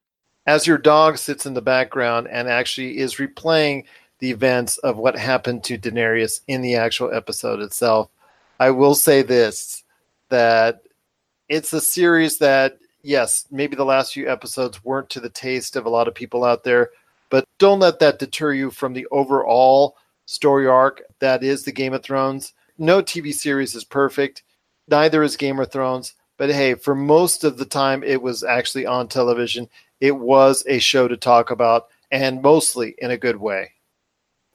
As 0.47 0.67
your 0.67 0.79
dog 0.79 1.19
sits 1.19 1.47
in 1.47 1.55
the 1.55 1.63
background 1.63 2.27
and 2.29 2.49
actually 2.49 2.99
is 2.99 3.17
replaying 3.17 3.85
the 4.19 4.31
events 4.31 4.79
of 4.79 4.97
what 4.97 5.17
happened 5.17 5.65
to 5.65 5.79
Daenerys 5.79 6.41
in 6.49 6.63
the 6.63 6.77
actual 6.77 7.13
episode 7.13 7.61
itself. 7.61 8.09
I 8.59 8.71
will 8.71 8.95
say 8.95 9.23
this 9.23 9.85
that 10.29 10.83
it's 11.49 11.73
a 11.73 11.81
series 11.81 12.39
that, 12.39 12.79
yes, 13.03 13.47
maybe 13.51 13.77
the 13.77 13.85
last 13.85 14.15
few 14.15 14.29
episodes 14.29 14.85
weren't 14.85 15.11
to 15.11 15.21
the 15.21 15.31
taste 15.31 15.77
of 15.77 15.87
a 15.87 15.91
lot 15.91 16.09
of 16.09 16.15
people 16.15 16.45
out 16.45 16.65
there, 16.65 16.91
but 17.31 17.45
don't 17.59 17.79
let 17.79 18.01
that 18.01 18.19
deter 18.19 18.53
you 18.53 18.71
from 18.71 18.93
the 18.93 19.07
overall 19.11 19.97
story 20.25 20.67
arc 20.67 21.03
that 21.21 21.45
is 21.45 21.65
the 21.65 21.73
Game 21.73 21.93
of 21.93 22.03
Thrones. 22.03 22.55
No 22.79 23.03
TV 23.03 23.33
series 23.33 23.75
is 23.75 23.85
perfect, 23.85 24.43
neither 24.89 25.23
is 25.23 25.37
Game 25.37 25.61
of 25.61 25.71
Thrones. 25.71 26.15
But 26.39 26.51
hey, 26.51 26.75
for 26.75 26.95
most 26.95 27.45
of 27.45 27.57
the 27.57 27.65
time 27.65 28.03
it 28.03 28.21
was 28.21 28.43
actually 28.43 28.87
on 28.87 29.09
television, 29.09 29.69
it 30.01 30.17
was 30.17 30.65
a 30.67 30.79
show 30.79 31.09
to 31.09 31.17
talk 31.17 31.51
about, 31.51 31.87
and 32.11 32.43
mostly 32.43 32.95
in 32.99 33.11
a 33.11 33.17
good 33.17 33.37
way 33.37 33.73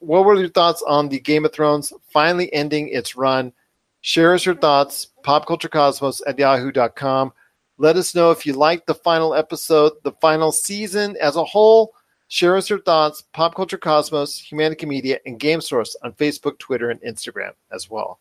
what 0.02 0.26
were 0.26 0.36
your 0.36 0.49
thoughts 0.49 0.84
on 0.88 1.08
the 1.08 1.20
Game 1.20 1.45
of 1.45 1.54
Thrones 1.54 1.93
finally 2.12 2.52
ending 2.54 2.89
its 2.89 3.16
run? 3.16 3.54
Share 4.02 4.34
us 4.34 4.45
your 4.45 4.56
thoughts, 4.56 5.10
popculturecosmos 5.24 6.22
at 6.26 6.39
yahoo.com. 6.39 7.32
Let 7.78 7.95
us 7.95 8.16
know 8.16 8.32
if 8.32 8.45
you 8.45 8.54
liked 8.54 8.88
the 8.88 8.95
final 8.95 9.36
episode, 9.36 9.93
the 10.04 10.12
final 10.14 10.52
season 10.52 11.16
as 11.22 11.36
a 11.36 11.43
whole. 11.43 11.93
Share 12.28 12.58
us 12.58 12.70
your 12.70 12.82
thoughts, 12.82 13.24
Pop 13.34 13.56
Culture 13.56 13.78
Cosmos, 13.78 14.41
Humanica 14.41 14.88
Media, 14.88 15.20
and 15.26 15.39
Game 15.39 15.62
Source 15.62 15.95
on 16.04 16.14
Facebook, 16.14 16.58
Twitter, 16.60 16.89
and 16.89 17.02
Instagram 17.02 17.52
as 17.72 17.89
well. 17.89 18.20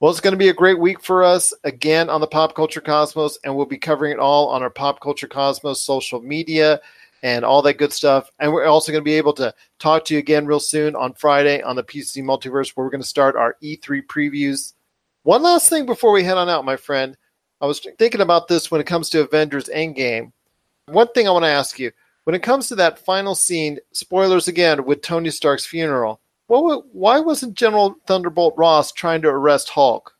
Well, 0.00 0.10
it's 0.10 0.20
going 0.20 0.32
to 0.32 0.38
be 0.38 0.48
a 0.48 0.54
great 0.54 0.78
week 0.78 1.02
for 1.02 1.22
us 1.22 1.52
again 1.64 2.08
on 2.08 2.20
the 2.20 2.26
Pop 2.26 2.54
Culture 2.54 2.80
Cosmos, 2.80 3.38
and 3.44 3.54
we'll 3.54 3.66
be 3.66 3.78
covering 3.78 4.12
it 4.12 4.18
all 4.18 4.48
on 4.48 4.62
our 4.62 4.70
Pop 4.70 5.00
Culture 5.00 5.28
Cosmos 5.28 5.80
social 5.80 6.20
media 6.20 6.80
and 7.24 7.42
all 7.42 7.62
that 7.62 7.78
good 7.78 7.92
stuff. 7.92 8.30
And 8.38 8.52
we're 8.52 8.66
also 8.66 8.92
going 8.92 9.00
to 9.00 9.04
be 9.04 9.14
able 9.14 9.32
to 9.32 9.52
talk 9.78 10.04
to 10.04 10.14
you 10.14 10.20
again 10.20 10.44
real 10.44 10.60
soon 10.60 10.94
on 10.94 11.14
Friday 11.14 11.62
on 11.62 11.74
the 11.74 11.82
PC 11.82 12.22
Multiverse, 12.22 12.76
where 12.76 12.84
we're 12.84 12.90
going 12.90 13.00
to 13.00 13.08
start 13.08 13.34
our 13.34 13.56
E3 13.62 14.02
previews. 14.06 14.74
One 15.22 15.42
last 15.42 15.70
thing 15.70 15.86
before 15.86 16.12
we 16.12 16.22
head 16.22 16.36
on 16.36 16.50
out, 16.50 16.66
my 16.66 16.76
friend. 16.76 17.16
I 17.62 17.66
was 17.66 17.80
thinking 17.98 18.20
about 18.20 18.46
this 18.46 18.70
when 18.70 18.82
it 18.82 18.86
comes 18.86 19.08
to 19.10 19.22
Avengers 19.22 19.70
Endgame. 19.74 20.32
One 20.88 21.08
thing 21.08 21.26
I 21.26 21.30
want 21.30 21.46
to 21.46 21.50
ask 21.50 21.78
you 21.78 21.92
When 22.24 22.36
it 22.36 22.42
comes 22.42 22.68
to 22.68 22.74
that 22.74 22.98
final 22.98 23.34
scene, 23.34 23.78
spoilers 23.92 24.46
again 24.46 24.84
with 24.84 25.00
Tony 25.00 25.30
Stark's 25.30 25.64
funeral. 25.64 26.20
What, 26.48 26.84
why 26.92 27.20
wasn't 27.20 27.54
General 27.54 27.96
Thunderbolt 28.06 28.52
Ross 28.58 28.92
trying 28.92 29.22
to 29.22 29.28
arrest 29.28 29.70
Hulk? 29.70 30.12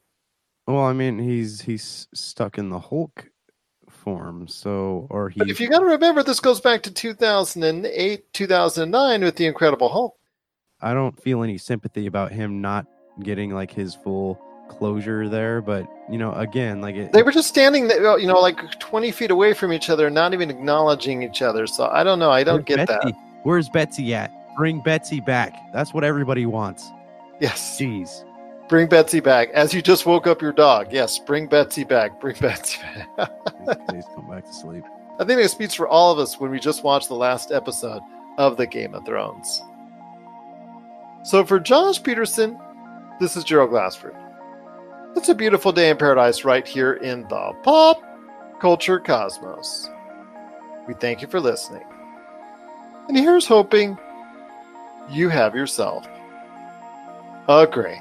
Well, 0.66 0.84
I 0.84 0.94
mean, 0.94 1.18
he's 1.18 1.60
he's 1.60 2.08
stuck 2.14 2.56
in 2.56 2.70
the 2.70 2.78
Hulk 2.78 3.28
form, 4.04 4.46
so 4.46 5.06
or 5.10 5.30
he. 5.30 5.38
But 5.38 5.50
if 5.50 5.58
you 5.60 5.68
got 5.68 5.80
to 5.80 5.86
remember, 5.86 6.22
this 6.22 6.38
goes 6.38 6.60
back 6.60 6.82
to 6.82 6.92
2008, 6.92 8.32
2009 8.32 9.24
with 9.24 9.36
the 9.36 9.46
Incredible 9.46 9.88
Hulk. 9.88 10.16
I 10.80 10.92
don't 10.92 11.18
feel 11.20 11.42
any 11.42 11.58
sympathy 11.58 12.06
about 12.06 12.30
him 12.30 12.60
not 12.60 12.86
getting 13.22 13.54
like 13.54 13.70
his 13.72 13.94
full 13.94 14.38
closure 14.68 15.28
there, 15.28 15.62
but 15.62 15.86
you 16.10 16.18
know, 16.18 16.32
again, 16.32 16.80
like 16.80 16.94
it, 16.94 17.12
They 17.12 17.22
were 17.22 17.32
just 17.32 17.48
standing, 17.48 17.88
there, 17.88 18.18
you 18.18 18.26
know, 18.26 18.40
like 18.40 18.78
20 18.78 19.10
feet 19.10 19.30
away 19.30 19.54
from 19.54 19.72
each 19.72 19.88
other, 19.88 20.10
not 20.10 20.34
even 20.34 20.50
acknowledging 20.50 21.22
each 21.22 21.42
other. 21.42 21.66
So 21.66 21.88
I 21.88 22.04
don't 22.04 22.18
know. 22.18 22.30
I 22.30 22.44
don't 22.44 22.66
get 22.66 22.86
Betsy? 22.86 23.12
that. 23.12 23.14
Where's 23.44 23.68
Betsy 23.68 24.14
at? 24.14 24.30
Bring 24.56 24.80
Betsy 24.80 25.20
back. 25.20 25.54
That's 25.72 25.94
what 25.94 26.04
everybody 26.04 26.46
wants. 26.46 26.90
Yes. 27.40 27.78
Jeez. 27.80 28.24
Bring 28.68 28.88
Betsy 28.88 29.20
back. 29.20 29.50
As 29.50 29.74
you 29.74 29.82
just 29.82 30.06
woke 30.06 30.26
up 30.26 30.40
your 30.40 30.52
dog. 30.52 30.92
Yes, 30.92 31.18
bring 31.18 31.46
Betsy 31.46 31.84
back. 31.84 32.20
Bring 32.20 32.36
Betsy 32.40 32.78
back. 33.16 33.30
Please 33.88 34.04
come 34.14 34.28
back 34.28 34.46
to 34.46 34.52
sleep. 34.52 34.84
I 35.18 35.24
think 35.24 35.40
it 35.40 35.50
speaks 35.50 35.74
for 35.74 35.86
all 35.86 36.10
of 36.12 36.18
us 36.18 36.40
when 36.40 36.50
we 36.50 36.58
just 36.58 36.82
watched 36.82 37.08
the 37.08 37.14
last 37.14 37.52
episode 37.52 38.02
of 38.38 38.56
the 38.56 38.66
Game 38.66 38.94
of 38.94 39.04
Thrones. 39.04 39.62
So 41.24 41.44
for 41.44 41.60
Josh 41.60 42.02
Peterson, 42.02 42.58
this 43.20 43.36
is 43.36 43.44
Gerald 43.44 43.70
Glassford. 43.70 44.14
It's 45.16 45.28
a 45.28 45.34
beautiful 45.34 45.70
day 45.70 45.90
in 45.90 45.96
paradise 45.96 46.44
right 46.44 46.66
here 46.66 46.94
in 46.94 47.22
the 47.28 47.52
pop 47.62 48.02
culture 48.60 48.98
cosmos. 48.98 49.88
We 50.88 50.94
thank 50.94 51.22
you 51.22 51.28
for 51.28 51.38
listening. 51.38 51.84
And 53.08 53.16
here's 53.16 53.46
hoping 53.46 53.96
you 55.10 55.28
have 55.28 55.54
yourself 55.54 56.08
a 57.48 57.66
great 57.66 58.00